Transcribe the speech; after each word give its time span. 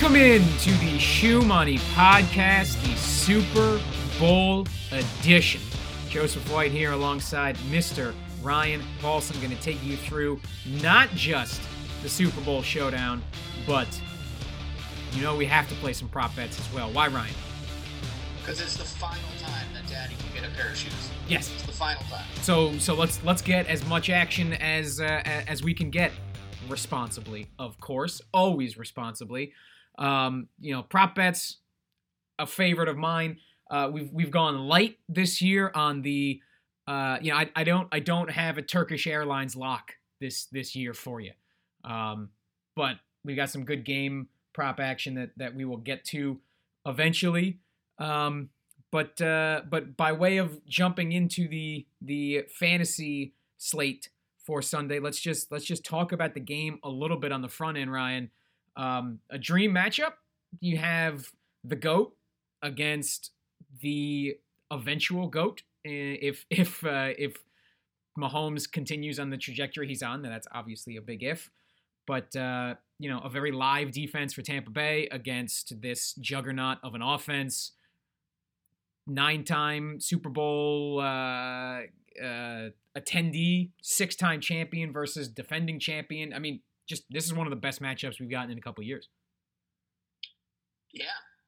Welcome 0.00 0.16
in 0.16 0.42
to 0.60 0.70
the 0.78 0.98
Shoe 0.98 1.42
Money 1.42 1.76
Podcast, 1.92 2.80
the 2.80 2.96
Super 2.96 3.78
Bowl 4.18 4.66
edition. 4.90 5.60
Joseph 6.08 6.50
White 6.50 6.72
here 6.72 6.92
alongside 6.92 7.54
Mr. 7.70 8.14
Ryan 8.40 8.82
Paulson, 9.02 9.36
going 9.42 9.54
to 9.54 9.62
take 9.62 9.84
you 9.84 9.98
through 9.98 10.40
not 10.80 11.10
just 11.10 11.60
the 12.02 12.08
Super 12.08 12.40
Bowl 12.40 12.62
showdown, 12.62 13.22
but 13.66 14.00
you 15.12 15.20
know 15.20 15.36
we 15.36 15.44
have 15.44 15.68
to 15.68 15.74
play 15.74 15.92
some 15.92 16.08
prop 16.08 16.34
bets 16.34 16.58
as 16.58 16.72
well. 16.72 16.90
Why, 16.90 17.08
Ryan? 17.08 17.34
Because 18.40 18.62
it's 18.62 18.78
the 18.78 18.84
final 18.84 19.20
time 19.38 19.66
that 19.74 19.86
Daddy 19.86 20.14
can 20.14 20.40
get 20.42 20.50
a 20.50 20.54
pair 20.54 20.70
of 20.70 20.78
shoes. 20.78 21.10
Yes. 21.28 21.52
It's 21.52 21.64
the 21.64 21.72
final 21.72 22.02
time. 22.04 22.24
So 22.40 22.72
so 22.78 22.94
let's 22.94 23.22
let's 23.22 23.42
get 23.42 23.66
as 23.66 23.86
much 23.86 24.08
action 24.08 24.54
as 24.54 24.98
uh, 24.98 25.20
as 25.46 25.62
we 25.62 25.74
can 25.74 25.90
get 25.90 26.10
responsibly, 26.70 27.48
of 27.58 27.78
course, 27.80 28.22
always 28.32 28.78
responsibly. 28.78 29.52
Um, 30.00 30.48
you 30.58 30.72
know, 30.72 30.82
prop 30.82 31.14
bets, 31.14 31.58
a 32.38 32.46
favorite 32.46 32.88
of 32.88 32.96
mine. 32.96 33.38
Uh, 33.70 33.88
we've 33.92 34.10
we've 34.12 34.30
gone 34.30 34.58
light 34.66 34.98
this 35.08 35.40
year 35.40 35.70
on 35.74 36.02
the. 36.02 36.40
Uh, 36.86 37.18
you 37.20 37.30
know, 37.30 37.36
I, 37.36 37.50
I 37.54 37.62
don't 37.62 37.86
I 37.92 38.00
don't 38.00 38.30
have 38.30 38.58
a 38.58 38.62
Turkish 38.62 39.06
Airlines 39.06 39.54
lock 39.54 39.92
this 40.20 40.46
this 40.46 40.74
year 40.74 40.92
for 40.94 41.20
you, 41.20 41.32
um, 41.84 42.30
but 42.74 42.96
we 43.24 43.34
got 43.34 43.50
some 43.50 43.64
good 43.64 43.84
game 43.84 44.28
prop 44.52 44.80
action 44.80 45.14
that 45.14 45.30
that 45.36 45.54
we 45.54 45.64
will 45.64 45.76
get 45.76 46.04
to 46.06 46.40
eventually. 46.86 47.58
Um, 47.98 48.48
but 48.90 49.20
uh, 49.20 49.62
but 49.70 49.96
by 49.96 50.12
way 50.12 50.38
of 50.38 50.64
jumping 50.66 51.12
into 51.12 51.48
the 51.48 51.86
the 52.02 52.46
fantasy 52.58 53.34
slate 53.56 54.08
for 54.44 54.62
Sunday, 54.62 54.98
let's 54.98 55.20
just 55.20 55.52
let's 55.52 55.64
just 55.64 55.84
talk 55.84 56.12
about 56.12 56.34
the 56.34 56.40
game 56.40 56.78
a 56.82 56.88
little 56.88 57.16
bit 57.16 57.30
on 57.30 57.42
the 57.42 57.48
front 57.48 57.78
end, 57.78 57.92
Ryan. 57.92 58.30
Um, 58.76 59.20
a 59.30 59.38
dream 59.38 59.72
matchup. 59.74 60.12
You 60.60 60.78
have 60.78 61.30
the 61.64 61.76
goat 61.76 62.14
against 62.62 63.30
the 63.80 64.36
eventual 64.70 65.28
goat. 65.28 65.62
If 65.84 66.46
if 66.50 66.84
uh, 66.84 67.12
if 67.18 67.36
Mahomes 68.18 68.70
continues 68.70 69.18
on 69.18 69.30
the 69.30 69.36
trajectory 69.36 69.88
he's 69.88 70.02
on, 70.02 70.22
then 70.22 70.30
that's 70.30 70.48
obviously 70.52 70.96
a 70.96 71.02
big 71.02 71.22
if. 71.22 71.50
But 72.06 72.34
uh, 72.34 72.74
you 72.98 73.08
know, 73.08 73.20
a 73.20 73.28
very 73.28 73.52
live 73.52 73.92
defense 73.92 74.34
for 74.34 74.42
Tampa 74.42 74.70
Bay 74.70 75.08
against 75.10 75.80
this 75.80 76.14
juggernaut 76.14 76.78
of 76.82 76.94
an 76.94 77.02
offense. 77.02 77.72
Nine-time 79.06 79.98
Super 79.98 80.28
Bowl 80.28 81.00
uh, 81.00 81.82
uh, 82.22 82.68
attendee, 82.96 83.70
six-time 83.82 84.40
champion 84.40 84.92
versus 84.92 85.28
defending 85.28 85.80
champion. 85.80 86.32
I 86.32 86.38
mean, 86.38 86.60
just 86.90 87.04
this 87.08 87.24
is 87.24 87.32
one 87.32 87.46
of 87.46 87.50
the 87.50 87.56
best 87.56 87.80
matchups 87.80 88.20
we've 88.20 88.30
gotten 88.30 88.50
in 88.50 88.58
a 88.58 88.60
couple 88.60 88.84
years. 88.84 89.08
Yeah, 90.92 91.06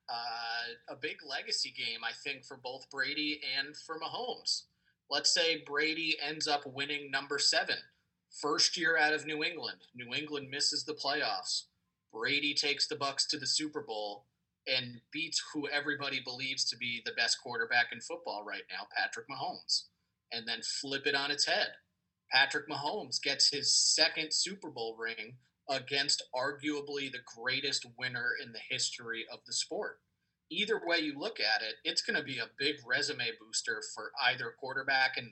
uh, 0.09 0.93
a 0.95 0.97
big 0.97 1.17
legacy 1.29 1.75
game, 1.77 2.01
I 2.05 2.13
think, 2.25 2.45
for 2.45 2.57
both 2.57 2.89
Brady 2.91 3.41
and 3.59 3.77
for 3.77 3.99
Mahomes. 3.99 4.63
Let's 5.11 5.35
say 5.35 5.65
Brady 5.67 6.17
ends 6.27 6.47
up 6.47 6.63
winning 6.65 7.11
number 7.11 7.39
seven, 7.41 7.77
first 8.41 8.79
year 8.79 8.97
out 8.97 9.13
of 9.13 9.27
New 9.27 9.43
England. 9.43 9.79
New 9.95 10.15
England 10.15 10.49
misses 10.49 10.85
the 10.85 10.95
playoffs. 10.95 11.65
Brady 12.13 12.55
takes 12.55 12.87
the 12.87 12.97
Bucks 12.97 13.27
to 13.27 13.37
the 13.37 13.47
Super 13.47 13.83
Bowl 13.83 14.27
and 14.69 15.01
beats 15.13 15.43
who 15.53 15.69
everybody 15.69 16.21
believes 16.25 16.65
to 16.67 16.77
be 16.77 17.03
the 17.05 17.13
best 17.17 17.39
quarterback 17.43 17.87
in 17.93 18.01
football 18.01 18.45
right 18.45 18.63
now, 18.71 18.87
Patrick 18.97 19.27
Mahomes. 19.29 19.87
And 20.31 20.47
then 20.47 20.61
flip 20.63 21.07
it 21.07 21.17
on 21.17 21.33
its 21.33 21.47
head. 21.47 21.73
Patrick 22.33 22.69
Mahomes 22.69 23.23
gets 23.23 23.51
his 23.51 23.77
second 23.77 24.33
Super 24.33 24.71
Bowl 24.71 24.97
ring 24.99 25.35
against 25.69 26.23
arguably 26.35 27.11
the 27.11 27.21
greatest 27.37 27.87
winner 27.99 28.31
in 28.45 28.53
the 28.53 28.61
history 28.71 29.25
of 29.33 29.41
the 29.47 29.53
sport. 29.53 30.01
Either 30.51 30.81
way 30.85 30.99
you 30.99 31.19
look 31.19 31.39
at 31.41 31.63
it, 31.63 31.75
it's 31.85 32.03
going 32.03 32.19
to 32.19 32.25
be 32.25 32.39
a 32.39 32.51
big 32.59 32.77
resume 32.87 33.27
booster 33.41 33.83
for 33.95 34.13
either 34.29 34.55
quarterback 34.59 35.17
and 35.17 35.29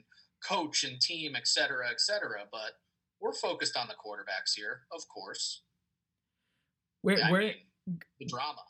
coach 0.47 0.83
and 0.83 0.99
team, 0.99 1.35
et 1.35 1.47
cetera, 1.47 1.89
et 1.89 2.01
cetera. 2.01 2.43
But 2.51 2.71
we're 3.19 3.33
focused 3.33 3.77
on 3.77 3.87
the 3.87 3.93
quarterbacks 3.93 4.55
here, 4.55 4.81
of 4.91 5.07
course. 5.07 5.61
Where, 7.01 7.17
Yeah, 7.17 7.31
where, 7.31 7.41
mean, 7.41 7.99
the 8.19 8.25
drama, 8.25 8.61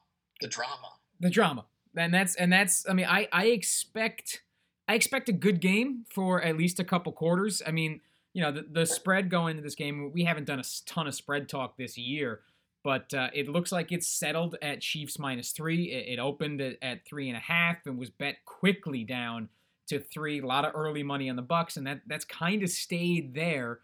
the 0.42 0.48
drama. 0.48 0.90
the 1.20 1.30
drama 1.30 1.66
and 1.96 2.14
that's 2.14 2.36
and 2.36 2.52
that's 2.52 2.88
i 2.90 2.94
mean 2.94 3.06
i 3.08 3.28
i 3.32 3.46
expect 3.48 4.44
i 4.88 4.94
expect 4.94 5.30
a 5.30 5.34
good 5.34 5.60
game 5.60 6.06
for 6.10 6.42
at 6.42 6.58
least 6.58 6.80
a 6.80 6.84
couple 6.84 7.12
quarters 7.12 7.62
i 7.66 7.72
mean 7.72 8.02
you 8.34 8.42
know 8.42 8.52
the, 8.52 8.66
the 8.72 8.86
spread 8.86 9.30
going 9.30 9.52
into 9.52 9.64
this 9.64 9.76
game 9.76 10.12
we 10.14 10.24
haven't 10.24 10.46
done 10.46 10.60
a 10.60 10.64
ton 10.86 11.08
of 11.08 11.16
spread 11.16 11.50
talk 11.50 11.78
this 11.78 11.98
year 11.98 12.42
but 12.84 13.14
uh, 13.14 13.30
it 13.34 13.48
looks 13.48 13.72
like 13.72 13.92
it's 13.92 14.08
settled 14.08 14.56
at 14.62 14.82
chiefs 14.82 15.20
minus 15.20 15.52
three 15.52 15.92
it, 15.92 16.14
it 16.14 16.20
opened 16.20 16.62
at, 16.62 16.78
at 16.82 17.06
three 17.06 17.28
and 17.28 17.38
a 17.38 17.42
half 17.42 17.78
and 17.86 17.98
was 17.98 18.10
bet 18.10 18.38
quickly 18.46 19.04
down 19.04 19.50
to 19.88 20.00
three 20.00 20.40
a 20.40 20.46
lot 20.46 20.66
of 20.66 20.72
early 20.76 21.04
money 21.04 21.30
on 21.30 21.36
the 21.36 21.42
bucks 21.42 21.78
and 21.78 21.86
that 21.86 22.02
that's 22.08 22.26
kind 22.26 22.64
of 22.64 22.70
stayed 22.70 23.34
there 23.34 23.80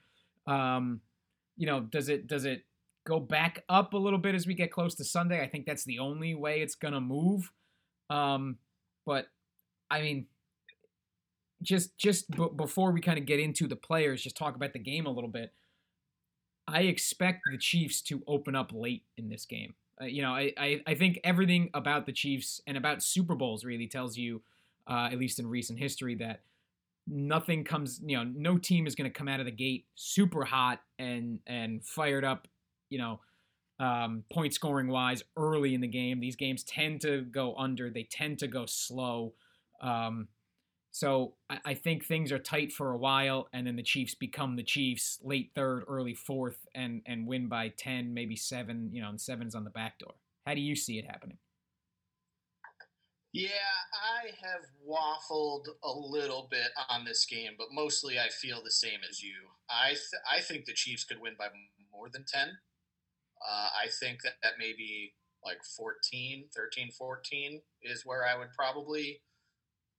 um 0.47 1.02
you 1.57 1.66
know 1.66 1.81
does 1.81 2.07
it 2.07 2.28
does 2.28 2.46
it 2.46 2.63
go 3.07 3.19
back 3.22 3.63
up 3.69 3.94
a 3.94 3.97
little 3.97 4.19
bit 4.19 4.36
as 4.36 4.46
we 4.46 4.53
get 4.53 4.69
close 4.69 4.94
to 4.96 5.03
Sunday. 5.06 5.41
I 5.41 5.47
think 5.47 5.66
that's 5.66 5.86
the 5.86 6.00
only 6.00 6.36
way 6.36 6.59
it's 6.59 6.75
gonna 6.75 7.00
move. 7.00 7.50
Um, 8.09 8.57
but 9.06 9.28
I 9.90 10.02
mean, 10.02 10.28
just 11.62 11.97
just 11.97 12.29
b- 12.31 12.50
before 12.56 12.91
we 12.91 13.01
kind 13.01 13.18
of 13.18 13.25
get 13.25 13.40
into 13.40 13.68
the 13.68 13.75
players, 13.75 14.22
just 14.23 14.38
talk 14.38 14.56
about 14.56 14.73
the 14.73 14.79
game 14.79 15.06
a 15.06 15.12
little 15.12 15.29
bit. 15.29 15.53
I 16.68 16.81
expect 16.81 17.41
the 17.50 17.57
Chiefs 17.57 18.01
to 18.03 18.23
open 18.28 18.56
up 18.56 18.72
late 18.73 19.03
in 19.16 19.29
this 19.29 19.45
game. 19.45 19.75
Uh, 20.01 20.06
you 20.06 20.22
know, 20.22 20.31
I, 20.35 20.53
I 20.57 20.81
I 20.85 20.95
think 20.95 21.19
everything 21.23 21.69
about 21.73 22.06
the 22.06 22.12
Chiefs 22.12 22.62
and 22.68 22.78
about 22.78 23.01
Super 23.01 23.35
Bowls 23.35 23.63
really 23.63 23.88
tells 23.88 24.18
you, 24.18 24.41
uh, 24.88 25.09
at 25.12 25.18
least 25.18 25.40
in 25.40 25.47
recent 25.47 25.79
history, 25.79 26.16
that 26.16 26.41
nothing 27.07 27.63
comes. 27.63 28.01
You 28.06 28.18
know, 28.18 28.24
no 28.24 28.57
team 28.57 28.88
is 28.88 28.95
going 28.95 29.12
to 29.12 29.18
come 29.18 29.28
out 29.28 29.39
of 29.39 29.45
the 29.45 29.51
gate 29.51 29.88
super 29.95 30.45
hot 30.45 30.81
and 31.00 31.39
and 31.47 31.84
fired 31.85 32.25
up 32.25 32.47
you 32.89 32.97
know, 32.97 33.19
um, 33.79 34.24
point 34.31 34.53
scoring 34.53 34.88
wise 34.88 35.24
early 35.38 35.75
in 35.75 35.81
the 35.81 35.88
game. 35.88 36.19
These 36.19 36.35
games 36.35 36.63
tend 36.63 37.01
to 37.01 37.22
go 37.24 37.56
under, 37.56 37.89
they 37.89 38.03
tend 38.03 38.39
to 38.39 38.47
go 38.47 38.66
slow. 38.66 39.34
Um, 39.81 40.28
so 40.97 41.35
I, 41.47 41.59
I 41.63 41.74
think 41.75 42.03
things 42.03 42.31
are 42.31 42.40
tight 42.40 42.72
for 42.72 42.90
a 42.90 42.97
while, 42.97 43.50
and 43.53 43.68
then 43.68 43.75
the 43.75 43.84
Chiefs 43.84 44.16
become 44.16 44.56
the 44.56 44.63
Chiefs 44.63 45.19
late 45.22 45.52
third, 45.53 45.84
early 45.88 46.16
fourth, 46.16 46.66
and 46.74 47.03
and 47.06 47.28
win 47.28 47.47
by 47.47 47.69
ten, 47.69 48.16
maybe 48.16 48.35
seven. 48.35 48.90
You 48.91 49.03
know, 49.03 49.09
and 49.09 49.22
seven's 49.22 49.53
on 49.53 49.63
the 49.63 49.69
back 49.69 50.00
door. 50.00 50.16
How 50.47 50.56
do 50.56 50.62
you 50.62 50.75
see 50.75 50.97
it 50.97 51.06
happening? 51.06 51.38
Yeah, 53.31 53.50
I 53.94 54.31
have 54.41 54.63
waffled 54.84 55.68
a 55.84 55.91
little 55.91 56.47
bit 56.50 56.69
on 56.90 57.06
this 57.06 57.28
game, 57.28 57.52
but 57.59 57.68
mostly 57.72 58.18
I 58.18 58.30
feel 58.30 58.63
the 58.63 58.72
same 58.72 59.02
as 59.07 59.22
you. 59.22 59.36
I 59.69 59.90
th- 59.90 60.24
I 60.31 60.40
think 60.40 60.66
the 60.66 60.74
Chiefs 60.74 61.03
could 61.03 61.22
win 61.22 61.34
by 61.38 61.50
more 61.91 62.09
than 62.12 62.25
10. 62.28 62.41
Uh, 63.47 63.69
I 63.84 63.88
think 64.00 64.24
that, 64.24 64.34
that 64.41 64.53
maybe 64.57 65.13
like 65.46 65.59
14, 65.78 66.46
13, 66.56 66.90
14 66.90 67.62
is 67.84 68.03
where 68.03 68.25
I 68.25 68.36
would 68.36 68.52
probably 68.57 69.22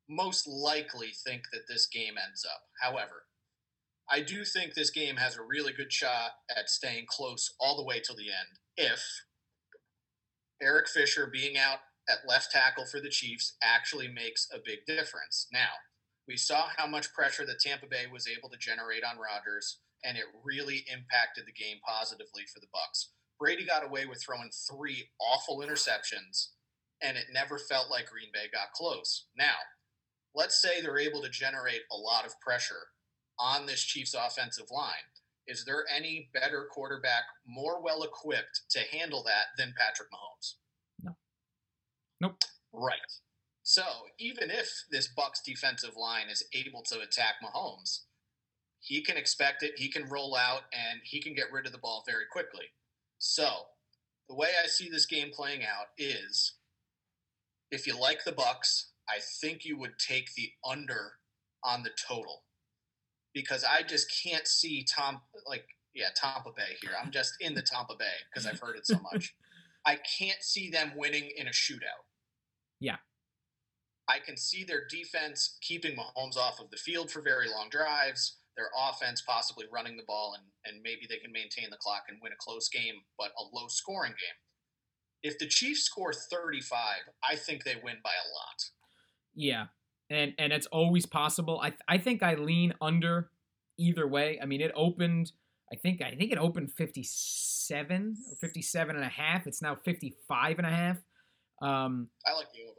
most 0.08 0.46
likely 0.46 1.08
think 1.26 1.42
that 1.52 1.69
this 1.69 1.86
game 1.86 2.14
ends 2.16 2.44
up. 2.44 2.62
However, 2.80 3.24
I 4.10 4.20
do 4.20 4.44
think 4.44 4.72
this 4.72 4.91
game 4.91 5.16
has 5.16 5.36
a 5.36 5.42
really 5.42 5.72
good 5.72 5.92
shot 5.92 6.32
at 6.56 6.70
staying 6.70 7.06
close 7.08 7.54
all 7.60 7.76
the 7.76 7.84
way 7.84 8.00
till 8.00 8.16
the 8.16 8.28
end 8.28 8.58
if 8.76 9.04
Eric 10.62 10.88
Fisher 10.88 11.28
being 11.30 11.58
out 11.58 11.80
at 12.08 12.26
left 12.26 12.50
tackle 12.50 12.86
for 12.86 13.00
the 13.00 13.10
Chiefs 13.10 13.56
actually 13.62 14.08
makes 14.08 14.48
a 14.52 14.58
big 14.64 14.78
difference. 14.86 15.46
Now, 15.52 15.69
we 16.26 16.37
saw 16.37 16.69
how 16.76 16.87
much 16.87 17.12
pressure 17.12 17.44
that 17.46 17.61
Tampa 17.61 17.87
Bay 17.87 18.06
was 18.11 18.26
able 18.26 18.49
to 18.49 18.58
generate 18.58 19.04
on 19.04 19.19
Rodgers, 19.19 19.81
and 20.04 20.16
it 20.16 20.25
really 20.43 20.84
impacted 20.90 21.44
the 21.46 21.52
game 21.52 21.78
positively 21.87 22.44
for 22.52 22.61
the 22.61 22.72
Bucks. 22.72 23.11
Brady 23.38 23.64
got 23.64 23.84
away 23.84 24.06
with 24.06 24.22
throwing 24.22 24.50
three 24.70 25.11
awful 25.20 25.61
interceptions, 25.61 26.49
and 27.02 27.16
it 27.16 27.26
never 27.32 27.58
felt 27.58 27.90
like 27.90 28.11
Green 28.11 28.31
Bay 28.32 28.46
got 28.52 28.72
close. 28.72 29.26
Now, 29.37 29.54
let's 30.38 30.62
say 30.62 30.81
they're 30.81 30.99
able 30.99 31.20
to 31.20 31.29
generate 31.29 31.82
a 31.90 31.96
lot 31.96 32.25
of 32.25 32.40
pressure 32.40 32.87
on 33.40 33.67
this 33.67 33.82
Chiefs 33.82 34.14
offensive 34.14 34.70
line. 34.70 34.93
Is 35.49 35.64
there 35.64 35.85
any 35.94 36.31
better 36.32 36.69
quarterback 36.70 37.25
more 37.44 37.82
well 37.82 38.05
equipped 38.05 38.62
to 38.70 38.79
handle 38.96 39.25
that 39.25 39.46
than 39.56 39.75
Patrick 39.76 40.08
Mahomes? 40.12 40.55
No. 41.02 41.17
Nope. 42.20 42.37
Right. 42.73 42.99
So 43.64 43.82
even 44.19 44.50
if 44.50 44.70
this 44.93 45.08
Bucks 45.08 45.43
defensive 45.44 45.96
line 45.96 46.29
is 46.31 46.44
able 46.55 46.82
to 46.82 47.00
attack 47.00 47.35
Mahomes, 47.43 48.02
he 48.81 49.02
can 49.02 49.17
expect 49.17 49.64
it, 49.64 49.73
he 49.76 49.90
can 49.90 50.08
roll 50.08 50.37
out, 50.37 50.62
and 50.73 51.00
he 51.02 51.20
can 51.20 51.35
get 51.35 51.52
rid 51.52 51.67
of 51.67 51.73
the 51.73 51.79
ball 51.79 52.05
very 52.06 52.25
quickly. 52.31 52.67
So 53.19 53.49
the 54.29 54.37
way 54.37 54.50
I 54.62 54.69
see 54.69 54.88
this 54.88 55.06
game 55.06 55.31
playing 55.35 55.64
out 55.64 55.88
is 55.99 56.55
if 57.73 57.87
you 57.87 57.99
like 57.99 58.23
the 58.25 58.32
Bucks, 58.32 58.93
I 59.08 59.20
think 59.40 59.64
you 59.64 59.78
would 59.78 59.99
take 59.99 60.34
the 60.34 60.50
under 60.69 61.12
on 61.64 61.82
the 61.82 61.90
total 62.06 62.44
because 63.34 63.64
I 63.64 63.82
just 63.82 64.12
can't 64.22 64.46
see 64.46 64.84
Tom 64.84 65.20
like 65.46 65.64
yeah 65.94 66.08
Tampa 66.14 66.50
Bay 66.56 66.76
here. 66.81 66.93
I'm 67.02 67.10
just 67.10 67.34
in 67.40 67.55
the 67.55 67.62
Tampa 67.62 67.94
Bay 67.99 68.05
because 68.31 68.46
I've 68.46 68.60
heard 68.60 68.76
it 68.76 68.87
so 68.87 68.99
much. 69.12 69.34
I 69.87 69.99
can't 70.19 70.43
see 70.43 70.70
them 70.70 70.93
winning 70.96 71.31
in 71.37 71.46
a 71.46 71.50
shootout. 71.50 72.05
Yeah. 72.81 72.96
I 74.08 74.19
can 74.19 74.37
see 74.37 74.64
their 74.64 74.87
defense 74.88 75.58
keeping 75.61 75.96
Mahomes 75.96 76.37
off 76.37 76.61
of 76.61 76.70
the 76.70 76.76
field 76.76 77.11
for 77.11 77.22
very 77.22 77.49
long 77.49 77.69
drives, 77.70 78.38
their 78.56 78.70
offense 78.76 79.22
possibly 79.22 79.66
running 79.72 79.96
the 79.96 80.02
ball, 80.06 80.34
and, 80.37 80.44
and 80.64 80.82
maybe 80.82 81.06
they 81.08 81.19
can 81.19 81.31
maintain 81.32 81.70
the 81.70 81.76
clock 81.76 82.04
and 82.08 82.19
win 82.22 82.32
a 82.32 82.37
close 82.38 82.69
game, 82.69 82.96
but 83.19 83.32
a 83.38 83.56
low 83.56 83.69
scoring 83.69 84.12
game. 84.12 84.38
If 85.22 85.38
the 85.38 85.46
Chiefs 85.46 85.82
score 85.82 86.12
35, 86.12 86.72
I 87.22 87.37
think 87.37 87.64
they 87.64 87.76
win 87.82 87.96
by 88.02 88.11
a 88.11 88.28
lot. 88.32 88.58
Yeah. 89.38 89.67
And 90.11 90.35
and 90.38 90.52
it's 90.52 90.67
always 90.67 91.06
possible. 91.06 91.61
I 91.62 91.73
I 91.87 91.99
think 91.99 92.23
I 92.23 92.35
lean 92.35 92.75
under 92.81 93.31
either 93.79 94.06
way. 94.06 94.38
I 94.43 94.46
mean, 94.46 94.61
it 94.61 94.73
opened 94.75 95.32
I 95.73 95.76
think 95.76 96.02
I 96.02 96.14
think 96.14 96.32
it 96.32 96.38
opened 96.38 96.73
57 96.73 98.17
or 98.31 98.37
57 98.37 98.96
and 98.96 99.05
a 99.05 99.08
half. 99.08 99.46
It's 99.46 99.62
now 99.62 99.76
55 99.76 100.58
and 100.58 100.67
a 100.67 100.70
half. 100.70 100.96
Um, 101.62 102.08
I 102.26 102.32
like 102.32 102.52
the 102.52 102.62
over. 102.62 102.75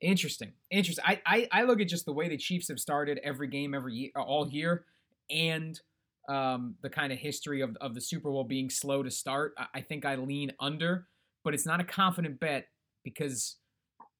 Interesting. 0.00 0.52
Interesting. 0.70 1.04
I, 1.06 1.20
I, 1.26 1.48
I 1.52 1.62
look 1.64 1.80
at 1.80 1.88
just 1.88 2.04
the 2.04 2.12
way 2.12 2.28
the 2.28 2.36
Chiefs 2.36 2.68
have 2.68 2.78
started 2.78 3.18
every 3.22 3.48
game 3.48 3.74
every 3.74 3.94
year, 3.94 4.10
all 4.16 4.48
year, 4.48 4.84
and 5.30 5.80
um, 6.28 6.74
the 6.82 6.90
kind 6.90 7.12
of 7.12 7.18
history 7.18 7.60
of, 7.60 7.76
of 7.80 7.94
the 7.94 8.00
Super 8.00 8.30
Bowl 8.30 8.44
being 8.44 8.70
slow 8.70 9.02
to 9.02 9.10
start. 9.10 9.54
I, 9.58 9.66
I 9.76 9.80
think 9.80 10.04
I 10.04 10.16
lean 10.16 10.52
under, 10.60 11.06
but 11.44 11.54
it's 11.54 11.66
not 11.66 11.80
a 11.80 11.84
confident 11.84 12.40
bet 12.40 12.68
because, 13.04 13.56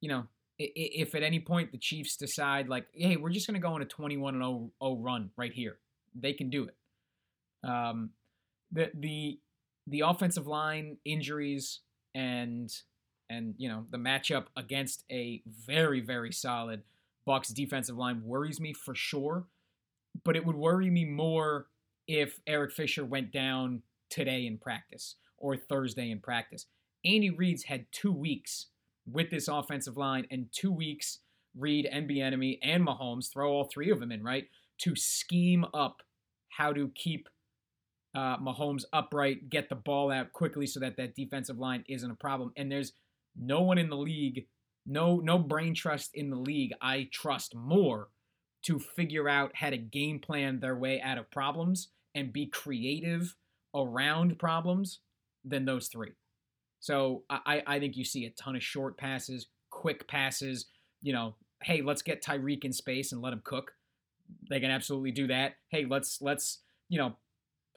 you 0.00 0.08
know, 0.08 0.26
if 0.58 1.14
at 1.14 1.22
any 1.22 1.40
point 1.40 1.72
the 1.72 1.78
Chiefs 1.78 2.16
decide 2.16 2.68
like, 2.68 2.86
hey, 2.92 3.16
we're 3.16 3.30
just 3.30 3.46
going 3.46 3.60
to 3.60 3.66
go 3.66 3.74
on 3.74 3.82
a 3.82 3.86
21 3.86 4.34
and 4.34 4.42
0, 4.42 4.70
0 4.82 4.96
run 4.96 5.30
right 5.36 5.52
here, 5.52 5.78
they 6.14 6.32
can 6.32 6.50
do 6.50 6.64
it. 6.68 7.68
Um, 7.68 8.10
the 8.72 8.90
the 8.94 9.40
the 9.86 10.00
offensive 10.00 10.46
line 10.46 10.96
injuries 11.04 11.80
and 12.14 12.72
and 13.28 13.54
you 13.58 13.68
know 13.68 13.84
the 13.90 13.98
matchup 13.98 14.46
against 14.56 15.04
a 15.10 15.42
very 15.46 16.00
very 16.00 16.32
solid 16.32 16.82
Bucks 17.26 17.48
defensive 17.48 17.96
line 17.96 18.22
worries 18.24 18.60
me 18.60 18.72
for 18.72 18.94
sure, 18.94 19.46
but 20.24 20.36
it 20.36 20.46
would 20.46 20.54
worry 20.54 20.88
me 20.90 21.04
more 21.04 21.66
if 22.06 22.38
Eric 22.46 22.72
Fisher 22.72 23.04
went 23.04 23.32
down 23.32 23.82
today 24.08 24.46
in 24.46 24.58
practice 24.58 25.16
or 25.36 25.56
Thursday 25.56 26.10
in 26.10 26.20
practice. 26.20 26.66
Andy 27.04 27.30
Reid's 27.30 27.64
had 27.64 27.86
two 27.90 28.12
weeks 28.12 28.66
with 29.10 29.30
this 29.30 29.48
offensive 29.48 29.96
line 29.96 30.26
and 30.30 30.46
two 30.52 30.72
weeks 30.72 31.20
Reid 31.56 31.86
and 31.86 32.08
Bieniemy 32.08 32.58
and 32.62 32.86
Mahomes 32.86 33.32
throw 33.32 33.50
all 33.50 33.64
three 33.64 33.90
of 33.90 34.00
them 34.00 34.12
in 34.12 34.22
right 34.22 34.44
to 34.78 34.94
scheme 34.94 35.64
up 35.72 36.02
how 36.50 36.72
to 36.72 36.90
keep 36.94 37.28
uh, 38.14 38.38
Mahomes 38.38 38.84
upright, 38.92 39.50
get 39.50 39.68
the 39.68 39.74
ball 39.74 40.10
out 40.10 40.32
quickly 40.32 40.66
so 40.66 40.80
that 40.80 40.96
that 40.96 41.14
defensive 41.14 41.58
line 41.58 41.84
isn't 41.88 42.10
a 42.10 42.16
problem. 42.16 42.52
And 42.56 42.70
there's 42.70 42.92
no 43.38 43.62
one 43.62 43.78
in 43.78 43.90
the 43.90 43.96
league, 43.96 44.46
no 44.86 45.16
no 45.18 45.38
brain 45.38 45.74
trust 45.74 46.10
in 46.14 46.30
the 46.30 46.36
league. 46.36 46.72
I 46.80 47.08
trust 47.12 47.54
more 47.54 48.08
to 48.64 48.78
figure 48.78 49.28
out 49.28 49.52
how 49.54 49.70
to 49.70 49.76
game 49.76 50.18
plan 50.18 50.60
their 50.60 50.76
way 50.76 51.00
out 51.00 51.18
of 51.18 51.30
problems 51.30 51.88
and 52.14 52.32
be 52.32 52.46
creative 52.46 53.36
around 53.74 54.38
problems 54.38 55.00
than 55.44 55.66
those 55.66 55.88
three. 55.88 56.12
So 56.81 57.23
I, 57.31 57.62
I 57.67 57.78
think 57.78 57.96
you 57.96 58.05
see 58.05 58.26
a 58.26 58.31
ton 58.31 58.56
of 58.56 58.62
short 58.62 58.96
passes, 58.96 59.46
quick 59.70 60.06
passes. 60.06 60.67
You 61.02 61.12
know, 61.12 61.34
hey, 61.62 61.82
let's 61.82 62.02
get 62.02 62.23
Tyreek 62.23 62.64
in 62.64 62.73
space 62.73 63.12
and 63.12 63.23
let 63.23 63.32
him 63.32 63.43
cook. 63.44 63.73
They 64.49 64.61
can 64.61 64.70
absolutely 64.70 65.12
do 65.12 65.26
that. 65.28 65.56
Hey, 65.69 65.87
let's 65.88 66.20
let's 66.20 66.61
you 66.88 66.99
know 66.99 67.17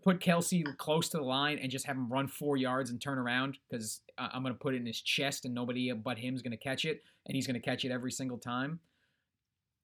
put 0.04 0.20
Kelce 0.20 0.64
close 0.78 1.10
to 1.10 1.18
the 1.18 1.24
line 1.24 1.60
and 1.60 1.72
just 1.72 1.86
have 1.86 1.96
him 1.96 2.10
run 2.12 2.28
four 2.28 2.58
yards 2.58 2.90
and 2.90 3.02
turn 3.02 3.18
around 3.18 3.58
because 3.70 4.02
I'm 4.18 4.44
going 4.44 4.54
to 4.54 4.60
put 4.60 4.74
it 4.74 4.78
in 4.78 4.86
his 4.86 5.02
chest 5.02 5.46
and 5.46 5.54
nobody 5.54 5.92
but 5.92 6.18
him 6.18 6.36
is 6.36 6.42
going 6.42 6.52
to 6.52 6.58
catch 6.58 6.86
it, 6.86 7.04
and 7.26 7.36
he's 7.36 7.48
going 7.48 7.60
to 7.60 7.66
catch 7.66 7.86
it 7.86 7.92
every 7.92 8.12
single 8.12 8.38
time. 8.38 8.80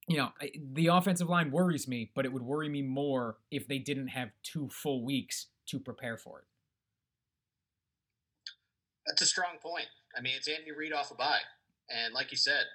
You 0.08 0.18
know, 0.18 0.30
the 0.74 0.88
offensive 0.88 1.30
line 1.30 1.50
worries 1.50 1.88
me, 1.88 2.12
but 2.16 2.26
it 2.26 2.34
would 2.34 2.44
worry 2.44 2.70
me 2.70 2.84
more 2.84 3.38
if 3.50 3.68
they 3.68 3.80
didn't 3.80 4.10
have 4.10 4.30
two 4.44 4.70
full 4.70 5.04
weeks 5.04 5.48
to 5.68 5.80
prepare 5.80 6.18
for 6.18 6.40
it. 6.40 6.46
That's 9.08 9.22
a 9.22 9.26
strong 9.26 9.58
point. 9.62 9.88
I 10.18 10.22
mean, 10.22 10.34
it's 10.36 10.48
Andy 10.48 10.72
Reid 10.72 10.94
off 10.94 11.12
a 11.12 11.16
bye, 11.16 11.40
and 11.90 12.14
like 12.14 12.32
you 12.32 12.38
said, 12.38 12.66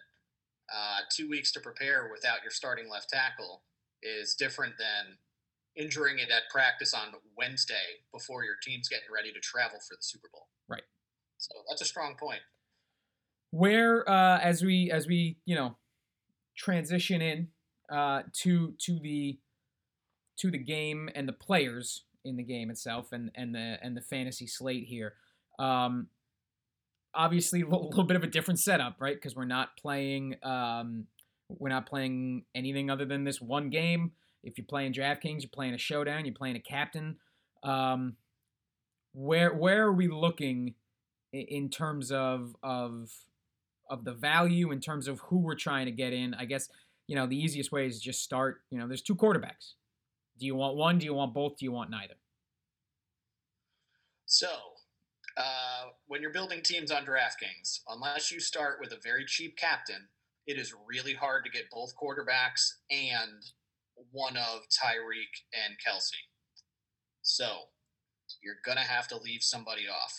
uh, 0.72 0.98
two 1.10 1.28
weeks 1.28 1.50
to 1.52 1.60
prepare 1.60 2.08
without 2.12 2.42
your 2.42 2.50
starting 2.50 2.88
left 2.88 3.10
tackle 3.10 3.62
is 4.02 4.34
different 4.34 4.74
than 4.78 5.16
injuring 5.76 6.18
it 6.18 6.30
at 6.30 6.42
practice 6.50 6.94
on 6.94 7.14
Wednesday 7.36 7.74
before 8.12 8.44
your 8.44 8.54
team's 8.62 8.88
getting 8.88 9.08
ready 9.12 9.32
to 9.32 9.40
travel 9.40 9.78
for 9.80 9.96
the 9.96 10.02
Super 10.02 10.28
Bowl. 10.32 10.48
Right. 10.68 10.82
So 11.38 11.54
that's 11.68 11.82
a 11.82 11.86
strong 11.86 12.16
point. 12.18 12.40
Where 13.50 14.08
uh, 14.08 14.38
as 14.38 14.62
we 14.62 14.90
as 14.92 15.06
we 15.06 15.38
you 15.44 15.56
know 15.56 15.76
transition 16.56 17.20
in 17.20 17.48
uh, 17.90 18.22
to 18.42 18.74
to 18.78 18.98
the 19.00 19.38
to 20.38 20.50
the 20.50 20.58
game 20.58 21.10
and 21.14 21.28
the 21.28 21.32
players 21.32 22.04
in 22.24 22.36
the 22.36 22.42
game 22.42 22.70
itself 22.70 23.12
and 23.12 23.30
and 23.34 23.54
the 23.54 23.78
and 23.82 23.96
the 23.96 24.00
fantasy 24.00 24.46
slate 24.46 24.84
here. 24.84 25.14
Um, 25.58 26.08
obviously, 27.14 27.62
a 27.62 27.66
little, 27.66 28.04
bit 28.04 28.16
of 28.16 28.24
a 28.24 28.26
different 28.26 28.60
setup, 28.60 28.96
right? 29.00 29.14
Because 29.14 29.34
we're 29.34 29.44
not 29.44 29.76
playing 29.76 30.36
um, 30.42 31.06
we're 31.58 31.68
not 31.68 31.86
playing 31.86 32.44
anything 32.54 32.90
other 32.90 33.04
than 33.04 33.24
this 33.24 33.40
one 33.40 33.70
game. 33.70 34.12
If 34.42 34.56
you're 34.56 34.66
playing 34.66 34.92
DraftKings, 34.92 35.42
you're 35.42 35.50
playing 35.52 35.74
a 35.74 35.78
showdown, 35.78 36.24
you're 36.24 36.34
playing 36.34 36.56
a 36.56 36.60
captain. 36.60 37.16
Um, 37.62 38.16
where 39.12 39.52
where 39.52 39.86
are 39.86 39.92
we 39.92 40.08
looking 40.08 40.74
in 41.32 41.68
terms 41.68 42.10
of 42.12 42.54
of 42.62 43.10
of 43.88 44.04
the 44.04 44.12
value, 44.12 44.70
in 44.70 44.80
terms 44.80 45.08
of 45.08 45.20
who 45.20 45.38
we're 45.38 45.56
trying 45.56 45.86
to 45.86 45.92
get 45.92 46.12
in? 46.12 46.34
I 46.34 46.44
guess 46.44 46.68
you 47.06 47.16
know 47.16 47.26
the 47.26 47.36
easiest 47.36 47.72
way 47.72 47.86
is 47.86 48.00
just 48.00 48.22
start. 48.22 48.62
You 48.70 48.78
know, 48.78 48.86
there's 48.86 49.02
two 49.02 49.16
quarterbacks. 49.16 49.74
Do 50.38 50.46
you 50.46 50.54
want 50.54 50.76
one? 50.76 50.98
Do 50.98 51.04
you 51.04 51.14
want 51.14 51.34
both? 51.34 51.58
Do 51.58 51.64
you 51.64 51.72
want 51.72 51.90
neither? 51.90 52.14
So, 54.24 54.48
uh, 55.36 55.86
when 56.10 56.20
you're 56.20 56.32
building 56.32 56.60
teams 56.60 56.90
on 56.90 57.04
DraftKings, 57.06 57.82
unless 57.88 58.32
you 58.32 58.40
start 58.40 58.78
with 58.80 58.90
a 58.90 58.98
very 59.00 59.24
cheap 59.24 59.56
captain, 59.56 60.08
it 60.44 60.58
is 60.58 60.74
really 60.84 61.14
hard 61.14 61.44
to 61.44 61.50
get 61.52 61.70
both 61.70 61.94
quarterbacks 61.94 62.72
and 62.90 63.44
one 64.10 64.36
of 64.36 64.62
Tyreek 64.74 65.30
and 65.54 65.76
Kelce. 65.78 66.10
So 67.22 67.46
you're 68.42 68.56
going 68.64 68.76
to 68.76 68.82
have 68.82 69.06
to 69.06 69.18
leave 69.18 69.44
somebody 69.44 69.82
off. 69.82 70.12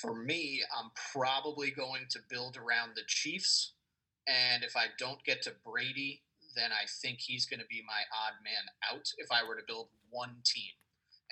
For 0.00 0.14
me, 0.14 0.62
I'm 0.78 0.92
probably 1.12 1.72
going 1.72 2.02
to 2.10 2.20
build 2.30 2.56
around 2.56 2.92
the 2.94 3.02
Chiefs. 3.08 3.72
And 4.28 4.62
if 4.62 4.76
I 4.76 4.84
don't 5.00 5.24
get 5.24 5.42
to 5.42 5.52
Brady, 5.66 6.22
then 6.54 6.70
I 6.70 6.86
think 7.02 7.18
he's 7.18 7.46
going 7.46 7.58
to 7.58 7.66
be 7.66 7.82
my 7.84 8.02
odd 8.14 8.34
man 8.44 8.92
out 8.92 9.08
if 9.18 9.32
I 9.32 9.44
were 9.44 9.56
to 9.56 9.66
build 9.66 9.88
one 10.10 10.36
team. 10.44 10.70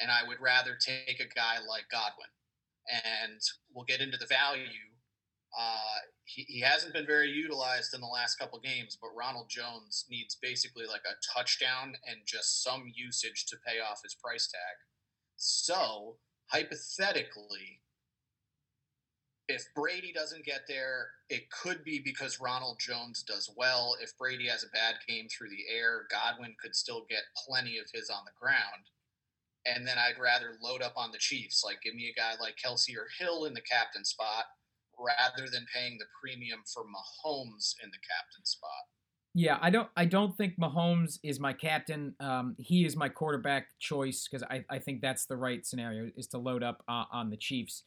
And 0.00 0.10
I 0.10 0.26
would 0.26 0.40
rather 0.40 0.74
take 0.74 1.20
a 1.20 1.32
guy 1.32 1.58
like 1.68 1.84
Godwin. 1.88 2.26
And 2.88 3.40
we'll 3.74 3.84
get 3.84 4.00
into 4.00 4.16
the 4.16 4.26
value 4.26 4.86
uh, 5.58 5.98
he, 6.24 6.42
he 6.42 6.60
hasn't 6.60 6.92
been 6.92 7.06
very 7.06 7.30
utilized 7.30 7.94
in 7.94 8.00
the 8.00 8.06
last 8.06 8.36
couple 8.36 8.58
games, 8.60 8.98
but 9.00 9.16
Ronald 9.16 9.48
Jones 9.48 10.04
needs 10.10 10.36
basically 10.40 10.86
like 10.86 11.02
a 11.06 11.16
touchdown 11.34 11.94
and 12.06 12.18
just 12.26 12.62
some 12.62 12.84
usage 12.94 13.46
to 13.46 13.56
pay 13.66 13.80
off 13.80 14.02
his 14.02 14.14
price 14.14 14.48
tag. 14.48 14.76
So, 15.36 16.16
hypothetically, 16.48 17.80
if 19.48 19.64
Brady 19.74 20.12
doesn't 20.12 20.44
get 20.44 20.62
there, 20.68 21.06
it 21.30 21.48
could 21.50 21.84
be 21.84 22.00
because 22.04 22.40
Ronald 22.40 22.78
Jones 22.80 23.22
does 23.22 23.48
well. 23.56 23.96
If 24.02 24.18
Brady 24.18 24.48
has 24.48 24.64
a 24.64 24.68
bad 24.70 24.96
game 25.08 25.28
through 25.28 25.50
the 25.50 25.64
air, 25.72 26.06
Godwin 26.10 26.56
could 26.60 26.74
still 26.74 27.06
get 27.08 27.22
plenty 27.46 27.78
of 27.78 27.86
his 27.94 28.10
on 28.10 28.24
the 28.24 28.32
ground. 28.38 28.90
And 29.74 29.86
then 29.86 29.96
I'd 29.98 30.20
rather 30.20 30.56
load 30.62 30.82
up 30.82 30.94
on 30.96 31.10
the 31.10 31.18
Chiefs. 31.18 31.62
Like, 31.64 31.82
give 31.82 31.94
me 31.94 32.12
a 32.14 32.18
guy 32.18 32.34
like 32.40 32.54
Kelce 32.54 32.96
or 32.96 33.08
Hill 33.18 33.44
in 33.46 33.54
the 33.54 33.60
captain 33.60 34.04
spot 34.04 34.44
rather 34.98 35.50
than 35.50 35.66
paying 35.74 35.98
the 35.98 36.06
premium 36.20 36.60
for 36.72 36.84
Mahomes 36.84 37.74
in 37.82 37.90
the 37.90 37.98
captain 37.98 38.44
spot. 38.44 38.70
Yeah, 39.38 39.58
I 39.60 39.68
don't. 39.68 39.88
I 39.96 40.06
don't 40.06 40.34
think 40.34 40.54
Mahomes 40.58 41.18
is 41.22 41.38
my 41.38 41.52
captain. 41.52 42.14
Um, 42.20 42.56
he 42.58 42.86
is 42.86 42.96
my 42.96 43.10
quarterback 43.10 43.66
choice 43.78 44.26
because 44.26 44.42
I, 44.50 44.64
I 44.70 44.78
think 44.78 45.02
that's 45.02 45.26
the 45.26 45.36
right 45.36 45.64
scenario 45.66 46.10
is 46.16 46.26
to 46.28 46.38
load 46.38 46.62
up 46.62 46.82
uh, 46.88 47.04
on 47.12 47.28
the 47.28 47.36
Chiefs. 47.36 47.82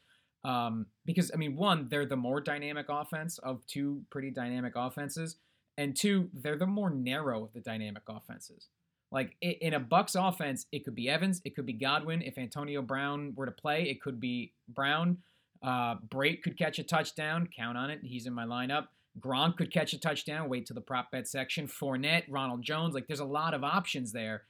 Um, 0.45 0.85
because 1.05 1.31
I 1.33 1.37
mean, 1.37 1.55
one, 1.55 1.87
they're 1.89 2.05
the 2.05 2.15
more 2.15 2.39
dynamic 2.39 2.85
offense 2.87 3.39
of 3.39 3.65
two 3.65 4.03
pretty 4.11 4.29
dynamic 4.29 4.73
offenses, 4.75 5.37
and 5.75 5.95
two, 5.95 6.29
they're 6.33 6.55
the 6.55 6.67
more 6.67 6.91
narrow 6.91 7.45
of 7.45 7.53
the 7.53 7.61
dynamic 7.61 8.03
offenses. 8.07 8.67
Like 9.11 9.35
in 9.41 9.73
a 9.73 9.79
Bucks 9.79 10.15
offense, 10.15 10.67
it 10.71 10.85
could 10.85 10.95
be 10.95 11.09
Evans, 11.09 11.41
it 11.43 11.55
could 11.55 11.65
be 11.65 11.73
Godwin. 11.73 12.21
If 12.21 12.37
Antonio 12.37 12.81
Brown 12.81 13.33
were 13.35 13.45
to 13.45 13.51
play, 13.51 13.83
it 13.83 14.01
could 14.01 14.19
be 14.19 14.53
Brown. 14.67 15.17
Uh, 15.63 15.95
Brate 16.07 16.43
could 16.43 16.57
catch 16.57 16.79
a 16.79 16.83
touchdown. 16.83 17.49
Count 17.55 17.77
on 17.77 17.89
it. 17.89 17.99
He's 18.03 18.27
in 18.27 18.33
my 18.33 18.45
lineup. 18.45 18.87
Gronk 19.19 19.57
could 19.57 19.73
catch 19.73 19.93
a 19.93 19.99
touchdown. 19.99 20.47
Wait 20.47 20.65
to 20.67 20.73
the 20.73 20.81
prop 20.81 21.11
bet 21.11 21.27
section. 21.27 21.67
Fournette, 21.67 22.23
Ronald 22.29 22.61
Jones. 22.61 22.93
Like 22.93 23.07
there's 23.07 23.19
a 23.19 23.25
lot 23.25 23.53
of 23.53 23.63
options 23.63 24.11
there. 24.11 24.43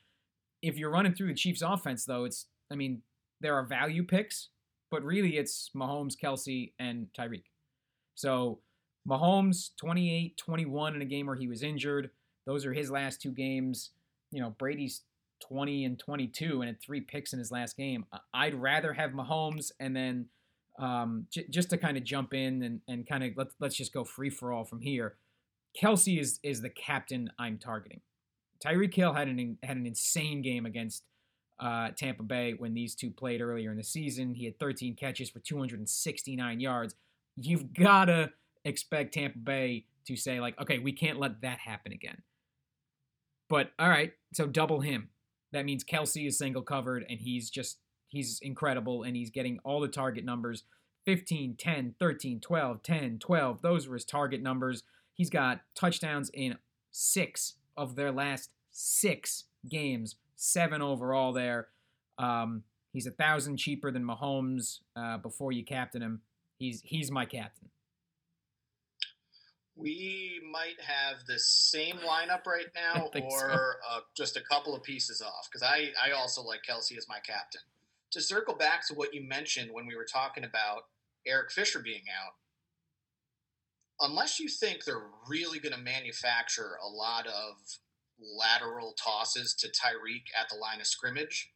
If 0.61 0.77
you're 0.77 0.91
running 0.91 1.13
through 1.13 1.27
the 1.27 1.33
Chiefs 1.33 1.61
offense, 1.61 2.05
though, 2.05 2.25
it's 2.25 2.47
I 2.71 2.75
mean 2.75 3.01
there 3.41 3.55
are 3.55 3.63
value 3.63 4.03
picks 4.03 4.49
but 4.89 5.03
really 5.03 5.37
it's 5.37 5.69
Mahomes, 5.75 6.15
Kelce, 6.21 6.73
and 6.79 7.07
Tyreek. 7.17 7.43
So 8.15 8.59
Mahomes 9.07 9.69
28 9.77 10.37
21 10.37 10.95
in 10.95 11.01
a 11.01 11.05
game 11.05 11.27
where 11.27 11.35
he 11.35 11.47
was 11.47 11.63
injured. 11.63 12.09
Those 12.45 12.65
are 12.65 12.73
his 12.73 12.91
last 12.91 13.21
two 13.21 13.31
games. 13.31 13.91
You 14.31 14.41
know, 14.41 14.51
Brady's 14.51 15.01
20 15.47 15.85
and 15.85 15.99
22 15.99 16.61
and 16.61 16.67
had 16.67 16.81
three 16.81 17.01
picks 17.01 17.33
in 17.33 17.39
his 17.39 17.51
last 17.51 17.77
game. 17.77 18.05
I'd 18.33 18.55
rather 18.55 18.93
have 18.93 19.11
Mahomes 19.11 19.71
and 19.79 19.95
then 19.95 20.27
um, 20.77 21.27
j- 21.29 21.47
just 21.49 21.69
to 21.71 21.77
kind 21.77 21.97
of 21.97 22.03
jump 22.03 22.33
in 22.33 22.63
and, 22.63 22.81
and 22.87 23.07
kind 23.07 23.23
of 23.23 23.31
let's, 23.35 23.55
let's 23.59 23.75
just 23.75 23.93
go 23.93 24.03
free 24.03 24.29
for 24.29 24.51
all 24.51 24.63
from 24.63 24.81
here. 24.81 25.15
Kelce 25.79 26.19
is 26.19 26.39
is 26.41 26.61
the 26.61 26.69
captain 26.69 27.29
I'm 27.37 27.57
targeting. 27.57 28.01
Tyreek 28.63 28.93
Hill 28.93 29.13
had 29.13 29.27
an 29.27 29.57
had 29.63 29.77
an 29.77 29.85
insane 29.85 30.41
game 30.41 30.65
against 30.65 31.03
uh, 31.59 31.89
Tampa 31.95 32.23
Bay 32.23 32.53
when 32.57 32.73
these 32.73 32.95
two 32.95 33.11
played 33.11 33.41
earlier 33.41 33.71
in 33.71 33.77
the 33.77 33.83
season. 33.83 34.33
He 34.33 34.45
had 34.45 34.57
13 34.59 34.95
catches 34.95 35.29
for 35.29 35.39
269 35.39 36.59
yards. 36.59 36.95
You've 37.35 37.73
gotta 37.73 38.31
expect 38.65 39.13
Tampa 39.13 39.37
Bay 39.37 39.85
to 40.05 40.15
say 40.15 40.39
like, 40.39 40.59
okay, 40.59 40.79
we 40.79 40.91
can't 40.91 41.19
let 41.19 41.41
that 41.41 41.59
happen 41.59 41.91
again. 41.91 42.21
But 43.49 43.71
all 43.79 43.89
right, 43.89 44.13
so 44.33 44.45
double 44.45 44.81
him. 44.81 45.09
That 45.51 45.65
means 45.65 45.83
Kelce 45.83 46.27
is 46.27 46.37
single 46.37 46.61
covered 46.61 47.05
and 47.09 47.19
he's 47.19 47.49
just 47.49 47.79
he's 48.07 48.39
incredible 48.41 49.03
and 49.03 49.15
he's 49.15 49.31
getting 49.31 49.59
all 49.63 49.81
the 49.81 49.87
target 49.87 50.23
numbers 50.23 50.63
15, 51.05 51.55
10, 51.57 51.95
13, 51.99 52.39
12, 52.39 52.83
10, 52.83 53.19
12. 53.19 53.61
Those 53.61 53.87
were 53.87 53.95
his 53.95 54.05
target 54.05 54.41
numbers. 54.41 54.83
He's 55.13 55.29
got 55.29 55.61
touchdowns 55.73 56.29
in 56.33 56.57
six 56.91 57.55
of 57.75 57.95
their 57.95 58.11
last 58.11 58.51
six 58.71 59.45
games, 59.67 60.15
seven 60.35 60.81
overall 60.81 61.33
there. 61.33 61.69
Um, 62.17 62.63
he's 62.93 63.07
a 63.07 63.11
thousand 63.11 63.57
cheaper 63.57 63.91
than 63.91 64.05
Mahomes 64.05 64.79
uh, 64.95 65.17
before 65.17 65.51
you 65.51 65.63
captain 65.63 66.01
him. 66.01 66.21
He's 66.59 66.81
he's 66.83 67.09
my 67.09 67.25
captain. 67.25 67.69
We 69.79 70.41
might 70.51 70.79
have 70.81 71.25
the 71.25 71.39
same 71.39 71.97
lineup 71.97 72.45
right 72.45 72.67
now, 72.75 73.09
or 73.23 73.39
so. 73.39 73.47
uh, 73.47 73.99
just 74.15 74.35
a 74.35 74.41
couple 74.41 74.75
of 74.75 74.83
pieces 74.83 75.21
off. 75.21 75.47
Because 75.51 75.63
I, 75.63 75.91
I 76.03 76.11
also 76.11 76.41
like 76.41 76.61
Kelce 76.69 76.97
as 76.97 77.07
my 77.07 77.19
captain. 77.25 77.61
To 78.11 78.21
circle 78.21 78.55
back 78.55 78.85
to 78.87 78.93
what 78.93 79.13
you 79.13 79.21
mentioned 79.21 79.69
when 79.71 79.85
we 79.85 79.95
were 79.95 80.07
talking 80.11 80.43
about 80.43 80.83
Eric 81.25 81.51
Fisher 81.51 81.79
being 81.79 82.03
out, 82.09 82.33
unless 84.01 84.39
you 84.39 84.49
think 84.49 84.83
they're 84.83 85.07
really 85.27 85.59
going 85.59 85.75
to 85.75 85.81
manufacture 85.81 86.77
a 86.83 86.87
lot 86.87 87.27
of 87.27 87.55
lateral 88.19 88.93
tosses 88.93 89.53
to 89.55 89.67
Tyreek 89.67 90.25
at 90.39 90.49
the 90.49 90.55
line 90.55 90.79
of 90.79 90.87
scrimmage, 90.87 91.51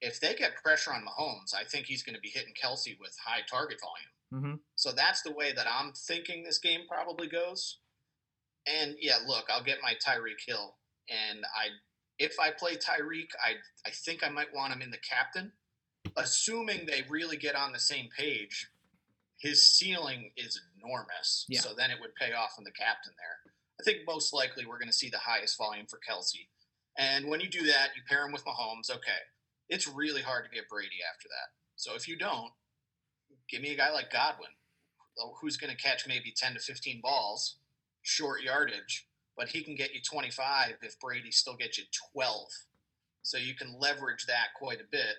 if 0.00 0.20
they 0.20 0.34
get 0.34 0.62
pressure 0.62 0.92
on 0.92 1.04
Mahomes, 1.04 1.54
I 1.54 1.64
think 1.64 1.86
he's 1.86 2.02
going 2.02 2.14
to 2.14 2.20
be 2.20 2.28
hitting 2.28 2.54
Kelce 2.54 2.98
with 3.00 3.16
high 3.24 3.40
target 3.48 3.78
volume. 3.80 4.15
Mm-hmm. 4.32 4.54
So 4.74 4.92
that's 4.92 5.22
the 5.22 5.32
way 5.32 5.52
that 5.52 5.66
I'm 5.70 5.92
thinking 5.92 6.42
this 6.42 6.58
game 6.58 6.80
probably 6.88 7.28
goes. 7.28 7.78
And 8.66 8.96
yeah, 9.00 9.18
look, 9.26 9.44
I'll 9.48 9.62
get 9.62 9.78
my 9.82 9.94
Tyreek 9.94 10.40
Hill, 10.46 10.74
and 11.08 11.44
I, 11.44 11.68
if 12.18 12.34
I 12.40 12.50
play 12.50 12.72
Tyreek, 12.72 13.28
I 13.44 13.52
I 13.86 13.90
think 13.90 14.24
I 14.24 14.28
might 14.28 14.52
want 14.52 14.72
him 14.72 14.82
in 14.82 14.90
the 14.90 14.98
captain, 15.08 15.52
assuming 16.16 16.84
they 16.86 17.04
really 17.08 17.36
get 17.36 17.54
on 17.54 17.72
the 17.72 17.78
same 17.78 18.08
page. 18.16 18.68
His 19.38 19.64
ceiling 19.64 20.32
is 20.36 20.60
enormous, 20.82 21.44
Yeah. 21.48 21.60
so 21.60 21.74
then 21.76 21.90
it 21.90 21.98
would 22.00 22.14
pay 22.16 22.32
off 22.32 22.54
in 22.58 22.64
the 22.64 22.72
captain 22.72 23.12
there. 23.18 23.52
I 23.78 23.84
think 23.84 23.98
most 24.06 24.32
likely 24.32 24.64
we're 24.66 24.78
going 24.78 24.88
to 24.88 24.94
see 24.96 25.10
the 25.10 25.18
highest 25.18 25.58
volume 25.58 25.86
for 25.86 26.00
Kelce, 26.00 26.48
and 26.98 27.28
when 27.28 27.40
you 27.40 27.48
do 27.48 27.66
that, 27.66 27.90
you 27.94 28.02
pair 28.08 28.26
him 28.26 28.32
with 28.32 28.44
Mahomes. 28.44 28.90
Okay, 28.90 29.22
it's 29.68 29.86
really 29.86 30.22
hard 30.22 30.44
to 30.44 30.50
get 30.50 30.68
Brady 30.68 30.98
after 31.14 31.28
that. 31.28 31.50
So 31.76 31.94
if 31.94 32.08
you 32.08 32.16
don't, 32.16 32.50
give 33.50 33.62
me 33.62 33.72
a 33.72 33.76
guy 33.76 33.90
like 33.90 34.12
Godwin, 34.12 34.50
uh, 35.20 35.28
who's 35.40 35.56
going 35.56 35.74
to 35.74 35.82
catch 35.82 36.06
maybe 36.06 36.32
10 36.36 36.54
to 36.54 36.60
15 36.60 37.00
balls, 37.02 37.56
short 38.02 38.42
yardage, 38.42 39.06
but 39.36 39.48
he 39.48 39.62
can 39.62 39.74
get 39.74 39.94
you 39.94 40.00
25 40.00 40.76
if 40.82 40.98
Brady 41.00 41.30
still 41.30 41.56
gets 41.56 41.78
you 41.78 41.84
12. 42.12 42.46
So 43.22 43.38
you 43.38 43.54
can 43.54 43.78
leverage 43.78 44.26
that 44.26 44.54
quite 44.56 44.80
a 44.80 44.90
bit. 44.90 45.16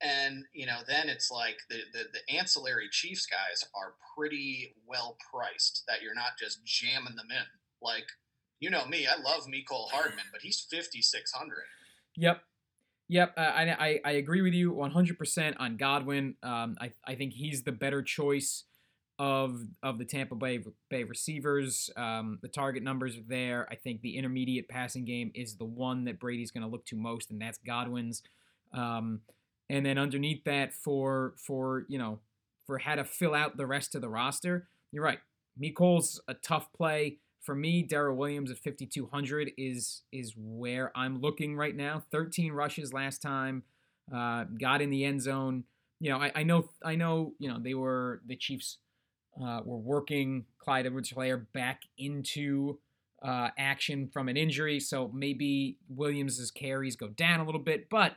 And, 0.00 0.44
you 0.52 0.66
know, 0.66 0.78
then 0.86 1.08
it's 1.08 1.30
like 1.30 1.58
the, 1.68 1.80
the, 1.92 2.04
the 2.12 2.36
ancillary 2.36 2.88
Chiefs 2.90 3.26
guys 3.26 3.64
are 3.74 3.94
pretty 4.16 4.74
well 4.86 5.16
priced 5.32 5.84
that 5.88 6.02
you're 6.02 6.14
not 6.14 6.38
just 6.38 6.64
jamming 6.64 7.16
them 7.16 7.28
in. 7.30 7.46
Like, 7.82 8.06
you 8.60 8.70
know 8.70 8.86
me, 8.86 9.06
I 9.06 9.20
love 9.20 9.46
Mecole 9.46 9.90
Hardman, 9.90 10.26
but 10.32 10.42
he's 10.42 10.60
5,600. 10.70 11.56
Yep. 12.16 12.42
Yep, 13.08 13.34
uh, 13.38 13.40
I, 13.40 13.70
I 13.70 14.00
I 14.04 14.10
agree 14.12 14.42
with 14.42 14.52
you 14.52 14.72
100% 14.72 15.54
on 15.58 15.76
Godwin. 15.76 16.34
Um, 16.42 16.76
I, 16.80 16.92
I 17.06 17.14
think 17.14 17.32
he's 17.32 17.62
the 17.62 17.72
better 17.72 18.02
choice 18.02 18.64
of 19.18 19.62
of 19.82 19.98
the 19.98 20.04
Tampa 20.04 20.34
Bay 20.34 20.60
Bay 20.90 21.04
receivers. 21.04 21.90
Um, 21.96 22.38
the 22.42 22.48
target 22.48 22.82
numbers 22.82 23.16
are 23.16 23.24
there. 23.26 23.66
I 23.70 23.76
think 23.76 24.02
the 24.02 24.16
intermediate 24.16 24.68
passing 24.68 25.06
game 25.06 25.32
is 25.34 25.56
the 25.56 25.64
one 25.64 26.04
that 26.04 26.20
Brady's 26.20 26.50
going 26.50 26.62
to 26.64 26.68
look 26.68 26.84
to 26.86 26.96
most, 26.96 27.30
and 27.30 27.40
that's 27.40 27.58
Godwin's. 27.58 28.22
Um, 28.74 29.22
and 29.70 29.84
then 29.84 29.96
underneath 29.96 30.44
that, 30.44 30.74
for 30.74 31.34
for 31.38 31.86
you 31.88 31.98
know 31.98 32.20
for 32.66 32.76
how 32.78 32.94
to 32.94 33.04
fill 33.04 33.34
out 33.34 33.56
the 33.56 33.66
rest 33.66 33.94
of 33.94 34.02
the 34.02 34.08
roster, 34.08 34.68
you're 34.92 35.04
right. 35.04 35.20
Mecole's 35.58 36.20
a 36.28 36.34
tough 36.34 36.70
play 36.74 37.18
for 37.48 37.54
me, 37.54 37.82
Darrel 37.82 38.14
Williams 38.14 38.50
at 38.50 38.58
5200 38.58 39.52
is 39.56 40.02
is 40.12 40.34
where 40.36 40.92
I'm 40.94 41.22
looking 41.22 41.56
right 41.56 41.74
now. 41.74 42.02
13 42.12 42.52
rushes 42.52 42.92
last 42.92 43.22
time, 43.22 43.62
uh, 44.14 44.44
got 44.60 44.82
in 44.82 44.90
the 44.90 45.02
end 45.06 45.22
zone. 45.22 45.64
You 45.98 46.10
know, 46.10 46.18
I, 46.18 46.30
I 46.34 46.42
know 46.42 46.68
I 46.84 46.94
know 46.94 47.32
you 47.38 47.48
know 47.48 47.58
they 47.58 47.72
were 47.72 48.20
the 48.26 48.36
Chiefs 48.36 48.76
uh, 49.42 49.62
were 49.64 49.78
working 49.78 50.44
Clyde 50.58 50.84
Edwards-Helaire 50.84 51.46
back 51.54 51.84
into 51.96 52.80
uh, 53.22 53.48
action 53.56 54.10
from 54.12 54.28
an 54.28 54.36
injury, 54.36 54.78
so 54.78 55.10
maybe 55.14 55.78
Williams's 55.88 56.50
carries 56.50 56.96
go 56.96 57.08
down 57.08 57.40
a 57.40 57.46
little 57.46 57.62
bit, 57.62 57.88
but 57.88 58.16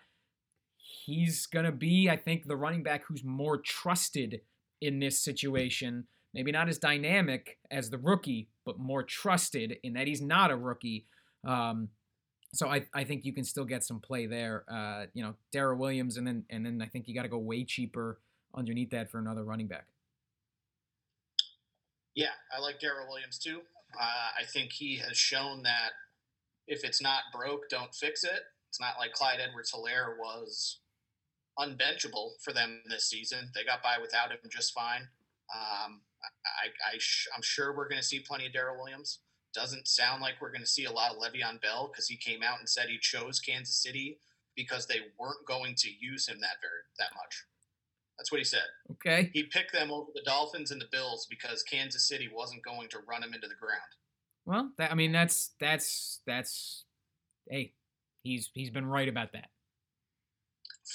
he's 0.75 1.45
gonna 1.45 1.71
be, 1.71 2.09
I 2.09 2.17
think, 2.17 2.47
the 2.47 2.57
running 2.57 2.83
back 2.83 3.05
who's 3.05 3.23
more 3.23 3.59
trusted 3.59 4.41
in 4.81 4.99
this 4.99 5.23
situation. 5.23 6.07
Maybe 6.33 6.51
not 6.51 6.67
as 6.67 6.77
dynamic 6.77 7.59
as 7.71 7.89
the 7.89 7.97
rookie, 7.97 8.49
but 8.65 8.79
more 8.79 9.03
trusted 9.03 9.77
in 9.83 9.93
that 9.93 10.07
he's 10.07 10.21
not 10.21 10.51
a 10.51 10.55
rookie. 10.55 11.05
Um, 11.45 11.89
so 12.53 12.67
I, 12.67 12.85
I 12.93 13.03
think 13.03 13.25
you 13.25 13.33
can 13.33 13.43
still 13.43 13.65
get 13.65 13.83
some 13.83 13.99
play 13.99 14.25
there. 14.25 14.65
Uh, 14.69 15.05
you 15.13 15.23
know, 15.23 15.35
Darrel 15.51 15.77
Williams, 15.77 16.17
and 16.17 16.27
then 16.27 16.45
and 16.49 16.65
then 16.65 16.81
I 16.81 16.87
think 16.87 17.07
you 17.07 17.15
got 17.15 17.23
to 17.23 17.29
go 17.29 17.37
way 17.37 17.63
cheaper 17.63 18.19
underneath 18.55 18.91
that 18.91 19.09
for 19.09 19.19
another 19.19 19.43
running 19.43 19.67
back. 19.67 19.85
Yeah, 22.13 22.33
I 22.55 22.59
like 22.59 22.79
Darrel 22.79 23.07
Williams 23.07 23.39
too. 23.39 23.61
Uh, 23.99 24.41
I 24.41 24.45
think 24.45 24.71
he 24.71 24.97
has 24.97 25.17
shown 25.17 25.63
that 25.63 25.91
if 26.67 26.83
it's 26.83 27.01
not 27.01 27.23
broke, 27.33 27.69
don't 27.69 27.93
fix 27.95 28.23
it. 28.23 28.41
It's 28.69 28.79
not 28.79 28.95
like 28.99 29.13
Clyde 29.13 29.39
Edwards 29.41 29.71
Helaire 29.73 30.17
was 30.17 30.79
unbenchable 31.57 32.33
for 32.41 32.53
them 32.53 32.81
this 32.89 33.09
season. 33.09 33.51
They 33.53 33.63
got 33.63 33.83
by 33.83 33.97
without 34.01 34.31
him 34.31 34.39
just 34.49 34.73
fine. 34.73 35.07
Um, 35.53 36.01
I, 36.23 36.67
I 36.93 36.97
sh- 36.97 37.27
I'm 37.35 37.41
sure 37.41 37.75
we're 37.75 37.87
going 37.87 38.01
to 38.01 38.07
see 38.07 38.19
plenty 38.19 38.47
of 38.47 38.53
Darrel 38.53 38.77
Williams. 38.77 39.19
Doesn't 39.53 39.87
sound 39.87 40.21
like 40.21 40.35
we're 40.39 40.51
going 40.51 40.61
to 40.61 40.67
see 40.67 40.85
a 40.85 40.91
lot 40.91 41.11
of 41.11 41.17
Le'Veon 41.17 41.61
Bell 41.61 41.89
because 41.91 42.07
he 42.07 42.15
came 42.15 42.41
out 42.41 42.59
and 42.59 42.69
said 42.69 42.87
he 42.87 42.97
chose 42.97 43.39
Kansas 43.39 43.81
City 43.81 44.17
because 44.55 44.85
they 44.85 44.99
weren't 45.19 45.45
going 45.45 45.75
to 45.75 45.89
use 45.99 46.27
him 46.27 46.39
that 46.41 46.61
very 46.61 46.81
that 46.99 47.09
much. 47.15 47.45
That's 48.17 48.31
what 48.31 48.37
he 48.37 48.43
said. 48.43 48.61
Okay. 48.91 49.31
He 49.33 49.43
picked 49.43 49.73
them 49.73 49.91
over 49.91 50.11
the 50.13 50.21
Dolphins 50.21 50.71
and 50.71 50.79
the 50.79 50.87
Bills 50.91 51.27
because 51.29 51.63
Kansas 51.63 52.07
City 52.07 52.29
wasn't 52.33 52.63
going 52.63 52.87
to 52.89 52.99
run 53.07 53.23
him 53.23 53.33
into 53.33 53.47
the 53.47 53.55
ground. 53.55 53.81
Well, 54.45 54.71
that, 54.77 54.91
I 54.91 54.95
mean 54.95 55.11
that's 55.11 55.51
that's 55.59 56.21
that's 56.25 56.85
hey, 57.49 57.73
he's 58.23 58.49
he's 58.53 58.69
been 58.69 58.85
right 58.85 59.09
about 59.09 59.33
that. 59.33 59.49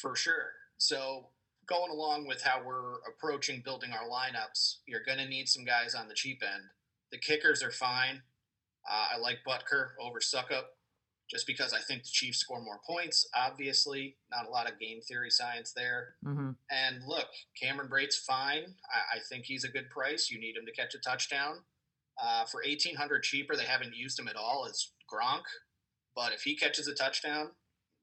For 0.01 0.17
sure. 0.17 0.53
So 0.79 1.29
going 1.69 1.91
along 1.91 2.27
with 2.27 2.43
how 2.43 2.63
we're 2.65 2.99
approaching 3.09 3.63
building 3.65 3.91
our 3.93 4.09
lineups, 4.09 4.77
you're 4.87 5.05
going 5.05 5.19
to 5.19 5.29
need 5.29 5.49
some 5.49 5.65
guys 5.65 5.95
on 5.95 6.09
the 6.09 6.15
cheap 6.15 6.43
end. 6.43 6.63
The 7.13 7.19
kickers 7.19 7.63
are 7.63 7.71
fine. 7.71 8.23
Uh, 8.89 9.17
I 9.17 9.19
like 9.19 9.39
Butker 9.47 9.91
over 10.01 10.19
Succop 10.21 10.65
just 11.29 11.47
because 11.47 11.73
I 11.73 11.81
think 11.81 12.03
the 12.03 12.11
Chiefs 12.13 12.39
score 12.39 12.63
more 12.63 12.81
points. 12.89 13.29
Obviously, 13.35 14.17
not 14.31 14.47
a 14.47 14.51
lot 14.51 14.71
of 14.71 14.79
game 14.79 15.01
theory 15.01 15.31
science 15.31 15.73
there. 15.75 16.15
Mm-hmm. 16.25 16.51
And 16.71 17.03
look, 17.05 17.27
Cameron 17.61 17.89
Brate's 17.89 18.17
fine. 18.17 18.75
I, 18.93 19.17
I 19.17 19.21
think 19.29 19.45
he's 19.45 19.65
a 19.65 19.69
good 19.69 19.91
price. 19.91 20.31
You 20.31 20.39
need 20.41 20.57
him 20.57 20.67
to 20.67 20.73
catch 20.73 20.95
a 20.95 20.99
touchdown. 20.99 21.59
Uh, 22.23 22.45
for 22.45 22.63
eighteen 22.65 22.95
hundred 22.95 23.25
cheaper, 23.25 23.57
they 23.57 23.65
haven't 23.65 23.95
used 23.95 24.19
him 24.19 24.29
at 24.29 24.37
all. 24.37 24.67
Is 24.67 24.93
Gronk, 25.13 25.43
but 26.15 26.33
if 26.33 26.43
he 26.43 26.57
catches 26.57 26.89
a 26.89 26.95
touchdown, 26.95 27.51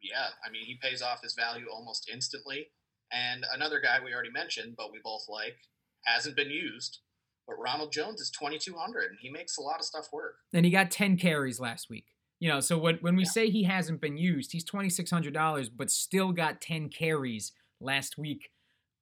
yeah, 0.01 0.27
I 0.45 0.51
mean 0.51 0.65
he 0.65 0.77
pays 0.79 1.01
off 1.01 1.23
his 1.23 1.33
value 1.33 1.65
almost 1.73 2.09
instantly. 2.13 2.67
And 3.13 3.45
another 3.53 3.79
guy 3.79 3.99
we 4.03 4.13
already 4.13 4.31
mentioned, 4.31 4.75
but 4.77 4.91
we 4.91 4.99
both 5.03 5.25
like, 5.29 5.57
hasn't 6.05 6.35
been 6.35 6.49
used. 6.49 6.99
But 7.47 7.55
Ronald 7.59 7.91
Jones 7.91 8.21
is 8.21 8.31
twenty 8.31 8.57
two 8.57 8.75
hundred, 8.75 9.09
and 9.11 9.17
he 9.21 9.29
makes 9.29 9.57
a 9.57 9.61
lot 9.61 9.79
of 9.79 9.85
stuff 9.85 10.07
work. 10.13 10.35
And 10.53 10.65
he 10.65 10.71
got 10.71 10.91
ten 10.91 11.17
carries 11.17 11.59
last 11.59 11.89
week. 11.89 12.05
You 12.39 12.49
know, 12.49 12.59
so 12.59 12.77
when 12.77 12.95
when 13.01 13.15
we 13.15 13.23
Yeah. 13.23 13.29
say 13.29 13.49
he 13.49 13.63
hasn't 13.63 14.01
been 14.01 14.17
used, 14.17 14.51
he's 14.51 14.63
twenty 14.63 14.89
six 14.89 15.11
hundred 15.11 15.33
dollars, 15.33 15.69
but 15.69 15.91
still 15.91 16.31
got 16.31 16.61
ten 16.61 16.89
carries 16.89 17.51
last 17.79 18.17
week. 18.17 18.49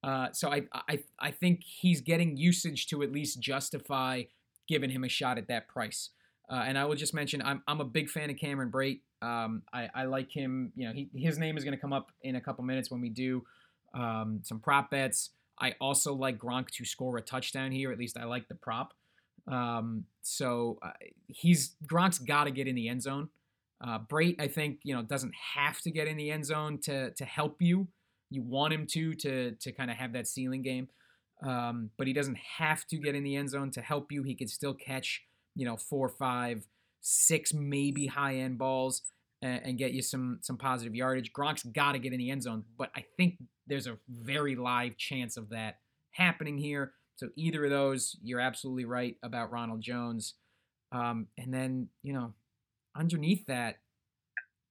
Uh, 0.02 0.32
so 0.32 0.50
I, 0.50 0.62
I 0.88 0.98
I 1.20 1.30
think 1.30 1.62
he's 1.64 2.00
getting 2.00 2.36
usage 2.36 2.88
to 2.88 3.02
at 3.04 3.12
least 3.12 3.40
justify 3.40 4.24
giving 4.68 4.90
him 4.90 5.04
a 5.04 5.08
shot 5.08 5.38
at 5.38 5.48
that 5.48 5.68
price. 5.68 6.10
Uh, 6.50 6.64
and 6.66 6.76
I 6.76 6.84
will 6.84 6.96
just 6.96 7.14
mention 7.14 7.40
I'm, 7.40 7.62
I'm 7.68 7.80
a 7.80 7.84
big 7.84 8.10
fan 8.10 8.28
of 8.28 8.36
Cameron 8.36 8.70
Brate. 8.70 9.00
Um, 9.22 9.62
I, 9.72 9.88
I 9.94 10.04
like 10.04 10.30
him. 10.30 10.72
You 10.74 10.88
know, 10.88 10.92
he, 10.92 11.08
his 11.14 11.38
name 11.38 11.56
is 11.56 11.62
going 11.64 11.74
to 11.76 11.80
come 11.80 11.92
up 11.92 12.10
in 12.22 12.34
a 12.36 12.40
couple 12.40 12.64
minutes 12.64 12.90
when 12.90 13.00
we 13.00 13.08
do 13.08 13.44
um, 13.94 14.40
some 14.42 14.60
prop 14.60 14.90
bets. 14.90 15.30
I 15.58 15.74
also 15.80 16.14
like 16.14 16.38
Gronk 16.38 16.70
to 16.70 16.84
score 16.84 17.16
a 17.16 17.22
touchdown 17.22 17.72
here. 17.72 17.92
At 17.92 17.98
least 17.98 18.18
I 18.18 18.24
like 18.24 18.48
the 18.48 18.54
prop. 18.54 18.94
Um, 19.46 20.04
so 20.22 20.78
uh, 20.82 20.90
he's 21.26 21.76
Gronk's 21.86 22.18
got 22.18 22.44
to 22.44 22.50
get 22.50 22.66
in 22.66 22.74
the 22.74 22.88
end 22.88 23.02
zone. 23.02 23.28
Uh, 23.84 23.98
Brate, 23.98 24.40
I 24.40 24.46
think, 24.46 24.78
you 24.84 24.94
know, 24.94 25.02
doesn't 25.02 25.34
have 25.54 25.80
to 25.80 25.90
get 25.90 26.06
in 26.06 26.16
the 26.16 26.30
end 26.30 26.46
zone 26.46 26.78
to 26.82 27.10
to 27.10 27.24
help 27.24 27.60
you. 27.60 27.88
You 28.30 28.42
want 28.42 28.72
him 28.72 28.86
to 28.88 29.14
to 29.14 29.52
to 29.52 29.72
kind 29.72 29.90
of 29.90 29.96
have 29.96 30.12
that 30.12 30.26
ceiling 30.26 30.62
game, 30.62 30.88
um, 31.44 31.90
but 31.96 32.06
he 32.06 32.12
doesn't 32.12 32.38
have 32.58 32.86
to 32.86 32.96
get 32.96 33.14
in 33.14 33.24
the 33.24 33.36
end 33.36 33.50
zone 33.50 33.70
to 33.72 33.82
help 33.82 34.12
you. 34.12 34.22
He 34.22 34.34
can 34.34 34.48
still 34.48 34.74
catch, 34.74 35.22
you 35.54 35.66
know, 35.66 35.76
four, 35.76 36.08
five, 36.08 36.66
six, 37.00 37.52
maybe 37.52 38.06
high 38.06 38.36
end 38.36 38.58
balls 38.58 39.02
and, 39.42 39.60
and 39.64 39.78
get 39.78 39.92
you 39.92 40.00
some 40.00 40.38
some 40.40 40.56
positive 40.56 40.94
yardage. 40.94 41.32
Gronk's 41.32 41.64
got 41.64 41.92
to 41.92 41.98
get 41.98 42.12
in 42.12 42.18
the 42.18 42.30
end 42.30 42.42
zone, 42.42 42.64
but 42.78 42.90
I 42.96 43.04
think 43.16 43.38
there's 43.66 43.86
a 43.86 43.98
very 44.08 44.56
live 44.56 44.96
chance 44.96 45.36
of 45.36 45.50
that 45.50 45.78
happening 46.12 46.56
here. 46.56 46.92
So 47.16 47.28
either 47.36 47.64
of 47.64 47.70
those, 47.70 48.16
you're 48.22 48.40
absolutely 48.40 48.84
right 48.84 49.16
about 49.22 49.52
Ronald 49.52 49.82
Jones. 49.82 50.34
Um, 50.92 51.26
and 51.36 51.52
then 51.52 51.88
you 52.02 52.12
know, 52.12 52.32
underneath 52.96 53.46
that, 53.46 53.80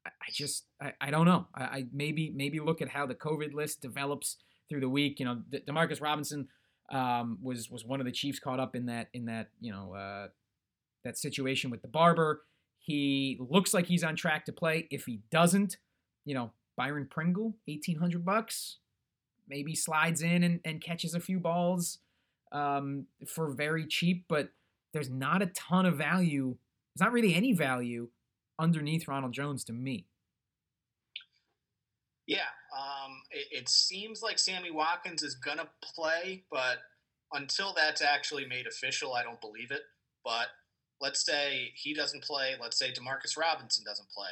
I, 0.06 0.10
I 0.10 0.32
just 0.32 0.66
I, 0.82 0.94
I 1.02 1.12
don't 1.12 1.26
know. 1.26 1.48
I, 1.54 1.64
I, 1.64 1.86
maybe 1.94 2.32
maybe 2.36 2.60
look 2.60 2.82
at 2.82 2.90
how 2.90 3.06
the 3.06 3.16
COVID 3.16 3.54
list 3.54 3.82
develops 3.82 4.38
through 4.70 4.82
the 4.82 4.90
week. 4.90 5.20
You 5.20 5.26
know, 5.26 5.42
De- 5.50 5.60
Demarcus 5.62 6.02
Robinson 6.02 6.48
um, 6.92 7.40
was 7.42 7.70
was 7.70 7.86
one 7.86 8.00
of 8.00 8.06
the 8.06 8.12
Chiefs 8.12 8.40
caught 8.40 8.60
up 8.60 8.76
in 8.76 8.86
that 8.86 9.10
in 9.14 9.26
that 9.26 9.50
you 9.60 9.72
know 9.72 9.94
uh, 9.94 10.28
that 11.04 11.18
situation 11.18 11.72
with 11.72 11.82
the 11.82 11.88
barber. 11.88 12.44
He 12.92 13.38
looks 13.40 13.74
like 13.74 13.86
he's 13.86 14.04
on 14.04 14.18
track 14.18 14.44
to 14.46 14.52
play. 14.52 14.86
If 14.92 15.06
he 15.06 15.22
doesn't, 15.32 15.78
you 16.26 16.36
know, 16.36 16.52
Byron 16.76 17.08
Pringle, 17.10 17.56
eighteen 17.66 17.98
hundred 17.98 18.26
bucks, 18.26 18.80
maybe 19.48 19.76
slides 19.76 20.22
in 20.22 20.44
and, 20.44 20.60
and 20.66 20.82
catches 20.82 21.16
a 21.16 21.22
few 21.22 21.40
balls 21.40 22.00
um, 22.52 23.06
for 23.26 23.50
very 23.52 23.88
cheap, 23.88 24.26
but 24.28 24.50
there's 24.92 25.10
not 25.10 25.42
a 25.42 25.46
ton 25.48 25.86
of 25.86 25.98
value. 25.98 26.58
There's 26.94 27.06
not 27.06 27.14
really 27.14 27.34
any 27.34 27.54
value 27.54 28.10
underneath 28.60 29.08
Ronald 29.08 29.32
Jones 29.32 29.64
to 29.66 29.74
me. 29.74 30.06
Yeah, 32.28 32.40
um, 32.78 33.22
it, 33.32 33.48
it, 33.52 33.70
seems 33.70 34.22
like 34.22 34.38
Sammy 34.38 34.70
Watkins 34.70 35.24
is 35.24 35.36
gonna 35.36 35.70
play, 35.82 36.44
but 36.52 36.80
until 37.32 37.74
that's 37.74 38.02
actually 38.02 38.46
made 38.46 38.68
official, 38.68 39.14
I 39.14 39.24
don't 39.24 39.40
believe 39.40 39.72
it. 39.72 39.84
But 40.26 40.48
let's 41.02 41.26
say 41.26 41.72
he 41.76 41.94
doesn't 41.94 42.24
play. 42.24 42.56
Let's 42.62 42.78
say 42.78 42.92
Demarcus 42.92 43.38
Robinson 43.38 43.84
doesn't 43.84 44.10
play. 44.10 44.30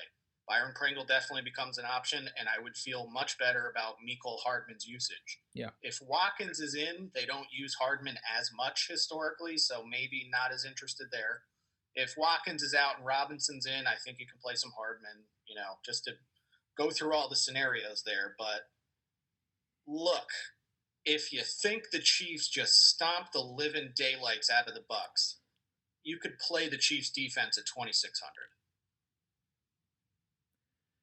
Byron 0.48 0.74
Pringle 0.76 1.06
definitely 1.06 1.44
becomes 1.44 1.78
an 1.78 1.86
option, 1.86 2.28
and 2.40 2.50
I 2.50 2.62
would 2.62 2.76
feel 2.76 3.08
much 3.12 3.38
better 3.38 3.70
about 3.70 3.98
Mecole 4.04 4.40
Hardman's 4.44 4.88
usage. 4.88 5.42
Yeah. 5.54 5.70
If 5.84 6.00
Watkins 6.02 6.60
is 6.60 6.74
in, 6.74 7.12
they 7.14 7.26
don't 7.26 7.46
use 7.52 7.76
Hardman 7.76 8.18
as 8.40 8.50
much 8.56 8.88
historically, 8.90 9.58
so 9.58 9.84
maybe 9.88 10.28
not 10.32 10.52
as 10.52 10.66
interested 10.66 11.08
there. 11.12 11.42
If 11.94 12.16
Watkins 12.18 12.64
is 12.64 12.74
out 12.74 12.98
and 12.98 13.06
Robinson's 13.06 13.68
in, 13.68 13.86
I 13.86 13.94
think 14.04 14.18
you 14.20 14.26
can 14.26 14.40
play 14.44 14.56
some 14.56 14.72
Hardman, 14.76 15.26
you 15.48 15.56
know, 15.56 15.78
just 15.86 16.04
to 16.06 16.14
go 16.76 16.90
through 16.90 17.14
all 17.14 17.30
the 17.30 17.36
scenarios 17.36 18.02
there. 18.04 18.34
But 18.40 18.62
look, 19.86 20.30
if 21.06 21.32
you 21.32 21.42
think 21.42 21.92
the 21.92 22.00
Chiefs 22.00 22.48
just 22.48 22.90
stomp 22.90 23.34
the 23.34 23.40
living 23.40 23.92
daylights 23.96 24.50
out 24.50 24.68
of 24.68 24.74
the 24.74 24.84
Bucks, 24.88 25.39
you 26.10 26.18
could 26.18 26.38
play 26.40 26.68
the 26.68 26.78
Chiefs 26.78 27.10
defense 27.10 27.58
at 27.58 27.66
2600 27.66 28.32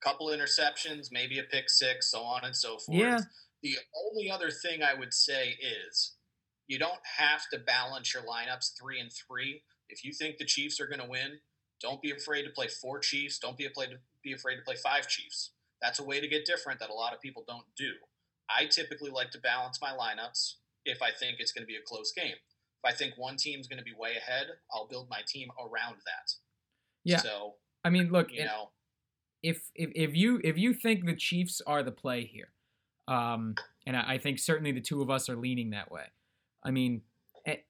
couple 0.07 0.29
interceptions, 0.29 1.09
maybe 1.11 1.40
a 1.40 1.42
pick 1.42 1.69
six, 1.69 2.11
so 2.11 2.21
on 2.21 2.45
and 2.45 2.55
so 2.55 2.79
forth. 2.79 2.97
Yeah. 2.97 3.21
The 3.62 3.77
only 4.09 4.31
other 4.31 4.51
thing 4.51 4.83
I 4.83 4.95
would 4.95 5.12
say 5.12 5.57
is 5.88 6.14
you 6.69 6.79
don't 6.79 7.01
have 7.19 7.42
to 7.53 7.59
balance 7.59 8.14
your 8.14 8.23
lineups 8.23 8.79
three 8.79 9.01
and 9.01 9.11
three. 9.12 9.62
If 9.88 10.05
you 10.05 10.12
think 10.12 10.38
the 10.38 10.45
Chiefs 10.45 10.81
are 10.81 10.87
going 10.87 11.01
to 11.01 11.09
win, 11.09 11.38
don't 11.81 12.01
be 12.01 12.12
afraid 12.12 12.45
to 12.45 12.51
play 12.51 12.69
four 12.69 13.01
Chiefs. 13.01 13.38
Don't 13.38 13.57
be 13.57 13.66
afraid 13.66 13.90
to 13.90 13.97
be 14.23 14.33
afraid 14.33 14.57
to 14.57 14.62
play 14.62 14.77
five 14.77 15.09
Chiefs. 15.09 15.51
That's 15.83 15.99
a 15.99 16.05
way 16.05 16.21
to 16.21 16.29
get 16.29 16.47
different 16.47 16.79
that 16.81 16.90
a 16.90 16.95
lot 16.95 17.12
of 17.12 17.21
people 17.21 17.45
don't 17.47 17.66
do. 17.77 17.92
I 18.49 18.66
typically 18.66 19.11
like 19.11 19.31
to 19.33 19.40
balance 19.40 19.81
my 19.83 19.90
lineups 19.90 20.55
if 20.85 21.03
I 21.03 21.11
think 21.11 21.37
it's 21.40 21.53
going 21.53 21.62
to 21.62 21.66
be 21.66 21.77
a 21.77 21.85
close 21.85 22.12
game. 22.12 22.37
If 22.87 22.94
I 22.94 22.96
think 22.96 23.14
one 23.16 23.37
team's 23.37 23.66
going 23.68 23.79
to 23.79 23.85
be 23.85 23.94
way 23.99 24.12
ahead, 24.16 24.46
I'll 24.72 24.87
build 24.87 25.09
my 25.11 25.20
team 25.27 25.49
around 25.59 25.96
that. 26.07 26.33
Yeah. 27.05 27.18
So 27.18 27.55
I 27.85 27.90
mean, 27.90 28.11
look, 28.11 28.33
you 28.33 28.44
know, 28.44 28.70
if 29.42 29.70
if 29.75 29.90
if 29.94 30.16
you 30.16 30.40
if 30.42 30.59
you 30.59 30.75
think 30.75 31.07
the 31.07 31.14
Chiefs 31.14 31.62
are 31.66 31.83
the 31.83 31.92
play 31.92 32.25
here, 32.25 32.49
um, 33.09 33.55
and 33.87 33.96
I, 33.96 34.14
I 34.14 34.18
think 34.18 34.38
certainly 34.38 34.72
the 34.72 34.81
two 34.81 35.03
of 35.03 35.11
us 35.11 35.29
are 35.29 35.37
leaning 35.37 35.70
that 35.70 35.90
way. 35.90 36.05
I 36.64 36.70
mean, 36.70 37.03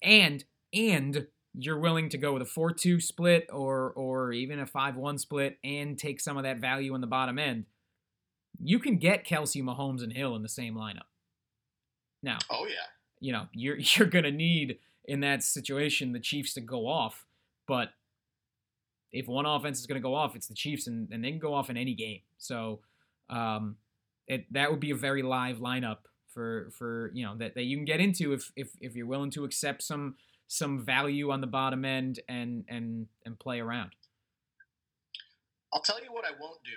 and 0.03 0.45
and 0.73 1.27
you're 1.55 1.79
willing 1.79 2.09
to 2.11 2.19
go 2.19 2.33
with 2.33 2.43
a 2.43 2.47
four-two 2.47 3.01
split 3.01 3.49
or 3.53 3.93
or 3.93 4.33
even 4.33 4.59
a 4.59 4.67
five-one 4.67 5.19
split 5.19 5.59
and 5.65 5.99
take 5.99 6.21
some 6.21 6.37
of 6.37 6.45
that 6.45 6.59
value 6.59 6.95
in 6.95 7.01
the 7.01 7.07
bottom 7.07 7.39
end. 7.39 7.67
You 8.63 8.79
can 8.79 8.97
get 8.97 9.27
Kelce, 9.27 9.63
Mahomes, 9.63 10.03
and 10.03 10.13
Hill 10.13 10.35
in 10.35 10.43
the 10.43 10.49
same 10.49 10.75
lineup. 10.75 11.09
Now, 12.23 12.39
oh 12.51 12.67
yeah, 12.67 12.87
you 13.21 13.33
know 13.33 13.49
you're 13.53 13.77
you're 13.97 14.09
gonna 14.09 14.31
need 14.31 14.79
in 15.07 15.21
that 15.21 15.43
situation 15.43 16.13
the 16.13 16.21
Chiefs 16.21 16.55
to 16.55 16.61
go 16.61 16.87
off, 16.87 17.27
but 17.67 17.91
if 19.13 19.27
one 19.27 19.47
offense 19.47 19.81
is 19.81 19.87
going 19.87 20.01
to 20.01 20.03
go 20.03 20.15
off, 20.15 20.37
it's 20.37 20.47
the 20.47 20.55
Chiefs, 20.55 20.87
and, 20.87 21.09
and 21.11 21.25
they 21.25 21.31
can 21.31 21.39
go 21.39 21.55
off 21.55 21.71
in 21.71 21.77
any 21.77 21.95
game. 21.95 22.21
So 22.39 22.81
um, 23.31 23.77
it, 24.27 24.53
that 24.53 24.71
would 24.71 24.81
be 24.81 24.91
a 24.91 24.97
very 24.97 25.23
live 25.23 25.59
lineup 25.59 25.99
for 26.29 26.71
for 26.77 27.11
you 27.15 27.25
know 27.25 27.35
that, 27.39 27.55
that 27.55 27.63
you 27.63 27.77
can 27.77 27.87
get 27.87 27.99
into 27.99 28.35
if, 28.35 28.53
if 28.57 28.69
if 28.81 28.95
you're 28.95 29.07
willing 29.07 29.31
to 29.31 29.45
accept 29.45 29.83
some 29.83 30.17
some 30.49 30.85
value 30.85 31.31
on 31.31 31.41
the 31.41 31.47
bottom 31.47 31.85
end 31.85 32.21
and 32.29 32.65
and 32.69 33.07
and 33.25 33.39
play 33.39 33.61
around. 33.61 33.93
I'll 35.73 35.83
tell 35.83 36.03
you 36.03 36.13
what 36.13 36.25
I 36.25 36.31
won't 36.41 36.63
do. 36.65 36.77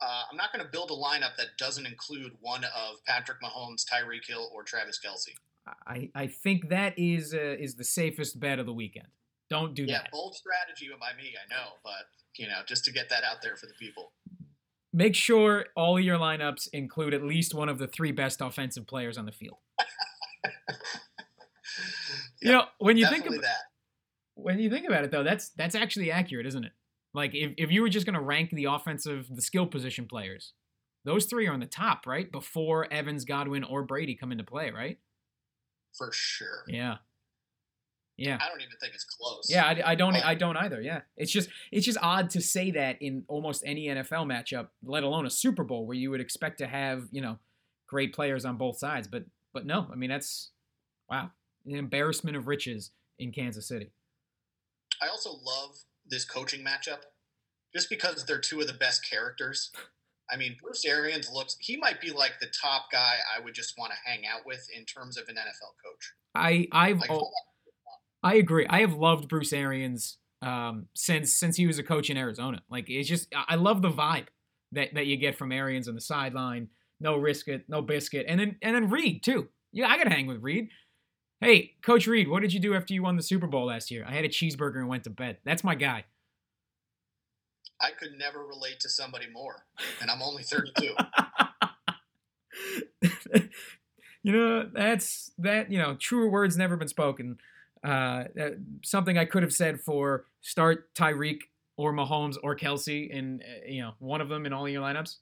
Uh, 0.00 0.22
I'm 0.30 0.36
not 0.36 0.52
going 0.52 0.64
to 0.64 0.70
build 0.70 0.90
a 0.90 0.94
lineup 0.94 1.36
that 1.36 1.58
doesn't 1.58 1.84
include 1.84 2.32
one 2.40 2.64
of 2.64 3.04
Patrick 3.06 3.38
Mahomes, 3.42 3.84
Tyreek 3.84 4.26
Hill, 4.26 4.50
or 4.54 4.62
Travis 4.62 4.98
Kelce. 5.04 5.34
I, 5.86 6.10
I 6.14 6.26
think 6.26 6.70
that 6.70 6.98
is 6.98 7.34
uh, 7.34 7.56
is 7.58 7.74
the 7.74 7.84
safest 7.84 8.40
bet 8.40 8.58
of 8.58 8.66
the 8.66 8.72
weekend. 8.72 9.08
Don't 9.48 9.74
do 9.74 9.84
yeah, 9.84 9.98
that. 9.98 10.04
Yeah, 10.04 10.10
bold 10.12 10.34
strategy 10.34 10.88
by 10.98 11.10
me, 11.20 11.32
I 11.34 11.52
know, 11.52 11.72
but 11.82 12.06
you 12.36 12.46
know, 12.46 12.60
just 12.66 12.84
to 12.84 12.92
get 12.92 13.08
that 13.10 13.24
out 13.24 13.42
there 13.42 13.56
for 13.56 13.66
the 13.66 13.74
people. 13.78 14.12
Make 14.92 15.14
sure 15.14 15.66
all 15.76 16.00
your 16.00 16.18
lineups 16.18 16.68
include 16.72 17.14
at 17.14 17.22
least 17.22 17.54
one 17.54 17.68
of 17.68 17.78
the 17.78 17.86
three 17.86 18.12
best 18.12 18.40
offensive 18.40 18.86
players 18.86 19.18
on 19.18 19.26
the 19.26 19.32
field. 19.32 19.58
you 22.42 22.52
know, 22.52 22.64
when 22.78 22.96
you 22.96 23.08
think 23.08 23.26
about 23.26 23.42
that. 23.42 23.58
when 24.34 24.58
you 24.58 24.70
think 24.70 24.86
about 24.86 25.04
it 25.04 25.10
though, 25.10 25.22
that's 25.22 25.50
that's 25.50 25.74
actually 25.74 26.10
accurate, 26.10 26.46
isn't 26.46 26.64
it? 26.64 26.72
Like 27.12 27.34
if, 27.34 27.52
if 27.56 27.70
you 27.70 27.82
were 27.82 27.88
just 27.88 28.06
gonna 28.06 28.22
rank 28.22 28.50
the 28.50 28.64
offensive 28.64 29.26
the 29.30 29.42
skill 29.42 29.66
position 29.66 30.06
players, 30.06 30.54
those 31.04 31.26
three 31.26 31.46
are 31.46 31.52
on 31.52 31.60
the 31.60 31.66
top, 31.66 32.06
right? 32.06 32.30
Before 32.30 32.92
Evans, 32.92 33.24
Godwin, 33.24 33.64
or 33.64 33.82
Brady 33.82 34.14
come 34.14 34.32
into 34.32 34.44
play, 34.44 34.70
right? 34.70 34.98
For 35.96 36.10
sure. 36.12 36.64
Yeah. 36.68 36.96
Yeah. 38.20 38.36
I 38.38 38.48
don't 38.50 38.60
even 38.60 38.76
think 38.78 38.92
it's 38.94 39.04
close. 39.04 39.46
Yeah, 39.48 39.64
I, 39.64 39.92
I 39.92 39.94
don't. 39.94 40.12
But, 40.12 40.26
I 40.26 40.34
don't 40.34 40.56
either. 40.58 40.82
Yeah, 40.82 41.00
it's 41.16 41.32
just 41.32 41.48
it's 41.72 41.86
just 41.86 41.96
odd 42.02 42.28
to 42.30 42.42
say 42.42 42.70
that 42.72 43.00
in 43.00 43.24
almost 43.28 43.62
any 43.64 43.86
NFL 43.86 44.26
matchup, 44.26 44.68
let 44.84 45.04
alone 45.04 45.24
a 45.24 45.30
Super 45.30 45.64
Bowl, 45.64 45.86
where 45.86 45.96
you 45.96 46.10
would 46.10 46.20
expect 46.20 46.58
to 46.58 46.66
have 46.66 47.04
you 47.12 47.22
know 47.22 47.38
great 47.88 48.14
players 48.14 48.44
on 48.44 48.58
both 48.58 48.76
sides. 48.76 49.08
But 49.08 49.24
but 49.54 49.64
no, 49.64 49.88
I 49.90 49.96
mean 49.96 50.10
that's 50.10 50.50
wow, 51.08 51.30
an 51.64 51.76
embarrassment 51.76 52.36
of 52.36 52.46
riches 52.46 52.90
in 53.18 53.32
Kansas 53.32 53.66
City. 53.66 53.90
I 55.02 55.08
also 55.08 55.30
love 55.30 55.78
this 56.06 56.26
coaching 56.26 56.62
matchup, 56.62 57.00
just 57.74 57.88
because 57.88 58.26
they're 58.26 58.38
two 58.38 58.60
of 58.60 58.66
the 58.66 58.74
best 58.74 59.08
characters. 59.08 59.70
I 60.32 60.36
mean, 60.36 60.56
Bruce 60.62 60.84
Arians 60.84 61.30
looks, 61.32 61.56
he 61.60 61.76
might 61.76 62.00
be 62.00 62.10
like 62.10 62.32
the 62.40 62.48
top 62.60 62.86
guy 62.92 63.16
I 63.36 63.40
would 63.40 63.54
just 63.54 63.74
want 63.78 63.92
to 63.92 64.10
hang 64.10 64.26
out 64.26 64.46
with 64.46 64.66
in 64.76 64.84
terms 64.84 65.16
of 65.16 65.28
an 65.28 65.36
NFL 65.36 65.72
coach. 65.84 66.12
I, 66.34 66.68
I've, 66.72 66.98
like, 67.00 67.10
I 68.22 68.34
agree. 68.34 68.66
I 68.68 68.80
have 68.80 68.94
loved 68.94 69.28
Bruce 69.28 69.52
Arians 69.52 70.18
um, 70.42 70.86
since 70.94 71.34
since 71.34 71.56
he 71.56 71.66
was 71.66 71.78
a 71.78 71.82
coach 71.82 72.10
in 72.10 72.16
Arizona. 72.16 72.62
Like 72.70 72.88
it's 72.88 73.08
just 73.08 73.28
I 73.34 73.56
love 73.56 73.82
the 73.82 73.90
vibe 73.90 74.26
that, 74.72 74.94
that 74.94 75.06
you 75.06 75.16
get 75.16 75.36
from 75.36 75.52
Arians 75.52 75.88
on 75.88 75.94
the 75.94 76.00
sideline. 76.00 76.68
No 77.00 77.16
risk 77.16 77.48
it, 77.48 77.64
no 77.68 77.82
biscuit, 77.82 78.26
and 78.28 78.38
then 78.38 78.56
and 78.62 78.74
then 78.74 78.90
Reid 78.90 79.22
too. 79.22 79.48
Yeah, 79.72 79.88
I 79.88 79.96
gotta 79.96 80.10
hang 80.10 80.26
with 80.26 80.42
Reid. 80.42 80.68
Hey, 81.40 81.72
Coach 81.82 82.06
Reid, 82.06 82.28
what 82.28 82.42
did 82.42 82.52
you 82.52 82.60
do 82.60 82.74
after 82.74 82.92
you 82.92 83.02
won 83.02 83.16
the 83.16 83.22
Super 83.22 83.46
Bowl 83.46 83.66
last 83.66 83.90
year? 83.90 84.04
I 84.06 84.12
had 84.12 84.26
a 84.26 84.28
cheeseburger 84.28 84.76
and 84.76 84.88
went 84.88 85.04
to 85.04 85.10
bed. 85.10 85.38
That's 85.44 85.64
my 85.64 85.74
guy. 85.74 86.04
I 87.80 87.90
could 87.90 88.18
never 88.18 88.44
relate 88.44 88.80
to 88.80 88.88
somebody 88.88 89.26
more, 89.32 89.64
and 90.00 90.10
I'm 90.10 90.22
only 90.22 90.42
32. 90.42 90.94
you 94.22 94.32
know, 94.32 94.68
that's 94.72 95.32
that. 95.38 95.70
You 95.70 95.78
know, 95.78 95.94
truer 95.94 96.28
words 96.28 96.56
never 96.56 96.76
been 96.76 96.88
spoken. 96.88 97.38
Uh, 97.82 98.24
uh, 98.38 98.50
something 98.84 99.16
I 99.16 99.24
could 99.24 99.42
have 99.42 99.52
said 99.52 99.80
for 99.80 100.26
start 100.42 100.94
Tyreek 100.94 101.40
or 101.76 101.92
Mahomes 101.94 102.36
or 102.42 102.54
Kelce, 102.54 103.08
in 103.08 103.42
uh, 103.42 103.66
you 103.66 103.80
know 103.80 103.92
one 103.98 104.20
of 104.20 104.28
them 104.28 104.44
in 104.46 104.52
all 104.52 104.68
your 104.68 104.82
lineups. 104.82 105.16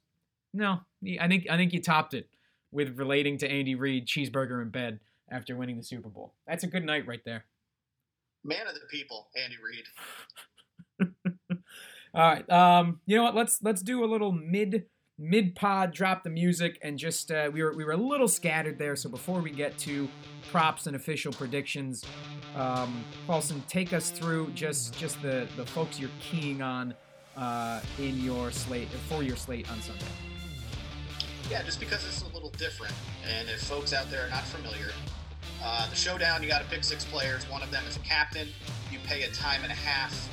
No, 0.53 0.81
I 1.21 1.29
think 1.29 1.47
I 1.49 1.57
think 1.57 1.73
you 1.73 1.81
topped 1.81 2.15
it 2.15 2.29
with 2.73 2.99
relating 2.99 3.39
to 3.39 3.51
Andy 3.51 3.75
Reid 3.75 4.07
cheeseburger 4.07 4.61
in 4.63 4.71
bed 4.71 5.01
after 5.31 5.57
winning 5.57 5.77
the 5.77 5.85
Super 5.85 6.09
Bowl. 6.09 6.35
That's 6.47 6.65
a 6.65 6.67
good 6.67 6.85
night 6.85 7.07
right 7.07 7.25
there. 7.25 7.45
Man 8.45 8.67
of 8.67 8.75
the 8.75 8.81
people, 8.91 9.29
Andy 9.37 9.57
Reid. 9.63 9.85
All 12.19 12.25
right. 12.25 12.51
Um, 12.51 13.01
you 13.07 13.17
know 13.17 13.23
what? 13.23 13.37
Let's 13.37 13.63
let's 13.63 13.81
do 13.81 14.03
a 14.03 14.07
little 14.07 14.33
mid 14.33 14.87
mid 15.19 15.55
pod. 15.55 15.93
Drop 15.93 16.25
the 16.25 16.31
music 16.31 16.77
and 16.83 16.99
just 16.99 17.31
uh, 17.31 17.49
we 17.53 17.63
were 17.63 17.73
we 17.77 17.85
were 17.85 17.93
a 17.93 17.97
little 17.97 18.27
scattered 18.27 18.77
there. 18.77 18.97
So 18.97 19.09
before 19.09 19.41
we 19.41 19.53
get 19.53 19.79
to 19.79 20.09
props 20.51 20.89
and 20.89 20.97
official 20.97 21.33
predictions, 21.33 22.05
um, 22.57 23.05
Paulson, 23.29 23.63
take 23.69 23.93
us 23.93 24.11
through 24.11 24.51
just 24.51 24.99
just 24.99 25.23
the 25.23 25.47
the 25.57 25.65
folks 25.65 26.01
you're 26.01 26.11
keying 26.21 26.61
on 26.61 26.93
uh, 27.37 27.81
in 28.01 28.21
your 28.21 28.51
slate 28.51 28.89
for 29.09 29.23
your 29.23 29.37
slate 29.37 29.71
on 29.71 29.81
Sunday. 29.81 30.05
Yeah, 31.49 31.63
just 31.63 31.79
because 31.79 32.05
it's 32.05 32.23
a 32.23 32.35
little 32.35 32.51
different, 32.51 32.95
and 33.33 33.49
if 33.49 33.63
folks 33.63 33.93
out 33.93 34.11
there 34.11 34.27
are 34.27 34.31
not 34.31 34.43
familiar, 34.43 34.91
uh, 35.63 35.89
the 35.89 35.95
showdown 35.95 36.43
you 36.43 36.49
got 36.49 36.63
to 36.63 36.69
pick 36.69 36.83
six 36.83 37.05
players. 37.05 37.49
One 37.49 37.63
of 37.63 37.71
them 37.71 37.85
is 37.89 37.97
a 37.97 38.01
captain. 38.01 38.49
You 38.91 38.99
pay 39.07 39.23
a 39.23 39.31
time 39.31 39.63
and 39.63 39.71
a 39.71 39.77
half 39.77 40.29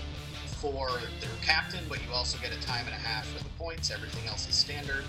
for 0.71 0.89
their 1.19 1.30
captain, 1.43 1.84
but 1.88 1.99
you 2.04 2.12
also 2.12 2.39
get 2.39 2.51
a 2.51 2.60
time 2.62 2.86
and 2.86 2.95
a 2.95 2.97
half 2.97 3.28
for 3.28 3.43
the 3.43 3.49
points. 3.51 3.91
Everything 3.91 4.28
else 4.28 4.49
is 4.49 4.56
standard. 4.56 5.04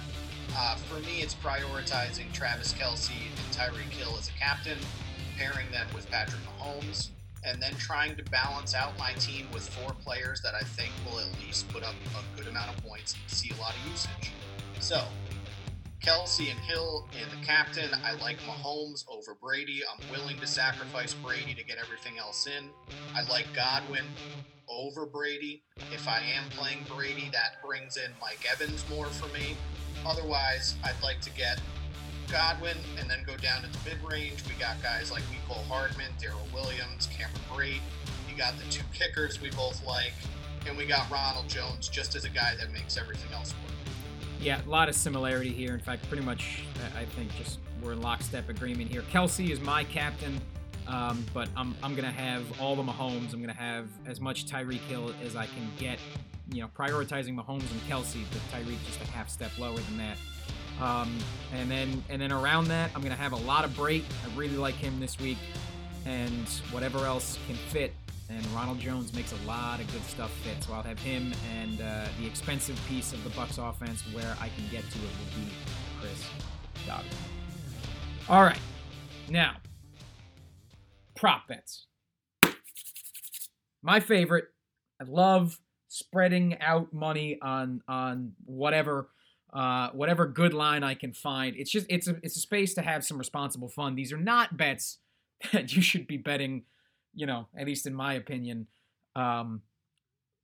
Uh, 0.55 0.77
for 0.77 1.01
me, 1.01 1.23
it's 1.23 1.35
prioritizing 1.35 2.31
Travis 2.33 2.75
Kelce 2.75 3.11
and 3.11 3.57
Tyreek 3.57 3.91
Hill 3.91 4.15
as 4.19 4.29
a 4.29 4.33
captain, 4.33 4.77
pairing 5.39 5.71
them 5.71 5.87
with 5.95 6.11
Patrick 6.11 6.43
Mahomes, 6.43 7.09
and 7.43 7.63
then 7.63 7.73
trying 7.77 8.17
to 8.17 8.25
balance 8.25 8.75
out 8.75 8.99
my 8.99 9.13
team 9.13 9.47
with 9.53 9.67
four 9.67 9.95
players 10.05 10.43
that 10.43 10.55
I 10.55 10.61
think 10.61 10.93
will 11.07 11.21
at 11.21 11.29
least 11.41 11.69
put 11.69 11.83
up 11.83 11.95
a 12.15 12.39
good 12.39 12.49
amount 12.49 12.77
of 12.77 12.85
points 12.85 13.15
and 13.15 13.31
see 13.31 13.51
a 13.57 13.61
lot 13.61 13.75
of 13.75 13.91
usage. 13.91 14.33
So, 14.81 15.05
Kelce 16.03 16.51
and 16.51 16.61
Hill 16.61 17.09
and 17.19 17.31
the 17.31 17.45
captain. 17.45 17.91
I 18.05 18.13
like 18.23 18.39
Mahomes 18.41 19.05
over 19.09 19.35
Brady. 19.35 19.83
I'm 19.91 20.11
willing 20.11 20.39
to 20.39 20.47
sacrifice 20.47 21.15
Brady 21.15 21.55
to 21.55 21.65
get 21.65 21.79
everything 21.79 22.19
else 22.19 22.47
in. 22.47 22.69
I 23.15 23.23
like 23.31 23.47
Godwin 23.55 24.05
over 24.69 25.07
Brady. 25.07 25.63
If 25.93 26.09
I 26.09 26.21
am 26.21 26.49
playing 26.51 26.85
Brady, 26.95 27.29
that 27.33 27.63
brings 27.65 27.97
in 27.97 28.11
Mike 28.21 28.47
Evans 28.51 28.85
more 28.91 29.07
for 29.07 29.33
me. 29.33 29.57
Otherwise, 30.05 30.75
I'd 30.85 31.01
like 31.03 31.21
to 31.23 31.31
get 31.31 31.61
Godwin 32.31 32.77
and 32.99 33.09
then 33.09 33.23
go 33.27 33.37
down 33.37 33.63
to 33.63 33.69
the 33.69 33.79
mid 33.89 34.03
range. 34.03 34.43
We 34.49 34.55
got 34.61 34.83
guys 34.83 35.11
like 35.11 35.23
Mecole 35.25 35.65
Hardman, 35.67 36.11
Darrel 36.21 36.47
Williams, 36.53 37.09
Cameron 37.17 37.41
Brate. 37.53 37.81
You 38.31 38.37
got 38.37 38.57
the 38.59 38.65
two 38.71 38.85
kickers 38.93 39.41
we 39.41 39.51
both 39.51 39.85
like. 39.87 40.13
And 40.69 40.77
we 40.77 40.85
got 40.85 41.09
Ronald 41.11 41.49
Jones 41.49 41.89
just 41.89 42.17
as 42.17 42.25
a 42.25 42.29
guy 42.29 42.57
that 42.59 42.73
makes 42.73 42.97
everything 42.97 43.33
else 43.33 43.55
work. 43.63 43.73
Yeah, 44.41 44.61
a 44.67 44.69
lot 44.69 44.89
of 44.89 44.97
similarity 44.97 45.51
here. 45.51 45.73
In 45.75 45.81
fact, 45.81 46.09
pretty 46.09 46.25
much, 46.25 46.63
I 46.99 47.05
think 47.05 47.35
just 47.37 47.59
we're 47.81 47.93
in 47.93 48.03
lockstep 48.03 48.49
agreement 48.49 48.91
here. 48.91 49.03
Kelce 49.03 49.49
is 49.49 49.61
my 49.61 49.85
captain. 49.85 50.41
Um, 50.89 51.25
but 51.35 51.49
I'm, 51.57 51.75
I'm 51.83 51.95
going 51.95 52.05
to 52.05 52.11
have 52.11 52.61
all 52.61 52.77
the 52.77 52.83
Mahomes. 52.83 53.33
I'm 53.33 53.43
going 53.43 53.55
to 53.55 53.61
have 53.61 53.89
as 54.07 54.21
much 54.21 54.47
Tyreek 54.47 54.81
Hill 54.81 55.13
as 55.25 55.37
I 55.37 55.47
can 55.47 55.71
get. 55.79 55.99
You 56.53 56.63
know, 56.63 56.69
prioritizing 56.79 57.35
Mahomes 57.35 57.69
and 57.73 57.81
Kelce, 57.89 58.23
but 58.31 58.41
Tyreek 58.53 58.79
just 58.87 59.01
a 59.01 59.07
half 59.09 59.29
step 59.29 59.51
lower 59.59 59.77
than 59.77 59.99
that. 59.99 60.17
Um, 60.81 61.19
and 61.53 61.71
then 61.71 62.05
and 62.09 62.21
then 62.21 62.31
around 62.31 62.69
that, 62.69 62.91
I'm 62.95 63.01
going 63.01 63.15
to 63.15 63.21
have 63.21 63.33
a 63.33 63.37
lot 63.37 63.65
of 63.65 63.73
Brate. 63.73 64.05
I 64.25 64.37
really 64.37 64.57
like 64.57 64.75
him 64.75 65.01
this 65.01 65.19
week, 65.19 65.39
and 66.05 66.49
whatever 66.71 67.05
else 67.05 67.39
can 67.47 67.57
fit. 67.57 67.95
And 68.29 68.45
Ronald 68.49 68.81
Jones 68.81 69.13
makes 69.15 69.33
a 69.33 69.47
lot 69.47 69.81
of 69.81 69.91
good 69.93 70.03
stuff 70.05 70.33
fit. 70.39 70.63
So 70.63 70.73
I'll 70.73 70.83
have 70.83 70.99
him 70.99 71.33
and 71.57 71.81
uh, 71.81 72.07
the 72.21 72.27
expensive 72.27 72.81
piece 72.89 73.13
of 73.13 73.23
the 73.23 73.31
Bucks 73.31 73.59
offense 73.59 74.03
where 74.13 74.37
I 74.41 74.49
can 74.49 74.65
get 74.71 74.83
to 74.83 74.99
it 74.99 75.03
will 75.03 75.43
be 75.43 75.51
Chris 76.01 76.25
Godwin. 76.87 77.11
All 78.29 78.43
right, 78.43 78.59
now 79.29 79.57
prop 81.17 81.49
bets. 81.49 81.87
My 83.83 84.01
favorite. 84.01 84.47
I 85.01 85.05
love 85.05 85.61
spreading 85.89 86.59
out 86.61 86.93
money 86.93 87.39
on 87.43 87.83
on 87.89 88.33
whatever 88.45 89.09
uh, 89.53 89.91
whatever 89.93 90.27
good 90.27 90.53
line 90.53 90.83
I 90.83 90.95
can 90.95 91.13
find. 91.13 91.57
It's 91.57 91.71
just 91.71 91.87
it's 91.89 92.09
a 92.09 92.17
it's 92.23 92.37
a 92.37 92.41
space 92.41 92.75
to 92.75 92.83
have 92.83 93.05
some 93.05 93.19
responsible 93.19 93.69
fun. 93.69 93.95
These 93.95 94.13
are 94.13 94.19
not 94.19 94.57
bets 94.57 94.99
that 95.53 95.75
you 95.75 95.83
should 95.83 96.07
be 96.07 96.17
betting. 96.17 96.65
You 97.15 97.27
know, 97.27 97.49
at 97.57 97.67
least 97.67 97.87
in 97.87 97.95
my 97.95 98.15
opinion. 98.15 98.67
Um, 99.15 99.63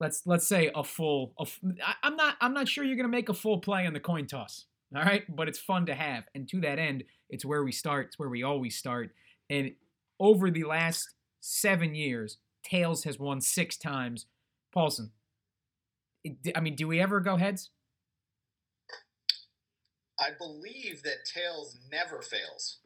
let's 0.00 0.22
let's 0.26 0.46
say 0.46 0.70
a 0.74 0.82
full. 0.82 1.34
A, 1.38 1.46
I'm 2.02 2.16
not 2.16 2.36
I'm 2.40 2.54
not 2.54 2.68
sure 2.68 2.84
you're 2.84 2.96
gonna 2.96 3.08
make 3.08 3.28
a 3.28 3.34
full 3.34 3.58
play 3.58 3.86
on 3.86 3.92
the 3.92 4.00
coin 4.00 4.26
toss. 4.26 4.66
All 4.94 5.02
right, 5.02 5.24
but 5.34 5.48
it's 5.48 5.58
fun 5.58 5.86
to 5.86 5.94
have, 5.94 6.24
and 6.34 6.46
to 6.50 6.60
that 6.60 6.78
end, 6.78 7.04
it's 7.30 7.46
where 7.46 7.64
we 7.64 7.72
start. 7.72 8.08
It's 8.08 8.18
where 8.18 8.28
we 8.28 8.42
always 8.42 8.76
start, 8.76 9.14
and 9.48 9.72
over 10.22 10.50
the 10.52 10.62
last 10.62 11.14
seven 11.40 11.94
years, 11.96 12.38
Tails 12.62 13.02
has 13.04 13.18
won 13.18 13.40
six 13.40 13.76
times. 13.76 14.26
Paulson, 14.72 15.10
I 16.54 16.60
mean, 16.60 16.76
do 16.76 16.86
we 16.86 17.00
ever 17.00 17.20
go 17.20 17.36
heads? 17.36 17.70
I 20.18 20.28
believe 20.38 21.02
that 21.02 21.24
Tails 21.26 21.76
never 21.90 22.22
fails. 22.22 22.78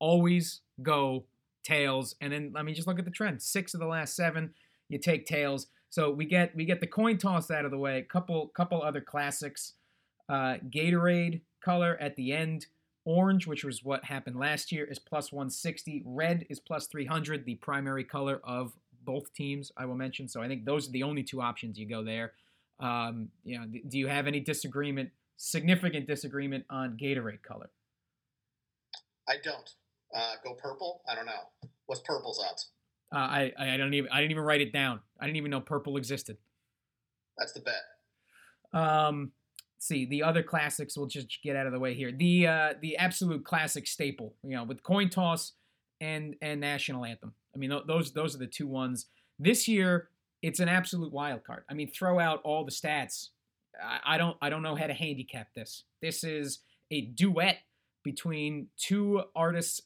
Always 0.00 0.60
go 0.82 1.24
Tails, 1.62 2.16
and 2.20 2.32
then 2.32 2.54
I 2.56 2.64
mean, 2.64 2.74
just 2.74 2.88
look 2.88 2.98
at 2.98 3.04
the 3.04 3.10
trend. 3.12 3.40
Six 3.40 3.72
of 3.72 3.78
the 3.78 3.86
last 3.86 4.16
seven, 4.16 4.52
you 4.88 4.98
take 4.98 5.26
Tails. 5.26 5.68
So 5.90 6.10
we 6.10 6.24
get 6.24 6.56
we 6.56 6.64
get 6.64 6.80
the 6.80 6.88
coin 6.88 7.18
toss 7.18 7.52
out 7.52 7.64
of 7.64 7.70
the 7.70 7.78
way. 7.78 8.02
Couple 8.02 8.48
couple 8.48 8.82
other 8.82 9.00
classics. 9.00 9.74
Uh, 10.28 10.56
Gatorade 10.68 11.42
color 11.64 11.96
at 12.00 12.16
the 12.16 12.32
end. 12.32 12.66
Orange, 13.04 13.46
which 13.46 13.64
was 13.64 13.82
what 13.82 14.04
happened 14.04 14.36
last 14.36 14.70
year, 14.70 14.84
is 14.84 14.98
plus 14.98 15.32
160. 15.32 16.02
Red 16.06 16.46
is 16.48 16.60
plus 16.60 16.86
300, 16.86 17.44
the 17.44 17.56
primary 17.56 18.04
color 18.04 18.40
of 18.44 18.72
both 19.04 19.32
teams, 19.34 19.72
I 19.76 19.86
will 19.86 19.96
mention. 19.96 20.28
So 20.28 20.40
I 20.40 20.48
think 20.48 20.64
those 20.64 20.88
are 20.88 20.92
the 20.92 21.02
only 21.02 21.22
two 21.22 21.42
options 21.42 21.78
you 21.78 21.88
go 21.88 22.04
there. 22.04 22.32
Um, 22.78 23.28
you 23.44 23.58
know, 23.58 23.66
do 23.88 23.98
you 23.98 24.06
have 24.06 24.26
any 24.26 24.40
disagreement, 24.40 25.10
significant 25.36 26.06
disagreement 26.06 26.64
on 26.70 26.96
Gatorade 26.96 27.42
color? 27.42 27.70
I 29.28 29.36
don't. 29.42 29.70
Uh, 30.14 30.34
go 30.44 30.54
purple? 30.54 31.02
I 31.08 31.14
don't 31.14 31.26
know. 31.26 31.68
What's 31.86 32.02
purple's 32.02 32.44
odds? 32.48 32.70
Uh, 33.12 33.18
I 33.18 33.52
I 33.58 33.76
don't 33.76 33.92
even 33.94 34.10
I 34.10 34.20
didn't 34.20 34.32
even 34.32 34.44
write 34.44 34.60
it 34.60 34.72
down. 34.72 35.00
I 35.20 35.26
didn't 35.26 35.36
even 35.36 35.50
know 35.50 35.60
purple 35.60 35.96
existed. 35.96 36.38
That's 37.38 37.52
the 37.52 37.60
bet. 37.60 37.82
Um, 38.72 39.32
see 39.82 40.04
the 40.04 40.22
other 40.22 40.44
classics 40.44 40.96
we'll 40.96 41.08
just 41.08 41.42
get 41.42 41.56
out 41.56 41.66
of 41.66 41.72
the 41.72 41.78
way 41.78 41.92
here. 41.92 42.12
The 42.12 42.46
uh 42.46 42.74
the 42.80 42.96
absolute 42.96 43.44
classic 43.44 43.86
staple 43.86 44.34
you 44.44 44.56
know 44.56 44.62
with 44.62 44.82
coin 44.82 45.10
toss 45.10 45.52
and 46.00 46.36
and 46.40 46.60
national 46.60 47.04
anthem. 47.04 47.34
I 47.54 47.58
mean 47.58 47.72
those 47.86 48.12
those 48.12 48.34
are 48.34 48.38
the 48.38 48.46
two 48.46 48.68
ones. 48.68 49.06
This 49.38 49.66
year 49.66 50.08
it's 50.40 50.60
an 50.60 50.68
absolute 50.68 51.12
wild 51.12 51.42
card. 51.44 51.64
I 51.68 51.74
mean 51.74 51.90
throw 51.90 52.20
out 52.20 52.40
all 52.44 52.64
the 52.64 52.70
stats. 52.70 53.30
I, 53.82 54.14
I 54.14 54.18
don't 54.18 54.36
i 54.40 54.48
don't 54.48 54.62
know 54.62 54.76
how 54.76 54.86
to 54.86 54.94
handicap 54.94 55.48
this. 55.54 55.82
This 56.00 56.22
is 56.22 56.60
a 56.92 57.00
duet 57.00 57.58
between 58.04 58.68
two 58.76 59.22
artists 59.34 59.82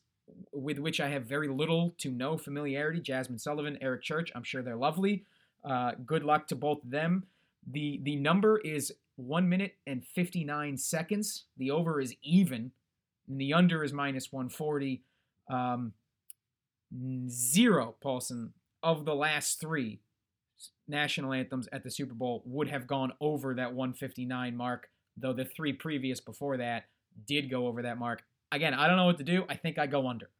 with 0.52 0.78
which 0.80 1.00
i 1.00 1.09
have 1.09 1.22
very 1.22 1.46
little 1.46 1.94
to 1.98 2.11
no 2.11 2.37
familiarity 2.37 3.00
jazmine 3.00 3.40
sullivan 3.40 3.78
eric 3.80 4.02
church. 4.02 4.30
I'm 4.35 4.42
sure 4.42 4.61
they're 4.61 4.76
lovely. 4.76 5.24
Uh, 5.64 5.92
good 6.04 6.22
luck 6.22 6.48
to 6.48 6.54
both 6.54 6.85
of 6.85 6.90
them. 6.90 7.24
The 7.66 8.00
the 8.02 8.16
number 8.16 8.59
is 8.59 8.92
one 9.16 9.48
minute 9.48 9.74
and 9.87 10.05
59 10.05 10.79
seconds. 10.79 11.44
The 11.57 11.70
over 11.70 12.00
is 12.00 12.14
even, 12.22 12.72
and 13.29 13.40
the 13.40 13.55
under 13.55 13.83
is 13.83 13.92
minus 13.92 14.33
140. 14.33 15.02
Um, 15.50 15.92
zero, 17.29 17.96
Paulson, 18.00 18.52
of 18.83 19.05
the 19.05 19.14
last 19.14 19.61
three 19.61 20.00
national 20.88 21.33
anthems 21.33 21.68
at 21.72 21.83
the 21.83 21.90
Super 21.90 22.14
Bowl 22.14 22.42
would 22.46 22.68
have 22.68 22.87
gone 22.87 23.12
over 23.20 23.55
that 23.55 23.74
159 23.74 24.57
mark, 24.57 24.88
though 25.16 25.33
the 25.33 25.44
three 25.44 25.72
previous 25.72 26.20
before 26.20 26.57
that 26.57 26.85
did 27.26 27.50
go 27.50 27.66
over 27.66 27.83
that 27.83 27.98
mark. 27.98 28.22
Again, 28.52 28.74
I 28.74 28.87
don't 28.87 28.96
know 28.96 29.07
what 29.07 29.18
to 29.18 29.24
do. 29.24 29.44
I 29.48 29.57
think 29.57 29.79
I 29.79 29.87
go 29.87 30.07
under. 30.09 30.31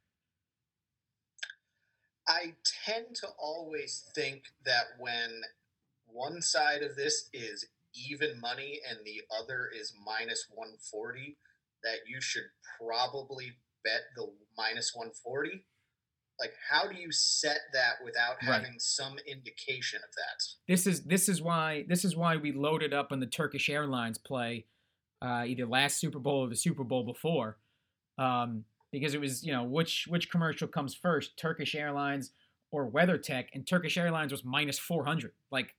I 2.29 2.55
tend 2.85 3.15
to 3.17 3.29
always 3.39 4.05
think 4.15 4.45
that 4.65 4.85
when 4.99 5.43
one 6.07 6.41
side 6.43 6.83
of 6.83 6.97
this 6.97 7.29
is 7.33 7.67
even 8.11 8.41
money 8.41 8.81
and 8.89 8.99
the 9.05 9.23
other 9.37 9.69
is 9.75 9.93
minus 10.05 10.47
140, 10.51 11.37
that 11.83 11.99
you 12.09 12.21
should 12.21 12.45
probably 12.81 13.53
bet 13.85 14.03
the 14.17 14.27
minus 14.57 14.93
140? 14.95 15.65
Like, 16.39 16.53
how 16.71 16.87
do 16.87 17.01
you 17.01 17.11
set 17.13 17.61
that 17.73 18.05
without 18.05 18.43
having 18.43 18.75
some 18.79 19.17
indication 19.27 20.01
of 20.03 20.11
that? 20.17 20.45
This 20.69 20.87
is 20.87 21.05
this 21.05 21.29
is 21.31 21.41
why 21.41 21.87
this 21.89 22.05
is 22.05 22.15
why 22.15 22.37
we 22.37 22.53
loaded 22.53 22.93
up 22.93 23.11
on 23.11 23.21
the 23.21 23.27
Turkish 23.27 23.71
Airlines 23.71 24.19
play, 24.19 24.67
uh, 25.23 25.45
either 25.47 25.65
last 25.65 25.99
Super 25.99 26.19
Bowl 26.19 26.45
or 26.45 26.49
the 26.49 26.57
Super 26.57 26.85
Bowl 26.85 27.05
before. 27.05 27.57
um, 28.19 28.65
because 28.93 29.15
it 29.15 29.21
was 29.21 29.43
you 29.45 29.53
know 29.53 29.65
which 29.65 30.07
which 30.09 30.31
commercial 30.31 30.69
comes 30.69 30.95
first, 30.95 31.39
Turkish 31.39 31.75
Airlines 31.75 32.33
or 32.71 32.91
WeatherTech, 32.91 33.47
and 33.55 33.67
Turkish 33.67 33.97
Airlines 33.97 34.33
was 34.33 34.45
minus 34.45 34.79
400. 34.79 35.33
Like 35.51 35.75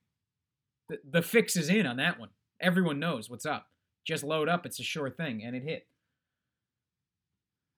the 0.89 0.99
the 1.09 1.21
fix 1.21 1.55
is 1.55 1.69
in 1.69 1.85
on 1.85 1.97
that 1.97 2.19
one. 2.19 2.29
Everyone 2.59 2.99
knows 2.99 3.29
what's 3.29 3.45
up. 3.45 3.67
Just 4.05 4.23
load 4.23 4.49
up; 4.49 4.65
it's 4.65 4.79
a 4.79 4.83
sure 4.83 5.09
thing, 5.09 5.43
and 5.43 5.55
it 5.55 5.63
hit. 5.63 5.87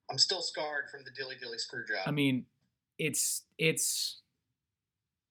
I'm 0.10 0.17
still 0.17 0.41
scarred 0.41 0.89
from 0.91 1.04
the 1.04 1.12
dilly 1.12 1.36
dilly 1.39 1.58
screw 1.58 1.86
job. 1.86 2.04
I 2.08 2.12
mean, 2.12 2.45
it's 2.98 3.43
it's 3.58 4.22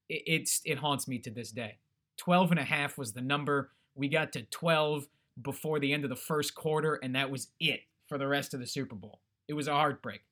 it's 0.09 0.61
it 0.65 0.79
haunts 0.79 1.09
me 1.09 1.19
to 1.21 1.31
this 1.31 1.51
day. 1.51 1.79
12 2.19 2.51
and 2.53 2.61
a 2.61 2.65
half 2.65 2.99
was 2.99 3.13
the 3.13 3.21
number. 3.21 3.71
We 3.95 4.09
got 4.09 4.33
to 4.33 4.43
12 4.43 5.07
before 5.41 5.79
the 5.79 5.93
end 5.93 6.05
of 6.05 6.11
the 6.11 6.17
first 6.17 6.55
quarter 6.55 6.97
and 6.97 7.15
that 7.15 7.31
was 7.31 7.49
it 7.61 7.81
for 8.09 8.19
the 8.19 8.27
rest 8.27 8.55
of 8.55 8.61
the 8.61 8.67
Super 8.67 8.97
Bowl. 8.97 9.21
It 9.47 9.55
was 9.55 9.69
a 9.69 9.73
heartbreak. 9.73 10.23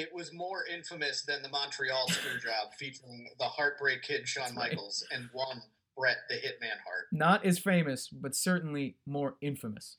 It 0.00 0.14
was 0.14 0.32
more 0.32 0.64
infamous 0.66 1.22
than 1.22 1.42
the 1.42 1.48
Montreal 1.48 2.08
screw 2.08 2.40
job 2.40 2.72
featuring 2.78 3.28
the 3.38 3.44
heartbreak 3.44 4.02
kid 4.02 4.26
Shawn 4.26 4.44
That's 4.46 4.56
right. 4.56 4.70
Michaels 4.70 5.04
and 5.12 5.28
one 5.32 5.60
Bret 5.96 6.16
the 6.28 6.36
Hitman 6.36 6.78
Hart. 6.84 7.06
Not 7.12 7.44
as 7.44 7.58
famous, 7.58 8.08
but 8.08 8.34
certainly 8.34 8.96
more 9.06 9.36
infamous. 9.40 9.98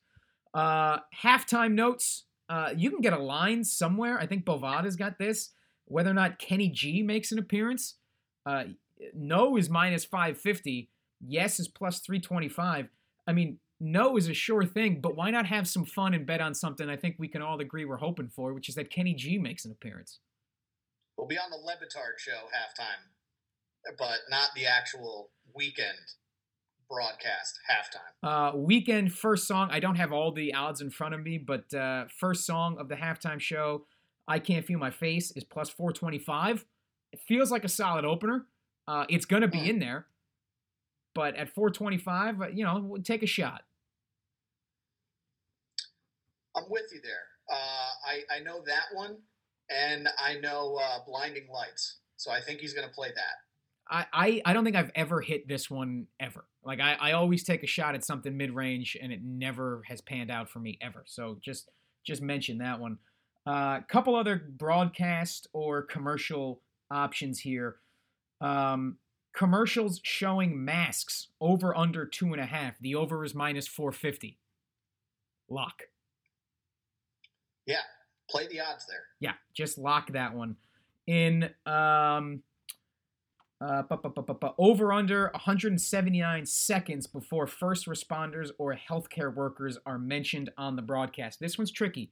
Uh 0.54 0.98
halftime 1.24 1.74
notes. 1.74 2.26
Uh 2.50 2.72
you 2.76 2.90
can 2.90 3.02
get 3.02 3.14
a 3.14 3.20
line 3.20 3.64
somewhere. 3.64 4.20
I 4.20 4.26
think 4.26 4.44
Bovada's 4.46 4.96
got 4.96 5.20
this. 5.20 5.52
Whether 5.86 6.10
or 6.10 6.16
not 6.16 6.40
Kenny 6.40 6.70
G 6.70 7.04
makes 7.04 7.32
an 7.32 7.40
appearance. 7.40 7.96
Uh 8.46 8.64
no 9.14 9.58
is 9.58 9.70
minus 9.70 10.04
550. 10.06 10.90
Yes 11.20 11.60
is 11.60 11.68
plus 11.68 12.00
325. 12.00 12.90
I 13.28 13.34
mean, 13.34 13.60
no 13.84 14.15
is 14.15 14.30
a 14.30 14.34
sure 14.34 14.63
thing, 14.63 15.02
but 15.02 15.15
why 15.15 15.32
not 15.32 15.48
have 15.48 15.67
some 15.67 15.86
fun 15.86 16.13
and 16.13 16.26
bet 16.26 16.39
on 16.39 16.54
something 16.54 16.88
I 16.89 16.96
think 16.96 17.15
we 17.17 17.28
can 17.28 17.41
all 17.41 17.60
agree 17.60 17.84
we're 17.84 17.98
hoping 17.98 18.30
for, 18.30 18.54
which 18.54 18.70
is 18.70 18.76
that 18.76 18.89
Kenny 18.91 19.13
G 19.15 19.38
makes 19.38 19.65
an 19.65 19.72
appearance. 19.72 20.20
We'll 21.17 21.28
be 21.28 21.38
on 21.38 21.50
the 21.50 21.58
Le 21.58 21.74
Batard 21.74 22.17
show 22.20 22.32
halftime, 22.56 23.96
but 23.98 24.20
not 24.30 24.50
the 24.56 24.65
actual 24.67 25.32
weekend 25.56 25.98
broadcast 26.89 27.60
halftime. 27.70 28.12
Uh, 28.24 28.54
Weeknd 28.54 29.12
first 29.12 29.48
song. 29.48 29.70
I 29.72 29.80
don't 29.80 29.96
have 29.96 30.12
all 30.12 30.32
the 30.32 30.54
odds 30.54 30.82
in 30.82 30.89
front 30.91 31.13
of 31.15 31.22
me, 31.24 31.38
but 31.38 31.74
uh, 31.74 32.06
first 32.20 32.46
song 32.46 32.78
of 32.80 32.88
the 32.89 32.96
halftime 32.96 33.39
show, 33.39 33.86
"I 34.28 34.39
Can't 34.39 34.65
Feel 34.65 34.78
My 34.80 34.91
Face," 34.91 35.32
is 35.32 35.44
plus 35.44 35.70
four 35.70 35.91
twenty 35.94 36.20
five. 36.20 36.65
It 37.12 37.20
feels 37.20 37.50
like 37.52 37.63
a 37.63 37.70
solid 37.70 38.06
opener. 38.06 38.46
Uh, 38.88 39.06
it's 39.10 39.26
gonna 39.26 39.48
be 39.48 39.60
Mm. 39.60 39.67
in 39.70 39.80
there, 39.80 40.08
but 41.15 41.36
at 41.36 41.50
four 41.50 41.70
twenty 41.70 41.98
five, 41.98 42.36
you 42.54 42.63
know, 42.65 42.98
take 43.04 43.24
a 43.24 43.28
shot. 43.28 43.63
I'm 46.56 46.66
with 46.70 46.92
you 46.94 47.02
there. 47.02 47.26
Uh, 47.52 47.90
I, 48.08 48.38
I 48.38 48.40
know 48.44 48.62
that 48.66 48.86
one, 48.94 49.18
and 49.70 50.08
I 50.24 50.40
know 50.40 50.80
uh, 50.82 51.00
Blinding 51.06 51.48
Lights. 51.52 51.98
So 52.18 52.32
I 52.32 52.40
think 52.40 52.60
he's 52.60 52.74
going 52.74 52.88
to 52.88 52.94
play 52.94 53.10
that. 53.10 53.36
I, 53.92 54.42
I, 54.46 54.54
don't 54.54 54.64
think 54.64 54.78
I've 54.78 54.92
ever 54.96 55.20
hit 55.20 55.48
this 55.50 55.70
one 55.70 56.08
ever. 56.20 56.46
Like 56.64 56.80
I, 56.80 56.94
I 56.94 57.12
always 57.12 57.44
take 57.44 57.62
a 57.64 57.68
shot 57.68 57.94
at 57.94 58.06
something 58.06 58.38
mid 58.38 58.52
range 58.52 58.96
and 59.02 59.12
it 59.12 59.22
never 59.22 59.82
has 59.86 60.00
panned 60.00 60.32
out 60.32 60.50
for 60.50 60.60
me 60.60 60.78
ever. 60.82 61.04
So 61.06 61.40
just 61.42 61.70
just 62.06 62.22
mention 62.22 62.60
that 62.60 62.80
one. 62.80 63.00
A 63.46 63.50
uh, 63.50 63.82
couple 63.82 64.16
other 64.16 64.42
broadcast 64.58 65.48
or 65.52 65.82
commercial 65.82 66.62
options 66.90 67.40
here. 67.40 67.78
Um, 68.40 68.98
commercials 69.34 70.00
showing 70.04 70.64
masks 70.64 71.28
over 71.42 71.76
under 71.76 72.06
two 72.06 72.28
and 72.28 72.42
a 72.42 72.46
half. 72.46 72.80
The 72.80 72.96
over 72.96 73.26
is 73.26 73.36
minus 73.36 73.68
four 73.68 73.92
fifty. 73.92 74.38
Lock. 75.50 75.84
Yeah, 77.65 77.82
play 78.30 78.47
the 78.47 78.60
odds 78.60 78.86
there. 78.88 79.04
Yeah, 79.19 79.34
just 79.54 79.78
lock 79.78 80.12
that 80.13 80.34
one. 80.34 80.56
In 81.08 81.50
um 81.65 82.43
uh, 83.62 83.84
bu- 83.84 83.97
bu- 83.97 84.34
bu- 84.34 84.50
over 84.58 84.91
under 84.91 85.30
179 85.34 86.45
seconds 86.47 87.06
before 87.06 87.45
first 87.45 87.86
responders 87.86 88.50
or 88.58 88.76
healthcare 88.89 89.34
workers 89.34 89.78
are 89.86 90.00
mentioned 90.00 90.50
on 90.58 90.76
the 90.76 90.82
broadcast. 90.82 91.39
This 91.39 91.60
one's 91.60 91.71
tricky, 91.71 92.12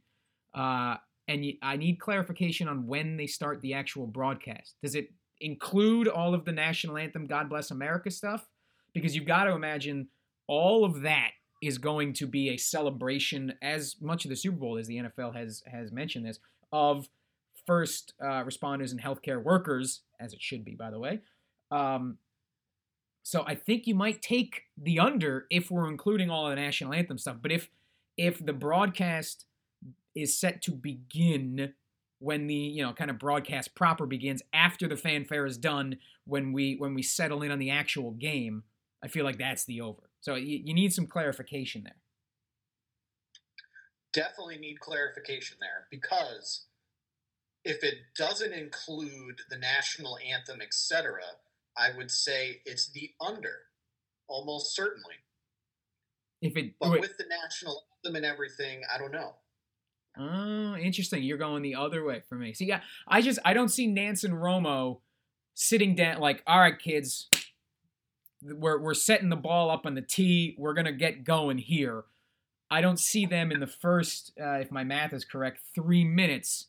uh, 0.53 0.97
and 1.27 1.43
I 1.63 1.75
need 1.75 1.99
clarification 1.99 2.67
on 2.67 2.85
when 2.85 3.17
they 3.17 3.25
start 3.25 3.61
the 3.61 3.73
actual 3.73 4.05
broadcast. 4.05 4.75
Does 4.83 4.93
it 4.93 5.11
include 5.41 6.07
all 6.07 6.35
of 6.35 6.45
the 6.45 6.51
national 6.51 6.97
anthem, 6.97 7.25
"God 7.25 7.49
Bless 7.49 7.71
America" 7.71 8.11
stuff? 8.11 8.47
Because 8.93 9.15
you've 9.15 9.25
got 9.25 9.45
to 9.45 9.53
imagine 9.53 10.09
all 10.47 10.85
of 10.85 11.01
that 11.01 11.31
is 11.61 11.77
going 11.77 12.13
to 12.13 12.27
be 12.27 12.49
a 12.49 12.57
celebration, 12.57 13.53
as 13.61 13.97
much 14.01 14.25
of 14.25 14.29
the 14.29 14.35
Super 14.35 14.57
Bowl 14.57 14.77
as 14.77 14.87
the 14.87 14.97
NFL 14.97 15.35
has 15.35 15.63
has 15.67 15.91
mentioned 15.91 16.25
this 16.25 16.39
of 16.71 17.09
first 17.65 18.13
uh, 18.21 18.43
responders 18.43 18.91
and 18.91 19.01
healthcare 19.01 19.41
workers, 19.41 20.01
as 20.19 20.33
it 20.33 20.41
should 20.41 20.63
be, 20.63 20.75
by 20.75 20.89
the 20.89 20.99
way. 20.99 21.19
Um, 21.71 22.17
so 23.23 23.43
I 23.45 23.55
think 23.55 23.85
you 23.85 23.95
might 23.95 24.21
take 24.21 24.63
the 24.77 24.99
under 24.99 25.45
if 25.51 25.69
we're 25.69 25.87
including 25.87 26.29
all 26.29 26.49
the 26.49 26.55
national 26.55 26.93
anthem 26.93 27.17
stuff. 27.17 27.37
But 27.41 27.51
if 27.51 27.69
if 28.17 28.43
the 28.43 28.53
broadcast 28.53 29.45
is 30.15 30.37
set 30.37 30.61
to 30.63 30.71
begin 30.71 31.73
when 32.19 32.47
the 32.47 32.55
you 32.55 32.83
know 32.83 32.93
kind 32.93 33.09
of 33.09 33.19
broadcast 33.19 33.75
proper 33.75 34.05
begins 34.05 34.41
after 34.53 34.87
the 34.87 34.97
fanfare 34.97 35.45
is 35.45 35.57
done 35.57 35.97
when 36.25 36.53
we 36.53 36.75
when 36.75 36.93
we 36.93 37.01
settle 37.01 37.41
in 37.43 37.51
on 37.51 37.59
the 37.59 37.69
actual 37.69 38.11
game, 38.11 38.63
I 39.03 39.07
feel 39.07 39.25
like 39.25 39.37
that's 39.37 39.65
the 39.65 39.81
over. 39.81 40.08
So 40.21 40.35
you, 40.35 40.61
you 40.63 40.73
need 40.73 40.93
some 40.93 41.07
clarification 41.07 41.83
there. 41.83 41.95
Definitely 44.11 44.57
need 44.57 44.79
clarification 44.79 45.57
there 45.59 45.87
because 45.91 46.65
if 47.63 47.83
it 47.83 47.95
doesn't 48.17 48.53
include 48.53 49.41
the 49.49 49.57
national 49.57 50.17
anthem, 50.17 50.61
etc., 50.61 51.19
I 51.77 51.95
would 51.95 52.09
say 52.09 52.61
it's 52.65 52.91
the 52.91 53.11
under, 53.21 53.57
almost 54.27 54.75
certainly. 54.75 55.15
If 56.41 56.57
it 56.57 56.73
But 56.79 56.91
wait, 56.91 57.01
with 57.01 57.17
the 57.17 57.25
national 57.25 57.83
anthem 58.03 58.15
and 58.15 58.25
everything, 58.25 58.81
I 58.93 58.97
don't 58.97 59.11
know. 59.11 59.33
Oh, 60.17 60.75
interesting. 60.75 61.23
You're 61.23 61.37
going 61.37 61.61
the 61.61 61.75
other 61.75 62.03
way 62.03 62.21
for 62.27 62.35
me. 62.35 62.53
See, 62.53 62.65
yeah, 62.65 62.81
I 63.07 63.21
just 63.21 63.39
I 63.45 63.53
don't 63.53 63.69
see 63.69 63.87
Nance 63.87 64.23
and 64.23 64.33
Romo 64.33 64.99
sitting 65.53 65.95
down 65.95 66.19
like, 66.19 66.41
all 66.47 66.59
right, 66.59 66.79
kids, 66.79 67.29
we're 68.41 68.79
we're 68.79 68.93
setting 68.93 69.29
the 69.29 69.35
ball 69.35 69.69
up 69.69 69.85
on 69.85 69.95
the 69.95 70.01
tee. 70.01 70.55
We're 70.57 70.73
gonna 70.73 70.91
get 70.91 71.23
going 71.23 71.57
here. 71.57 72.03
I 72.71 72.81
don't 72.81 72.99
see 72.99 73.25
them 73.25 73.51
in 73.51 73.59
the 73.59 73.67
first, 73.67 74.31
uh, 74.39 74.59
if 74.59 74.71
my 74.71 74.83
math 74.83 75.11
is 75.13 75.25
correct, 75.25 75.61
three 75.73 76.03
minutes 76.03 76.67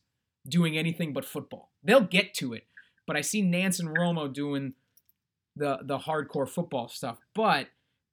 doing 0.48 0.78
anything 0.78 1.12
but 1.12 1.26
football. 1.26 1.70
They'll 1.84 2.00
get 2.00 2.32
to 2.34 2.54
it, 2.54 2.64
but 3.06 3.16
I 3.16 3.20
see 3.20 3.42
Nance 3.42 3.78
and 3.80 3.90
Romo 3.90 4.32
doing 4.32 4.74
the 5.56 5.78
the 5.82 5.98
hardcore 5.98 6.48
football 6.48 6.88
stuff. 6.88 7.18
But 7.34 7.68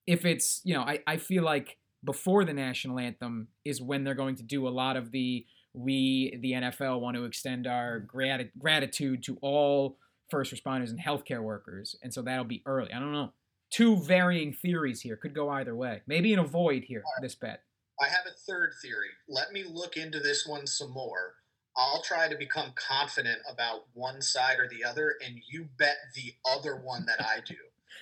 if 0.05 0.25
it's 0.25 0.61
you 0.63 0.73
know, 0.73 0.81
I, 0.81 0.99
I 1.07 1.17
feel 1.17 1.43
like 1.43 1.77
before 2.03 2.45
the 2.45 2.53
national 2.53 2.99
anthem 2.99 3.47
is 3.65 3.81
when 3.81 4.03
they're 4.03 4.13
going 4.13 4.35
to 4.35 4.43
do 4.43 4.67
a 4.67 4.69
lot 4.69 4.97
of 4.97 5.11
the 5.11 5.45
we 5.73 6.37
the 6.41 6.53
NFL 6.53 6.99
want 6.99 7.15
to 7.15 7.25
extend 7.25 7.67
our 7.67 8.01
grati- 8.01 8.51
gratitude 8.57 9.23
to 9.23 9.37
all 9.41 9.97
first 10.29 10.53
responders 10.53 10.89
and 10.89 10.99
healthcare 10.99 11.41
workers, 11.41 11.95
and 12.03 12.13
so 12.13 12.21
that'll 12.21 12.45
be 12.45 12.61
early. 12.65 12.91
I 12.91 12.99
don't 12.99 13.13
know. 13.13 13.31
Two 13.69 13.97
varying 13.97 14.53
theories 14.53 15.01
here 15.01 15.17
could 15.17 15.33
go 15.33 15.49
either 15.49 15.75
way. 15.75 16.01
Maybe 16.07 16.33
an 16.33 16.39
avoid 16.39 16.83
here. 16.83 17.03
This 17.21 17.35
bet. 17.35 17.63
I 17.99 18.07
have 18.07 18.25
a 18.27 18.37
third 18.47 18.73
theory. 18.81 19.09
Let 19.27 19.51
me 19.51 19.63
look 19.67 19.97
into 19.97 20.19
this 20.19 20.45
one 20.47 20.67
some 20.67 20.91
more. 20.91 21.35
I'll 21.75 22.01
try 22.01 22.27
to 22.27 22.35
become 22.35 22.73
confident 22.75 23.39
about 23.51 23.85
one 23.93 24.21
side 24.21 24.57
or 24.59 24.67
the 24.67 24.83
other, 24.83 25.15
and 25.23 25.35
you 25.49 25.67
bet 25.77 25.97
the 26.15 26.33
other 26.49 26.75
one 26.77 27.05
that 27.05 27.21
I 27.21 27.39
do, 27.45 27.55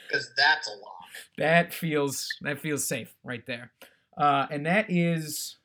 because 0.08 0.32
that's 0.38 0.67
a 0.67 0.71
lock. 0.71 1.04
That 1.38 1.73
feels 1.73 2.30
that 2.41 2.60
feels 2.60 2.88
safe 2.88 3.13
right 3.23 3.45
there. 3.45 3.71
Uh, 4.17 4.47
and 4.49 4.65
that 4.65 4.86
is, 4.89 5.58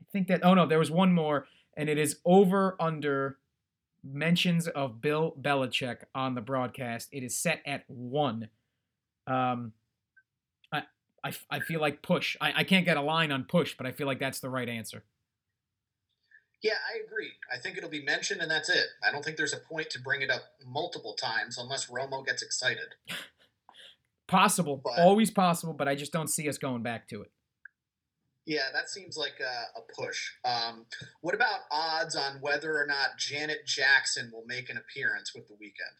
I 0.00 0.04
think 0.12 0.28
that. 0.28 0.44
Oh 0.44 0.54
no, 0.54 0.66
there 0.66 0.78
was 0.78 0.90
one 0.90 1.12
more, 1.12 1.46
and 1.76 1.88
it 1.88 1.98
is 1.98 2.18
over 2.24 2.76
under 2.80 3.38
mentions 4.02 4.66
of 4.66 5.00
Bill 5.00 5.34
Belichick 5.40 5.98
on 6.14 6.34
the 6.34 6.40
broadcast. 6.40 7.08
It 7.12 7.22
is 7.22 7.38
set 7.38 7.62
at 7.64 7.84
one. 7.86 8.48
Um, 9.32 9.72
I 10.72 10.82
I, 11.24 11.32
I 11.50 11.60
feel 11.60 11.80
like 11.80 12.02
push. 12.02 12.36
I, 12.40 12.52
I 12.56 12.64
can't 12.64 12.84
get 12.84 12.96
a 12.96 13.02
line 13.02 13.32
on 13.32 13.44
push, 13.44 13.74
but 13.76 13.86
I 13.86 13.92
feel 13.92 14.06
like 14.06 14.18
that's 14.18 14.40
the 14.40 14.50
right 14.50 14.68
answer. 14.68 15.04
Yeah, 16.62 16.74
I 16.94 17.04
agree. 17.04 17.30
I 17.52 17.58
think 17.58 17.76
it'll 17.76 17.90
be 17.90 18.04
mentioned, 18.04 18.40
and 18.40 18.48
that's 18.50 18.68
it. 18.68 18.86
I 19.06 19.10
don't 19.10 19.24
think 19.24 19.36
there's 19.36 19.52
a 19.52 19.56
point 19.58 19.90
to 19.90 20.00
bring 20.00 20.22
it 20.22 20.30
up 20.30 20.42
multiple 20.64 21.14
times 21.14 21.58
unless 21.58 21.90
Romo 21.90 22.24
gets 22.24 22.42
excited. 22.42 22.94
Possible, 24.28 24.80
But- 24.82 24.98
always 24.98 25.30
possible, 25.30 25.74
but 25.74 25.88
I 25.88 25.94
just 25.94 26.10
don't 26.12 26.28
see 26.28 26.48
us 26.48 26.56
going 26.56 26.82
back 26.82 27.06
to 27.08 27.20
it. 27.22 27.30
Yeah, 28.46 28.68
that 28.72 28.88
seems 28.88 29.16
like 29.16 29.34
a, 29.40 29.78
a 29.78 29.82
push. 29.94 30.30
Um, 30.44 30.86
what 31.20 31.34
about 31.34 31.60
odds 31.70 32.16
on 32.16 32.40
whether 32.40 32.80
or 32.80 32.86
not 32.86 33.18
Janet 33.18 33.66
Jackson 33.66 34.30
will 34.32 34.44
make 34.46 34.70
an 34.70 34.78
appearance 34.78 35.34
with 35.34 35.48
the 35.48 35.54
Weeknd? 35.54 35.96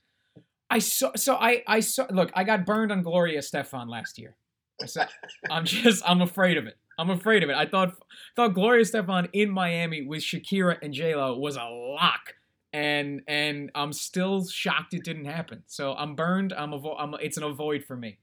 I 0.72 0.78
saw. 0.78 1.10
So 1.16 1.34
I 1.34 1.62
I 1.66 1.80
saw. 1.80 2.06
Look, 2.10 2.32
I 2.34 2.44
got 2.44 2.64
burned 2.64 2.90
on 2.90 3.02
Gloria 3.02 3.38
Estefan 3.40 3.88
last 3.88 4.18
year. 4.18 4.36
I 4.80 5.06
I'm 5.50 5.66
just. 5.66 6.02
I'm 6.06 6.22
afraid 6.22 6.56
of 6.56 6.66
it. 6.66 6.78
I'm 6.98 7.10
afraid 7.10 7.42
of 7.42 7.50
it. 7.50 7.56
I 7.56 7.66
thought 7.66 7.94
thought 8.36 8.54
Gloria 8.54 8.82
Estefan 8.82 9.28
in 9.34 9.50
Miami 9.50 10.00
with 10.00 10.22
Shakira 10.22 10.78
and 10.80 10.94
J 10.94 11.14
Lo 11.14 11.36
was 11.36 11.56
a 11.56 11.64
lock, 11.64 12.36
and 12.72 13.20
and 13.28 13.70
I'm 13.74 13.92
still 13.92 14.46
shocked 14.46 14.94
it 14.94 15.04
didn't 15.04 15.26
happen. 15.26 15.62
So 15.66 15.92
I'm 15.92 16.14
burned. 16.14 16.54
I'm, 16.54 16.70
avo- 16.70 16.96
I'm 16.98 17.14
it's 17.20 17.36
an 17.36 17.42
avoid 17.42 17.84
for 17.84 17.96
me. 17.96 18.16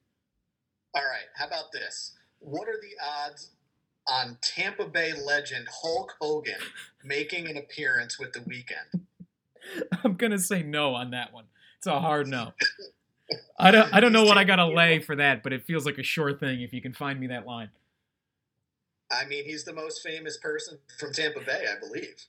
All 0.96 1.04
right. 1.04 1.28
How 1.36 1.46
about 1.46 1.72
this? 1.72 2.16
What 2.40 2.68
are 2.68 2.80
the 2.82 3.28
odds 3.28 3.52
on 4.08 4.40
Tampa 4.42 4.88
Bay 4.88 5.14
legend 5.14 5.68
Hulk 5.84 6.16
Hogan 6.20 6.60
making 7.04 7.48
an 7.48 7.58
appearance 7.58 8.18
with 8.18 8.34
the 8.34 8.40
Weeknd? 8.40 9.02
I'm 10.04 10.16
gonna 10.16 10.40
say 10.40 10.64
no 10.64 10.96
on 10.96 11.12
that 11.12 11.32
one. 11.32 11.46
It's 11.80 11.88
a 11.88 12.00
hard 12.00 12.28
no. 12.28 12.52
I 13.58 13.72
don't 13.72 13.94
I 13.94 14.02
don't 14.02 14.12
know 14.12 14.26
what 14.26 14.38
I 14.38 14.44
gotta 14.44 14.66
lay 14.66 15.00
for 15.00 15.16
that, 15.16 15.44
but 15.44 15.54
it 15.54 15.64
feels 15.64 15.86
like 15.86 15.98
a 15.98 16.04
sure 16.04 16.34
thing 16.34 16.62
if 16.62 16.74
you 16.74 16.82
can 16.82 16.92
find 16.92 17.18
me 17.18 17.28
that 17.28 17.48
line. 17.48 17.70
I 19.10 19.26
mean, 19.26 19.46
he's 19.46 19.64
the 19.64 19.74
most 19.74 20.04
famous 20.04 20.36
person 20.38 20.78
from 21.00 21.14
Tampa 21.14 21.40
Bay, 21.40 21.64
I 21.72 21.80
believe. 21.80 22.26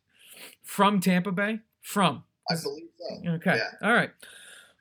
From 0.63 1.01
Tampa 1.01 1.33
Bay? 1.33 1.59
From. 1.83 2.23
I 2.49 2.55
believe 2.63 2.89
so. 2.97 3.31
Okay. 3.33 3.57
Yeah. 3.57 3.89
All 3.89 3.93
right. 3.93 4.11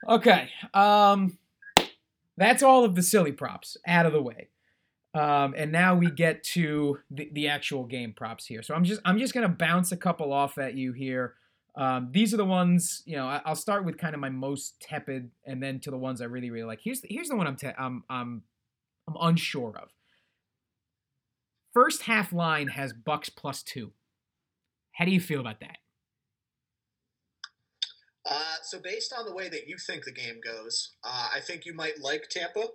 Okay. 0.08 0.50
Um 0.76 1.40
that's 2.38 2.62
all 2.62 2.86
of 2.86 2.94
the 2.94 3.04
silly 3.04 3.32
props 3.32 3.76
out 3.88 4.06
of 4.06 4.14
the 4.14 4.22
way. 4.22 4.50
Um, 5.16 5.56
and 5.58 5.72
now 5.72 5.96
we 5.96 6.12
get 6.12 6.44
to 6.44 7.00
the, 7.10 7.30
the 7.34 7.48
actual 7.48 7.84
game 7.84 8.14
props 8.14 8.46
here. 8.46 8.62
So 8.62 8.76
I'm 8.76 8.84
just 8.84 9.02
I'm 9.04 9.18
just 9.18 9.34
gonna 9.34 9.50
bounce 9.50 9.92
a 9.92 9.98
couple 9.98 10.32
off 10.32 10.60
at 10.60 10.76
you 10.76 10.94
here. 10.94 11.34
Um, 11.80 12.10
these 12.12 12.34
are 12.34 12.38
the 12.38 12.46
ones 12.46 13.04
you 13.06 13.16
know. 13.16 13.26
I, 13.26 13.42
will 13.48 13.56
start 13.56 13.86
with 13.86 13.98
kind 13.98 14.14
of 14.14 14.20
my 14.20 14.28
most 14.28 14.82
tepid, 14.82 15.32
and 15.46 15.64
then 15.64 15.80
to 15.80 15.90
the 15.90 15.98
ones 15.98 16.20
I 16.20 16.26
really 16.26 16.52
really 16.52 16.66
like. 16.66 16.82
Here's 16.84 17.00
the, 17.00 17.08
here's 17.10 17.30
the 17.30 17.38
one 17.38 17.48
I'm 17.48 17.56
te- 17.56 17.70
I'm 17.78 18.04
I'm 18.10 18.44
I'm 19.08 19.16
unsure 19.22 19.78
of. 19.82 19.88
First 21.74 22.02
half 22.02 22.34
line 22.34 22.68
has 22.68 22.92
Bucks 22.92 23.30
plus 23.30 23.64
two. 23.64 23.94
How 24.92 25.06
do 25.06 25.12
you 25.12 25.22
feel 25.22 25.40
about 25.40 25.62
that? 25.62 25.78
Uh, 28.30 28.56
so 28.62 28.82
based 28.82 29.14
on 29.18 29.26
the 29.26 29.34
way 29.34 29.48
that 29.48 29.68
you 29.68 29.78
think 29.78 30.04
the 30.04 30.12
game 30.12 30.42
goes, 30.44 30.96
uh, 31.06 31.30
I 31.34 31.40
think 31.40 31.66
you 31.66 31.74
might 31.74 32.02
like 32.02 32.28
Tampa, 32.30 32.66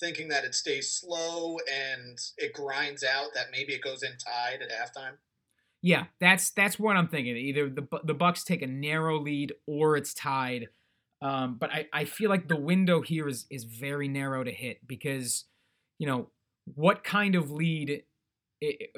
thinking 0.00 0.26
that 0.30 0.44
it 0.44 0.56
stays 0.56 0.90
slow 0.90 1.58
and 1.72 2.18
it 2.36 2.54
grinds 2.54 3.04
out. 3.04 3.28
That 3.34 3.52
maybe 3.52 3.72
it 3.72 3.82
goes 3.82 4.02
in 4.02 4.16
tied 4.18 4.62
at 4.62 4.70
halftime. 4.70 5.18
Yeah, 5.82 6.06
that's 6.20 6.50
that's 6.50 6.78
what 6.78 6.96
I'm 6.96 7.08
thinking. 7.08 7.36
Either 7.36 7.70
the 7.70 7.86
the 8.04 8.14
Bucks 8.14 8.42
take 8.44 8.62
a 8.62 8.66
narrow 8.66 9.18
lead 9.20 9.52
or 9.66 9.96
it's 9.96 10.12
tied. 10.12 10.68
Um, 11.20 11.56
but 11.58 11.72
I, 11.72 11.86
I 11.92 12.04
feel 12.04 12.30
like 12.30 12.48
the 12.48 12.56
window 12.56 13.00
here 13.00 13.28
is 13.28 13.46
is 13.50 13.64
very 13.64 14.08
narrow 14.08 14.44
to 14.44 14.50
hit 14.52 14.86
because, 14.86 15.44
you 15.98 16.06
know, 16.06 16.30
what 16.74 17.04
kind 17.04 17.34
of 17.34 17.50
lead 17.50 18.02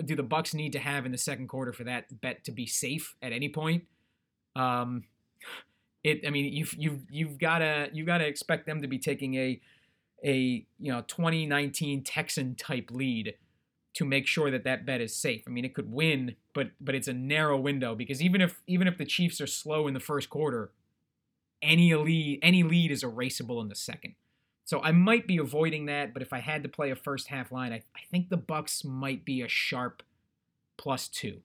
do 0.05 0.17
the 0.17 0.23
Bucks 0.23 0.55
need 0.55 0.73
to 0.73 0.79
have 0.79 1.05
in 1.05 1.13
the 1.13 1.19
second 1.19 1.49
quarter 1.49 1.73
for 1.73 1.85
that 1.85 2.21
bet 2.21 2.45
to 2.45 2.53
be 2.53 2.67
safe 2.67 3.15
at 3.23 3.33
any 3.33 3.49
point? 3.51 3.85
Um, 4.57 5.05
it 6.03 6.27
I 6.27 6.31
mean 6.31 6.53
you've 6.53 6.75
you've 6.79 7.03
you've 7.11 7.39
gotta 7.39 7.91
you've 7.93 8.07
gotta 8.07 8.27
expect 8.27 8.67
them 8.67 8.81
to 8.83 8.89
be 8.89 8.99
taking 8.99 9.35
a 9.35 9.61
a 10.25 10.67
you 10.79 10.93
know 10.93 11.03
2019 11.03 12.05
Texan 12.05 12.55
type 12.55 12.91
lead 12.91 13.35
to 13.95 14.05
make 14.05 14.27
sure 14.27 14.51
that 14.51 14.65
that 14.65 14.87
bet 14.87 15.01
is 15.01 15.15
safe. 15.15 15.43
I 15.47 15.51
mean, 15.51 15.65
it 15.65 15.75
could 15.75 15.93
win, 15.93 16.37
but 16.55 16.71
but 16.81 16.95
it's 16.95 17.09
a 17.09 17.13
narrow 17.13 17.59
window 17.59 17.95
because 17.95 18.23
even 18.23 18.41
if 18.41 18.63
even 18.67 18.87
if 18.87 18.99
the 18.99 19.05
Chiefs 19.05 19.41
are 19.41 19.47
slow 19.47 19.89
in 19.89 19.95
the 19.95 20.01
first 20.01 20.31
quarter, 20.31 20.71
any 21.63 21.95
lead 21.95 22.39
any 22.43 22.63
lead 22.63 22.91
is 22.91 23.03
erasable 23.03 23.61
in 23.61 23.69
the 23.69 23.75
second. 23.75 24.15
So 24.65 24.81
I 24.83 24.93
might 24.93 25.27
be 25.27 25.39
avoiding 25.39 25.87
that, 25.87 26.13
but 26.13 26.23
if 26.23 26.33
I 26.33 26.39
had 26.39 26.63
to 26.63 26.69
play 26.69 26.91
a 26.91 26.97
first 26.97 27.29
half 27.29 27.51
line, 27.51 27.73
I, 27.73 27.83
I 27.97 28.01
think 28.11 28.29
the 28.29 28.37
Bucks 28.37 28.85
might 28.85 29.25
be 29.25 29.43
a 29.43 29.49
sharp 29.49 30.03
plus 30.77 31.09
two. 31.09 31.41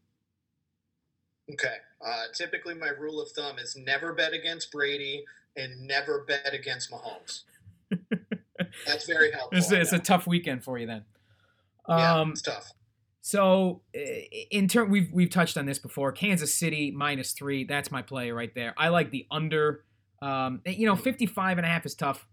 Okay. 1.52 1.76
Uh, 2.06 2.24
typically, 2.34 2.76
my 2.76 2.90
rule 2.90 3.20
of 3.20 3.30
thumb 3.32 3.58
is 3.58 3.76
never 3.76 4.14
bet 4.14 4.34
against 4.34 4.72
Brady 4.72 5.26
and 5.58 5.88
never 5.88 6.24
bet 6.28 6.54
against 6.54 6.92
Mahomes. 6.92 7.44
That's 8.86 9.08
very 9.08 9.32
helpful. 9.32 9.58
It's, 9.58 9.72
it's 9.72 9.94
a 9.94 10.00
tough 10.00 10.28
weekend 10.28 10.64
for 10.64 10.78
you 10.78 10.86
then. 10.86 11.04
Yeah, 11.88 12.20
um, 12.20 12.32
it's 12.32 12.42
tough. 12.42 12.72
So, 13.22 13.82
in 14.52 14.68
turn, 14.68 14.92
we've 14.92 15.12
we've 15.12 15.32
touched 15.32 15.58
on 15.58 15.66
this 15.66 15.80
before. 15.80 16.12
Kansas 16.12 16.54
City 16.54 16.92
minus 16.92 17.32
three. 17.32 17.64
That's 17.64 17.90
my 17.90 18.04
play 18.04 18.30
right 18.30 18.54
there. 18.54 18.76
I 18.78 18.90
like 18.90 19.10
the 19.10 19.26
under. 19.32 19.84
Um, 20.22 20.62
you 20.66 20.86
know, 20.86 20.96
55 20.96 21.58
and 21.58 21.66
a 21.66 21.70
half 21.70 21.88
is 21.88 21.96
tough. 21.96 22.28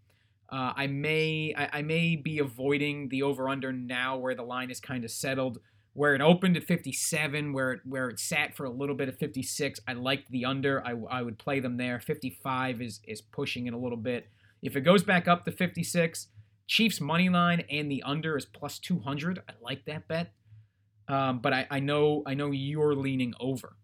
Uh, 0.51 0.75
I 0.77 0.87
may 0.87 1.55
I, 1.57 1.79
I, 1.79 1.83
may 1.83 2.15
be 2.15 2.39
avoiding 2.41 3.09
the 3.09 3.23
over 3.23 3.49
under 3.49 3.73
now, 3.73 4.19
where 4.19 4.35
the 4.35 4.43
line 4.43 4.71
is 4.71 4.81
kind 4.81 5.03
of 5.03 5.11
settled. 5.11 5.59
Where 5.95 6.15
it 6.15 6.21
opened 6.21 6.59
at 6.59 6.65
57, 6.65 7.55
where 7.55 7.73
it 7.73 7.81
where 7.85 8.11
it 8.11 8.21
sat 8.21 8.55
for 8.55 8.65
a 8.65 8.71
little 8.71 8.95
bit 8.95 9.09
at 9.09 9.19
56. 9.19 9.81
I 9.89 9.95
liked 9.95 10.31
the 10.31 10.45
under. 10.45 10.87
I, 10.87 10.95
I 11.11 11.23
would 11.23 11.39
play 11.39 11.61
them 11.61 11.79
there. 11.79 12.01
55 12.01 12.83
is 12.83 13.01
is 13.09 13.23
pushing 13.23 13.67
it 13.67 13.73
a 13.73 13.79
little 13.79 13.97
bit. 13.97 14.29
If 14.61 14.77
it 14.77 14.83
goes 14.83 15.03
back 15.03 15.27
up 15.27 15.47
to 15.47 15.53
56, 15.53 16.29
Chiefs 16.67 17.01
money 17.01 17.29
line 17.29 17.65
and 17.71 17.91
the 17.91 18.03
under 18.03 18.37
is 18.37 18.45
plus 18.45 18.79
200. 18.79 19.43
I 19.49 19.53
like 19.61 19.85
that 19.87 20.09
bet. 20.09 20.33
Um, 21.09 21.41
but 21.41 21.53
I, 21.53 21.67
I 21.71 21.81
know 21.81 22.23
I 22.27 22.35
know 22.35 22.51
you're 22.51 22.95
leaning 22.95 23.35
over. 23.41 23.77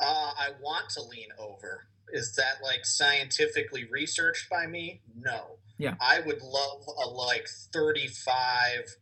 Uh, 0.00 0.32
I 0.38 0.50
want 0.60 0.90
to 0.90 1.02
lean 1.02 1.28
over. 1.38 1.86
Is 2.12 2.34
that 2.36 2.62
like 2.62 2.84
scientifically 2.84 3.84
researched 3.90 4.50
by 4.50 4.66
me? 4.66 5.00
No. 5.18 5.58
Yeah. 5.78 5.94
I 6.00 6.20
would 6.20 6.42
love 6.42 6.82
a 7.04 7.08
like 7.08 7.46
35 7.72 8.96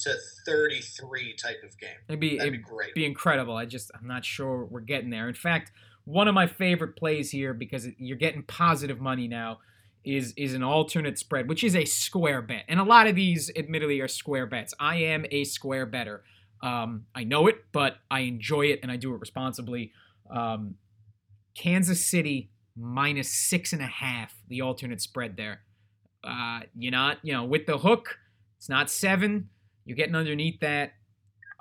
to 0.00 0.14
33 0.46 1.34
type 1.34 1.62
of 1.64 1.78
game. 1.78 1.90
It'd 2.08 2.20
be, 2.20 2.36
That'd 2.36 2.54
it'd 2.54 2.64
be 2.64 2.70
great. 2.70 2.94
Be 2.94 3.06
incredible. 3.06 3.56
I 3.56 3.66
just 3.66 3.90
I'm 3.98 4.06
not 4.06 4.24
sure 4.24 4.64
we're 4.64 4.80
getting 4.80 5.10
there. 5.10 5.28
In 5.28 5.34
fact, 5.34 5.72
one 6.04 6.28
of 6.28 6.34
my 6.34 6.46
favorite 6.46 6.96
plays 6.96 7.30
here 7.30 7.54
because 7.54 7.88
you're 7.98 8.18
getting 8.18 8.42
positive 8.42 9.00
money 9.00 9.28
now 9.28 9.60
is 10.04 10.34
is 10.36 10.54
an 10.54 10.62
alternate 10.62 11.18
spread, 11.18 11.48
which 11.48 11.64
is 11.64 11.74
a 11.74 11.84
square 11.84 12.42
bet. 12.42 12.64
And 12.68 12.80
a 12.80 12.84
lot 12.84 13.06
of 13.06 13.14
these, 13.14 13.50
admittedly, 13.56 14.00
are 14.00 14.08
square 14.08 14.46
bets. 14.46 14.74
I 14.78 14.96
am 14.96 15.24
a 15.30 15.44
square 15.44 15.86
better. 15.86 16.22
Um, 16.62 17.06
I 17.14 17.24
know 17.24 17.46
it, 17.46 17.64
but 17.72 17.96
I 18.10 18.20
enjoy 18.20 18.66
it 18.66 18.80
and 18.82 18.90
I 18.90 18.96
do 18.96 19.14
it 19.14 19.20
responsibly. 19.20 19.92
Um, 20.30 20.76
Kansas 21.54 22.04
City 22.04 22.50
minus 22.76 23.32
six 23.32 23.72
and 23.72 23.82
a 23.82 23.86
half, 23.86 24.34
the 24.48 24.60
alternate 24.60 25.00
spread 25.00 25.36
there. 25.36 25.60
Uh, 26.22 26.60
you're 26.76 26.90
not, 26.92 27.18
you 27.22 27.32
know, 27.32 27.44
with 27.44 27.66
the 27.66 27.78
hook, 27.78 28.18
it's 28.56 28.68
not 28.68 28.90
seven. 28.90 29.50
You're 29.84 29.96
getting 29.96 30.14
underneath 30.14 30.60
that. 30.60 30.94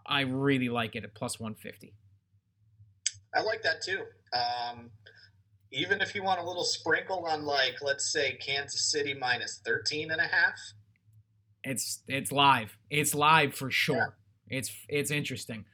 I 0.05 0.21
really 0.21 0.69
like 0.69 0.95
it 0.95 1.03
at 1.03 1.13
plus 1.13 1.39
150. 1.39 1.93
I 3.35 3.41
like 3.41 3.61
that 3.63 3.81
too. 3.81 3.99
Um, 4.33 4.89
even 5.73 6.01
if 6.01 6.13
you 6.15 6.23
want 6.23 6.39
a 6.39 6.43
little 6.43 6.63
sprinkle 6.63 7.25
on 7.25 7.43
like 7.43 7.75
let's 7.81 8.11
say 8.11 8.37
Kansas 8.39 8.91
City 8.91 9.13
minus 9.13 9.61
13 9.65 10.11
and 10.11 10.21
a 10.21 10.27
half 10.27 10.55
it's 11.63 12.03
it's 12.07 12.31
live 12.31 12.77
it's 12.89 13.15
live 13.15 13.53
for 13.55 13.71
sure 13.71 14.15
yeah. 14.49 14.57
it's 14.57 14.71
it's 14.87 15.11
interesting 15.11 15.65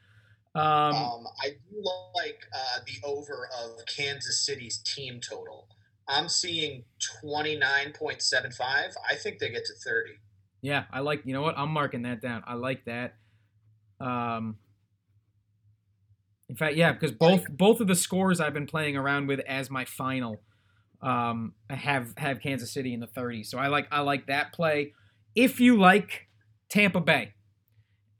um, 0.55 0.63
um, 0.63 1.27
I 1.41 1.49
do 1.49 1.83
like 2.15 2.39
uh, 2.53 2.79
the 2.85 3.07
over 3.07 3.47
of 3.63 3.85
Kansas 3.85 4.45
City's 4.45 4.79
team 4.79 5.19
total. 5.21 5.67
I'm 6.07 6.27
seeing 6.27 6.85
29.75. 7.23 8.59
I 9.07 9.15
think 9.15 9.37
they 9.37 9.51
get 9.51 9.65
to 9.65 9.73
30. 9.73 10.13
Yeah, 10.61 10.85
I 10.91 11.01
like. 11.01 11.21
You 11.23 11.33
know 11.33 11.43
what? 11.43 11.57
I'm 11.57 11.69
marking 11.69 12.01
that 12.01 12.19
down. 12.19 12.43
I 12.47 12.55
like 12.55 12.83
that. 12.85 13.13
Um, 14.01 14.57
in 16.49 16.55
fact, 16.55 16.75
yeah, 16.75 16.91
because 16.91 17.11
both 17.11 17.45
both 17.49 17.79
of 17.79 17.87
the 17.87 17.95
scores 17.95 18.39
I've 18.39 18.55
been 18.55 18.65
playing 18.65 18.97
around 18.97 19.27
with 19.27 19.39
as 19.41 19.69
my 19.69 19.85
final 19.85 20.41
um, 21.01 21.53
have 21.69 22.13
have 22.17 22.41
Kansas 22.41 22.73
City 22.73 22.93
in 22.93 22.99
the 22.99 23.07
30s. 23.07 23.45
So 23.45 23.59
I 23.59 23.67
like 23.67 23.87
I 23.91 24.01
like 24.01 24.25
that 24.27 24.51
play. 24.51 24.93
If 25.35 25.59
you 25.59 25.77
like 25.77 26.27
Tampa 26.69 27.01
Bay, 27.01 27.33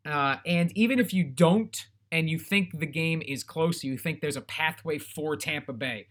uh, 0.06 0.38
and 0.46 0.72
even 0.78 1.00
if 1.00 1.12
you 1.12 1.24
don't, 1.24 1.76
and 2.12 2.30
you 2.30 2.38
think 2.38 2.80
the 2.80 2.86
game 2.86 3.24
is 3.26 3.44
close, 3.44 3.84
you 3.84 3.98
think 3.98 4.22
there's 4.22 4.38
a 4.38 4.42
pathway 4.42 5.00
for 5.00 5.36
Tampa 5.36 5.74
Bay, 5.74 6.06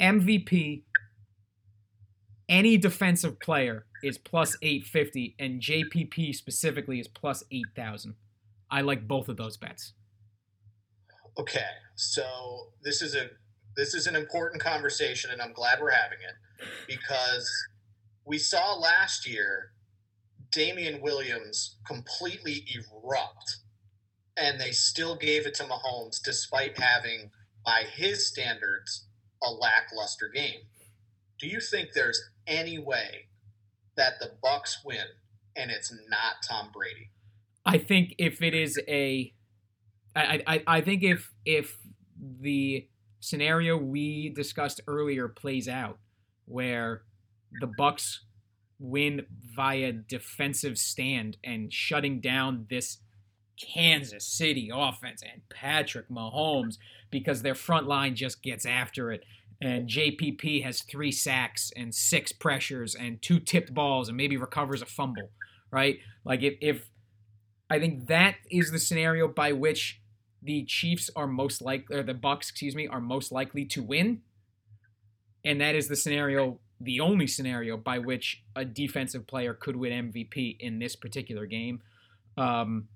MVP, 0.00 0.82
any 2.46 2.76
defensive 2.76 3.40
player 3.40 3.86
is 4.02 4.18
plus 4.18 4.54
850, 4.60 5.36
and 5.38 5.62
JPP 5.62 6.34
specifically 6.34 7.00
is 7.00 7.08
plus 7.08 7.42
8,000. 7.50 8.16
I 8.70 8.82
like 8.82 9.08
both 9.08 9.28
of 9.28 9.38
those 9.38 9.56
bets. 9.56 9.94
Okay, 11.38 11.60
so 11.96 12.24
this 12.82 13.02
is 13.02 13.14
a 13.14 13.30
this 13.76 13.94
is 13.94 14.06
an 14.06 14.14
important 14.16 14.62
conversation, 14.62 15.30
and 15.30 15.40
I'm 15.40 15.52
glad 15.52 15.80
we're 15.80 15.90
having 15.90 16.18
it 16.18 16.66
because 16.86 17.50
we 18.26 18.38
saw 18.38 18.74
last 18.74 19.26
year 19.26 19.72
Damien 20.50 21.00
Williams 21.00 21.78
completely 21.86 22.66
erupt, 22.74 23.56
and 24.36 24.60
they 24.60 24.72
still 24.72 25.16
gave 25.16 25.46
it 25.46 25.54
to 25.54 25.64
Mahomes 25.64 26.20
despite 26.22 26.78
having, 26.78 27.30
by 27.64 27.84
his 27.90 28.28
standards, 28.28 29.06
a 29.42 29.50
lackluster 29.50 30.28
game. 30.28 30.60
Do 31.38 31.48
you 31.48 31.60
think 31.60 31.92
there's 31.94 32.20
any 32.46 32.78
way 32.78 33.28
that 33.96 34.20
the 34.20 34.32
Bucks 34.42 34.82
win 34.84 35.06
and 35.56 35.70
it's 35.70 35.92
not 36.08 36.36
Tom 36.48 36.70
Brady. 36.72 37.10
I 37.64 37.78
think 37.78 38.14
if 38.18 38.42
it 38.42 38.54
is 38.54 38.80
a, 38.88 39.32
I, 40.14 40.42
I, 40.46 40.62
I 40.66 40.80
think 40.80 41.02
if 41.02 41.32
if 41.44 41.78
the 42.40 42.86
scenario 43.20 43.76
we 43.76 44.28
discussed 44.30 44.80
earlier 44.86 45.28
plays 45.28 45.68
out, 45.68 45.98
where 46.46 47.02
the 47.60 47.70
Bucks 47.78 48.24
win 48.78 49.24
via 49.54 49.92
defensive 49.92 50.76
stand 50.76 51.36
and 51.44 51.72
shutting 51.72 52.20
down 52.20 52.66
this 52.68 52.98
Kansas 53.60 54.26
City 54.26 54.70
offense 54.74 55.22
and 55.22 55.42
Patrick 55.48 56.08
Mahomes 56.08 56.78
because 57.10 57.42
their 57.42 57.54
front 57.54 57.86
line 57.86 58.14
just 58.16 58.42
gets 58.42 58.66
after 58.66 59.12
it. 59.12 59.22
And 59.60 59.88
JPP 59.88 60.64
has 60.64 60.82
three 60.82 61.12
sacks 61.12 61.70
and 61.76 61.94
six 61.94 62.32
pressures 62.32 62.96
and 62.96 63.22
two 63.22 63.38
tipped 63.38 63.72
balls 63.72 64.08
and 64.08 64.16
maybe 64.16 64.36
recovers 64.36 64.82
a 64.82 64.86
fumble, 64.86 65.30
right? 65.70 65.98
Like 66.24 66.42
if, 66.42 66.54
if 66.60 66.88
I 67.70 67.78
think 67.78 68.08
that 68.08 68.36
is 68.50 68.72
the 68.72 68.80
scenario 68.80 69.28
by 69.28 69.52
which 69.52 70.01
the 70.42 70.64
Chiefs 70.64 71.10
are 71.14 71.26
most 71.26 71.62
likely, 71.62 71.96
or 71.96 72.02
the 72.02 72.14
Bucks, 72.14 72.50
excuse 72.50 72.74
me, 72.74 72.88
are 72.88 73.00
most 73.00 73.30
likely 73.30 73.64
to 73.66 73.82
win. 73.82 74.22
And 75.44 75.60
that 75.60 75.74
is 75.74 75.88
the 75.88 75.96
scenario, 75.96 76.58
the 76.80 77.00
only 77.00 77.26
scenario 77.26 77.76
by 77.76 77.98
which 77.98 78.42
a 78.56 78.64
defensive 78.64 79.26
player 79.26 79.54
could 79.54 79.76
win 79.76 80.12
MVP 80.12 80.56
in 80.58 80.78
this 80.78 80.96
particular 80.96 81.46
game. 81.46 81.80
Um, 82.36 82.88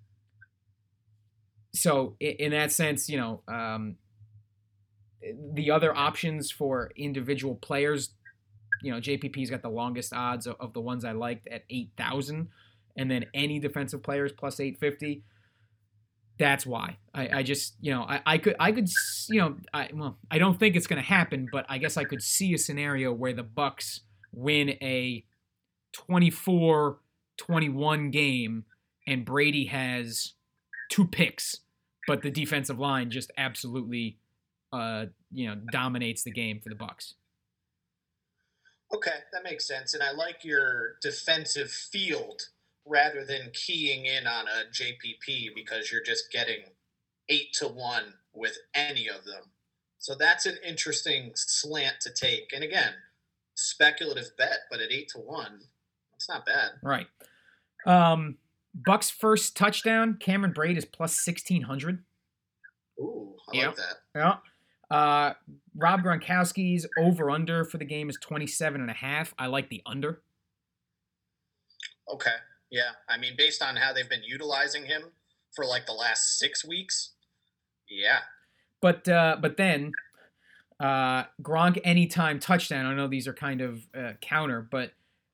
so 1.74 2.16
in, 2.20 2.53
that 2.53 2.72
sense, 2.72 3.09
you 3.09 3.18
know, 3.18 3.42
um, 3.49 3.97
the 5.53 5.70
other 5.70 5.94
options 5.94 6.51
for 6.51 6.90
individual 6.97 7.55
players, 7.57 8.11
you 8.82 8.90
know, 8.92 8.99
JPP's 8.99 9.51
got 9.51 9.62
the 9.62 9.68
longest 9.68 10.12
odds 10.12 10.47
of, 10.47 10.72
the 10.72 10.80
ones 10.80 11.05
I 11.05 11.12
liked 11.12 11.47
at 11.49 11.64
eight 11.70 11.90
thousand, 11.97 12.49
and 12.97 13.11
then 13.11 13.26
any 13.34 13.59
defensive 13.59 14.03
players 14.03 14.32
plus 14.32 14.61
eight 14.61 14.78
fifty. 14.78 15.22
That's 16.39 16.66
why 16.66 16.99
I, 17.14 17.39
I 17.39 17.43
just 17.43 17.76
you 17.80 17.93
know 17.93 18.03
I, 18.03 18.20
I 18.26 18.37
could 18.39 18.57
I 18.61 18.72
could 18.72 18.89
you 19.28 19.41
know 19.41 19.57
I 19.72 19.89
well 19.95 20.18
I 20.30 20.39
don't 20.39 20.59
think 20.59 20.76
it's 20.76 20.87
going 20.87 21.01
to 21.01 21.09
happen, 21.09 21.49
but 21.51 21.64
I 21.68 21.78
guess 21.78 21.97
I 21.97 22.05
could 22.05 22.22
see 22.22 22.53
a 22.55 22.59
scenario 22.59 23.12
where 23.12 23.32
the 23.32 23.43
Bucks 23.43 24.03
win 24.32 24.70
a 24.82 25.24
24-21 26.11 28.12
game 28.12 28.64
and 29.07 29.24
Brady 29.24 29.66
has 29.66 30.34
two 30.91 31.07
picks 31.07 31.61
but 32.07 32.22
the 32.22 32.30
defensive 32.30 32.78
line 32.78 33.11
just 33.11 33.32
absolutely, 33.37 34.18
uh, 34.72 35.07
you 35.32 35.49
know, 35.49 35.57
dominates 35.72 36.22
the 36.22 36.30
game 36.30 36.61
for 36.61 36.68
the 36.68 36.74
Bucks. 36.74 37.14
Okay, 38.95 39.18
that 39.32 39.43
makes 39.43 39.66
sense, 39.66 39.95
and 39.95 40.03
I 40.03 40.12
like 40.12 40.45
your 40.45 40.97
defensive 41.03 41.70
field 41.70 42.43
rather 42.87 43.24
than 43.24 43.51
keying 43.53 44.07
in 44.07 44.26
on 44.26 44.47
a 44.47 44.70
JPP 44.72 45.55
because 45.55 45.91
you're 45.91 46.03
just 46.03 46.30
getting 46.32 46.61
eight 47.28 47.53
to 47.55 47.66
one 47.66 48.14
with 48.32 48.57
any 48.74 49.09
of 49.09 49.24
them. 49.24 49.43
So 49.99 50.14
that's 50.14 50.47
an 50.47 50.57
interesting 50.66 51.32
slant 51.34 51.97
to 52.03 52.12
take. 52.12 52.53
And 52.55 52.62
again, 52.62 52.93
speculative 53.55 54.30
bet, 54.39 54.61
but 54.70 54.80
at 54.80 54.93
eight 54.93 55.09
to 55.14 55.18
one, 55.18 55.61
it's 56.14 56.28
not 56.28 56.47
bad. 56.47 56.70
Right. 56.82 57.07
Um, 57.87 58.37
Bucs 58.87 59.11
first 59.11 59.57
touchdown. 59.57 60.18
Cameron 60.20 60.53
Brate 60.53 60.76
is 60.76 60.84
plus 60.84 61.16
sixteen 61.16 61.62
hundred. 61.62 62.05
Ooh, 63.01 63.34
I 63.53 63.57
yep. 63.57 63.66
like 63.68 63.76
that. 63.76 63.97
Yeah. 64.14 64.37
Uh, 64.91 65.32
Rob 65.74 66.03
Gronkowski's 66.03 66.87
over 66.99 67.30
under 67.30 67.64
for 67.64 67.78
the 67.78 67.84
game 67.84 68.09
is 68.09 68.16
27 68.20 68.80
and 68.80 68.91
a 68.91 68.95
half. 68.95 69.34
I 69.39 69.47
like 69.47 69.68
the 69.68 69.82
under. 69.84 70.22
Okay. 72.09 72.30
Yeah. 72.70 72.90
I 73.08 73.18
mean, 73.18 73.34
based 73.36 73.62
on 73.62 73.76
how 73.76 73.92
they've 73.92 74.08
been 74.08 74.24
utilizing 74.24 74.86
him 74.86 75.02
for 75.54 75.64
like 75.64 75.86
the 75.86 75.92
last 75.92 76.38
six 76.38 76.64
weeks. 76.64 77.12
Yeah. 77.88 78.20
But 78.80 79.08
uh, 79.08 79.36
but 79.40 79.56
then 79.56 79.92
uh, 80.80 81.24
Gronk 81.42 81.78
anytime 81.84 82.38
touchdown. 82.38 82.86
I 82.86 82.94
know 82.94 83.08
these 83.08 83.26
are 83.26 83.32
kind 83.32 83.60
of 83.60 83.86
uh, 83.96 84.12
counter, 84.20 84.66
but 84.68 84.92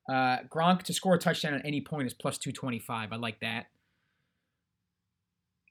uh, 0.09 0.39
Gronk 0.49 0.83
to 0.83 0.93
score 0.93 1.15
a 1.15 1.19
touchdown 1.19 1.53
at 1.53 1.65
any 1.65 1.81
point 1.81 2.07
is 2.07 2.13
plus 2.13 2.37
225. 2.37 3.11
I 3.11 3.15
like 3.15 3.39
that. 3.41 3.67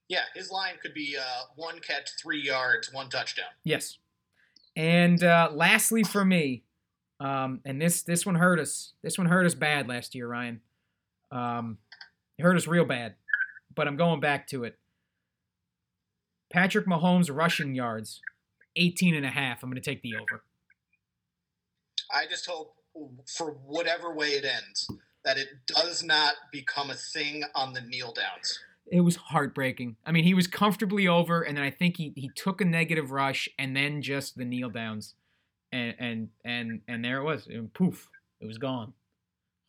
Yeah, 0.08 0.24
his 0.34 0.50
line 0.50 0.74
could 0.82 0.92
be 0.92 1.16
uh, 1.18 1.44
one 1.56 1.78
catch, 1.78 2.10
three 2.20 2.42
yards, 2.42 2.92
one 2.92 3.08
touchdown. 3.08 3.46
Yes. 3.64 3.96
And 4.76 5.22
uh, 5.24 5.50
lastly, 5.54 6.02
for 6.02 6.24
me, 6.24 6.64
um, 7.20 7.60
and 7.64 7.80
this 7.80 8.02
this 8.02 8.26
one 8.26 8.34
hurt 8.34 8.58
us. 8.58 8.92
This 9.02 9.16
one 9.16 9.28
hurt 9.28 9.46
us 9.46 9.54
bad 9.54 9.88
last 9.88 10.14
year, 10.14 10.28
Ryan. 10.28 10.60
Um, 11.33 11.78
it 12.39 12.43
hurt 12.43 12.57
us 12.57 12.66
real 12.66 12.85
bad. 12.85 13.14
But 13.74 13.89
I'm 13.89 13.97
going 13.97 14.20
back 14.20 14.47
to 14.49 14.64
it. 14.64 14.78
Patrick 16.53 16.87
Mahomes 16.87 17.35
rushing 17.35 17.74
yards, 17.74 18.20
18 18.76 19.14
and 19.14 19.24
a 19.24 19.30
half. 19.30 19.62
I'm 19.62 19.70
going 19.70 19.83
to 19.83 19.91
take 19.91 20.03
the 20.03 20.14
over. 20.14 20.45
I 22.12 22.26
just 22.28 22.47
hope 22.47 22.74
for 23.26 23.53
whatever 23.66 24.14
way 24.14 24.28
it 24.33 24.45
ends, 24.45 24.87
that 25.24 25.39
it 25.39 25.49
does 25.66 26.03
not 26.03 26.35
become 26.53 26.91
a 26.91 26.95
thing 26.95 27.45
on 27.55 27.72
the 27.72 27.80
kneel 27.80 28.12
downs. 28.12 28.59
It 28.87 29.01
was 29.01 29.16
heartbreaking. 29.16 29.97
I 30.05 30.12
mean, 30.12 30.24
he 30.24 30.35
was 30.35 30.47
comfortably 30.47 31.09
over, 31.09 31.41
and 31.41 31.57
then 31.57 31.64
I 31.64 31.70
think 31.70 31.97
he, 31.97 32.12
he 32.16 32.30
took 32.35 32.61
a 32.61 32.64
negative 32.64 33.12
rush, 33.12 33.49
and 33.59 33.74
then 33.74 34.03
just 34.03 34.37
the 34.37 34.45
kneel 34.45 34.68
downs, 34.68 35.14
and 35.70 35.95
and 35.99 36.28
and 36.45 36.80
and 36.87 37.05
there 37.05 37.18
it 37.18 37.24
was. 37.24 37.47
And 37.47 37.72
poof, 37.72 38.11
it 38.41 38.47
was 38.47 38.59
gone. 38.59 38.93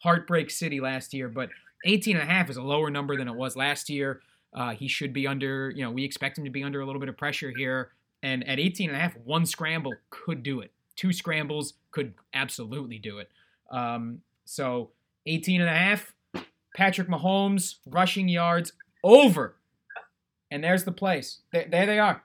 Heartbreak 0.04 0.52
City 0.52 0.80
last 0.80 1.14
year, 1.14 1.30
but 1.30 1.50
18 1.86 2.18
and 2.18 2.30
a 2.30 2.32
half 2.32 2.50
is 2.50 2.58
a 2.58 2.62
lower 2.62 2.90
number 2.90 3.16
than 3.18 3.28
it 3.28 3.36
was 3.36 3.56
last 3.56 3.90
year. 3.90 4.22
Uh, 4.54 4.72
he 4.72 4.88
should 4.88 5.14
be 5.14 5.26
under, 5.26 5.72
you 5.72 5.84
know, 5.84 5.92
we 5.92 6.04
expect 6.04 6.38
him 6.38 6.44
to 6.44 6.52
be 6.52 6.64
under 6.64 6.82
a 6.82 6.86
little 6.86 7.00
bit 7.00 7.10
of 7.10 7.18
pressure 7.18 7.52
here. 7.56 7.92
And 8.22 8.48
at 8.48 8.60
18 8.60 8.90
and 8.90 8.98
a 8.98 9.00
half, 9.00 9.18
one 9.18 9.46
scramble 9.46 9.94
could 10.10 10.44
do 10.44 10.62
it 10.62 10.72
two 10.96 11.14
scrambles 11.14 11.74
could 11.92 12.14
absolutely 12.34 12.98
do 12.98 13.20
it. 13.20 13.30
Um, 13.72 14.22
so 14.46 14.92
18 15.26 15.62
and 15.62 15.70
a 15.70 15.74
half, 15.74 16.14
Patrick 16.76 17.08
Mahomes, 17.08 17.76
rushing 17.86 18.28
yards 18.28 18.74
over. 19.04 19.56
And 20.52 20.64
there's 20.64 20.84
the 20.84 20.92
place. 20.92 21.40
There, 21.52 21.68
there 21.70 21.86
they 21.86 22.00
are. 22.00 22.24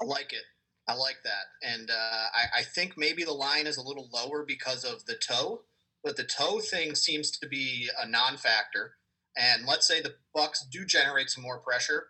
I 0.00 0.04
like 0.04 0.32
it. 0.32 0.42
I 0.88 0.94
like 0.94 1.16
that. 1.24 1.68
And 1.68 1.90
uh, 1.90 1.94
I, 1.94 2.60
I 2.60 2.62
think 2.62 2.94
maybe 2.96 3.24
the 3.24 3.32
line 3.32 3.66
is 3.66 3.76
a 3.76 3.82
little 3.82 4.08
lower 4.12 4.44
because 4.44 4.84
of 4.84 5.04
the 5.06 5.16
toe, 5.16 5.62
but 6.06 6.16
the 6.16 6.22
toe 6.22 6.60
thing 6.60 6.94
seems 6.94 7.32
to 7.32 7.48
be 7.48 7.90
a 8.00 8.08
non 8.08 8.36
factor. 8.36 8.92
And 9.36 9.66
let's 9.66 9.88
say 9.88 10.00
the 10.00 10.14
Bucks 10.32 10.64
do 10.70 10.86
generate 10.86 11.30
some 11.30 11.42
more 11.42 11.58
pressure. 11.58 12.06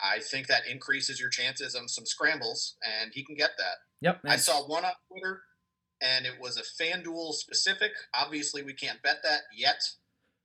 I 0.00 0.20
think 0.20 0.46
that 0.46 0.68
increases 0.70 1.18
your 1.18 1.30
chances 1.30 1.74
of 1.74 1.90
some 1.90 2.06
scrambles, 2.06 2.76
and 3.02 3.10
he 3.12 3.24
can 3.24 3.34
get 3.34 3.50
that. 3.58 3.74
Yep. 4.02 4.20
I 4.24 4.36
saw 4.36 4.68
one 4.68 4.84
on 4.84 4.92
Twitter, 5.10 5.42
and 6.00 6.26
it 6.26 6.34
was 6.40 6.58
a 6.58 6.82
FanDuel 6.82 7.32
specific. 7.34 7.90
Obviously, 8.14 8.62
we 8.62 8.72
can't 8.72 9.02
bet 9.02 9.16
that 9.24 9.40
yet. 9.52 9.82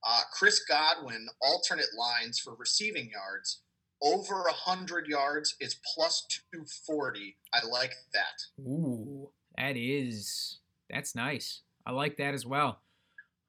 Uh, 0.03 0.21
Chris 0.33 0.65
Godwin 0.67 1.27
alternate 1.43 1.93
lines 1.95 2.39
for 2.39 2.55
receiving 2.55 3.11
yards 3.11 3.61
over 4.01 4.35
100 4.35 5.07
yards 5.07 5.55
is 5.59 5.79
plus 5.93 6.25
240. 6.51 7.37
I 7.53 7.65
like 7.67 7.93
that. 8.13 8.61
Ooh, 8.67 9.29
that 9.57 9.77
is 9.77 10.59
that's 10.89 11.13
nice. 11.13 11.61
I 11.85 11.91
like 11.91 12.17
that 12.17 12.33
as 12.33 12.45
well. 12.45 12.79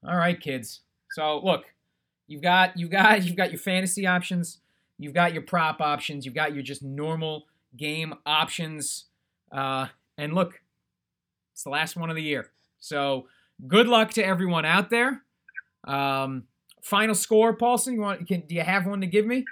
All 0.07 0.17
right, 0.17 0.41
kids. 0.41 0.81
So 1.11 1.41
look, 1.43 1.65
you've 2.27 2.43
got 2.43 2.77
you've 2.77 2.91
got 2.91 3.23
you've 3.25 3.37
got 3.37 3.51
your 3.51 3.61
fantasy 3.61 4.07
options, 4.07 4.59
you've 4.99 5.15
got 5.15 5.33
your 5.33 5.43
prop 5.43 5.81
options, 5.81 6.25
you've 6.25 6.35
got 6.35 6.55
your 6.55 6.63
just 6.63 6.83
normal 6.83 7.47
game 7.77 8.15
options. 8.25 9.07
Uh, 9.51 9.87
and 10.19 10.35
look, 10.35 10.61
it's 11.53 11.65
the 11.65 11.71
last 11.71 11.97
one 11.97 12.11
of 12.11 12.17
the 12.17 12.23
year. 12.23 12.51
So 12.79 13.27
good 13.67 13.89
luck 13.89 14.13
to 14.13 14.25
everyone 14.25 14.65
out 14.65 14.91
there. 14.91 15.23
Um, 15.85 16.45
final 16.83 17.15
score, 17.15 17.55
Paulson. 17.57 17.95
You 17.95 18.01
want? 18.01 18.29
Can, 18.29 18.43
do 18.43 18.55
you 18.55 18.63
have 18.63 18.87
one 18.87 19.01
to 19.01 19.07
give 19.07 19.27
me? 19.27 19.45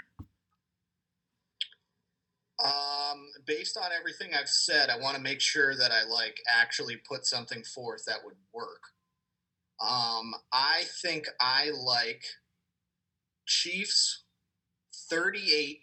Um, 2.64 3.28
based 3.44 3.76
on 3.76 3.90
everything 3.98 4.30
I've 4.34 4.48
said, 4.48 4.88
I 4.88 4.98
want 4.98 5.16
to 5.16 5.22
make 5.22 5.40
sure 5.40 5.74
that 5.74 5.90
I 5.90 6.04
like 6.08 6.40
actually 6.48 6.96
put 6.96 7.26
something 7.26 7.62
forth 7.64 8.04
that 8.06 8.18
would 8.24 8.36
work. 8.52 8.80
Um, 9.84 10.34
I 10.52 10.84
think 11.02 11.26
I 11.40 11.70
like 11.70 12.24
Chiefs 13.46 14.24
38, 15.10 15.80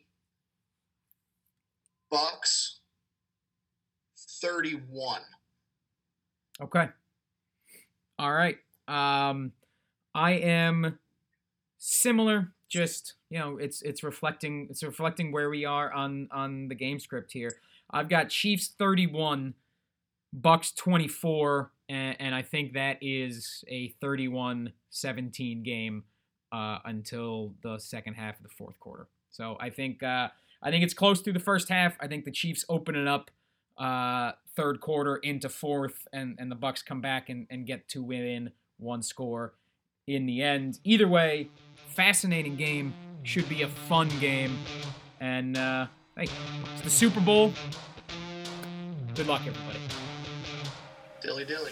Bucks 2.09 2.79
31. 4.41 5.21
Okay. 6.61 6.87
All 8.17 8.33
right. 8.33 8.57
Um, 8.87 9.51
I 10.15 10.31
am 10.31 10.99
similar. 11.77 12.51
Just 12.69 13.15
you 13.29 13.37
know, 13.37 13.57
it's 13.57 13.81
it's 13.81 14.03
reflecting 14.03 14.67
it's 14.69 14.83
reflecting 14.83 15.31
where 15.31 15.49
we 15.49 15.65
are 15.65 15.91
on 15.91 16.29
on 16.31 16.69
the 16.69 16.75
game 16.75 16.99
script 16.99 17.33
here. 17.33 17.51
I've 17.91 18.07
got 18.09 18.29
Chiefs 18.29 18.73
31, 18.77 19.53
Bucks 20.31 20.71
24, 20.71 21.71
and, 21.91 22.15
and 22.19 22.33
I 22.33 22.41
think 22.41 22.73
that 22.73 22.97
is 23.01 23.65
a 23.67 23.93
31-17 24.01 25.63
game 25.63 26.03
uh, 26.53 26.79
until 26.85 27.53
the 27.61 27.77
second 27.79 28.13
half 28.13 28.37
of 28.37 28.43
the 28.43 28.49
fourth 28.49 28.79
quarter. 28.79 29.07
So 29.29 29.57
I 29.59 29.69
think 29.69 30.01
uh, 30.01 30.29
I 30.63 30.71
think 30.71 30.83
it's 30.83 30.93
close 30.93 31.19
through 31.19 31.33
the 31.33 31.39
first 31.39 31.67
half. 31.69 31.97
I 31.99 32.07
think 32.07 32.23
the 32.23 32.31
Chiefs 32.31 32.63
open 32.69 32.95
it 32.95 33.07
up 33.07 33.29
uh, 33.77 34.31
third 34.55 34.79
quarter 34.79 35.17
into 35.17 35.49
fourth, 35.49 36.07
and, 36.13 36.37
and 36.39 36.49
the 36.49 36.55
Bucks 36.55 36.81
come 36.81 37.01
back 37.01 37.29
and, 37.29 37.45
and 37.49 37.65
get 37.65 37.87
to 37.89 38.03
within 38.03 38.51
one 38.77 39.01
score 39.03 39.53
in 40.07 40.25
the 40.25 40.41
end. 40.41 40.79
Either 40.83 41.07
way, 41.07 41.49
fascinating 41.87 42.55
game. 42.55 42.93
Should 43.23 43.47
be 43.47 43.61
a 43.61 43.67
fun 43.67 44.09
game. 44.19 44.57
And 45.19 45.55
uh, 45.55 45.85
hey, 46.17 46.27
it's 46.73 46.81
the 46.81 46.89
Super 46.89 47.19
Bowl. 47.19 47.53
Good 49.13 49.27
luck, 49.27 49.41
everybody. 49.45 50.00
Dilly 51.22 51.45
dilly. 51.45 51.72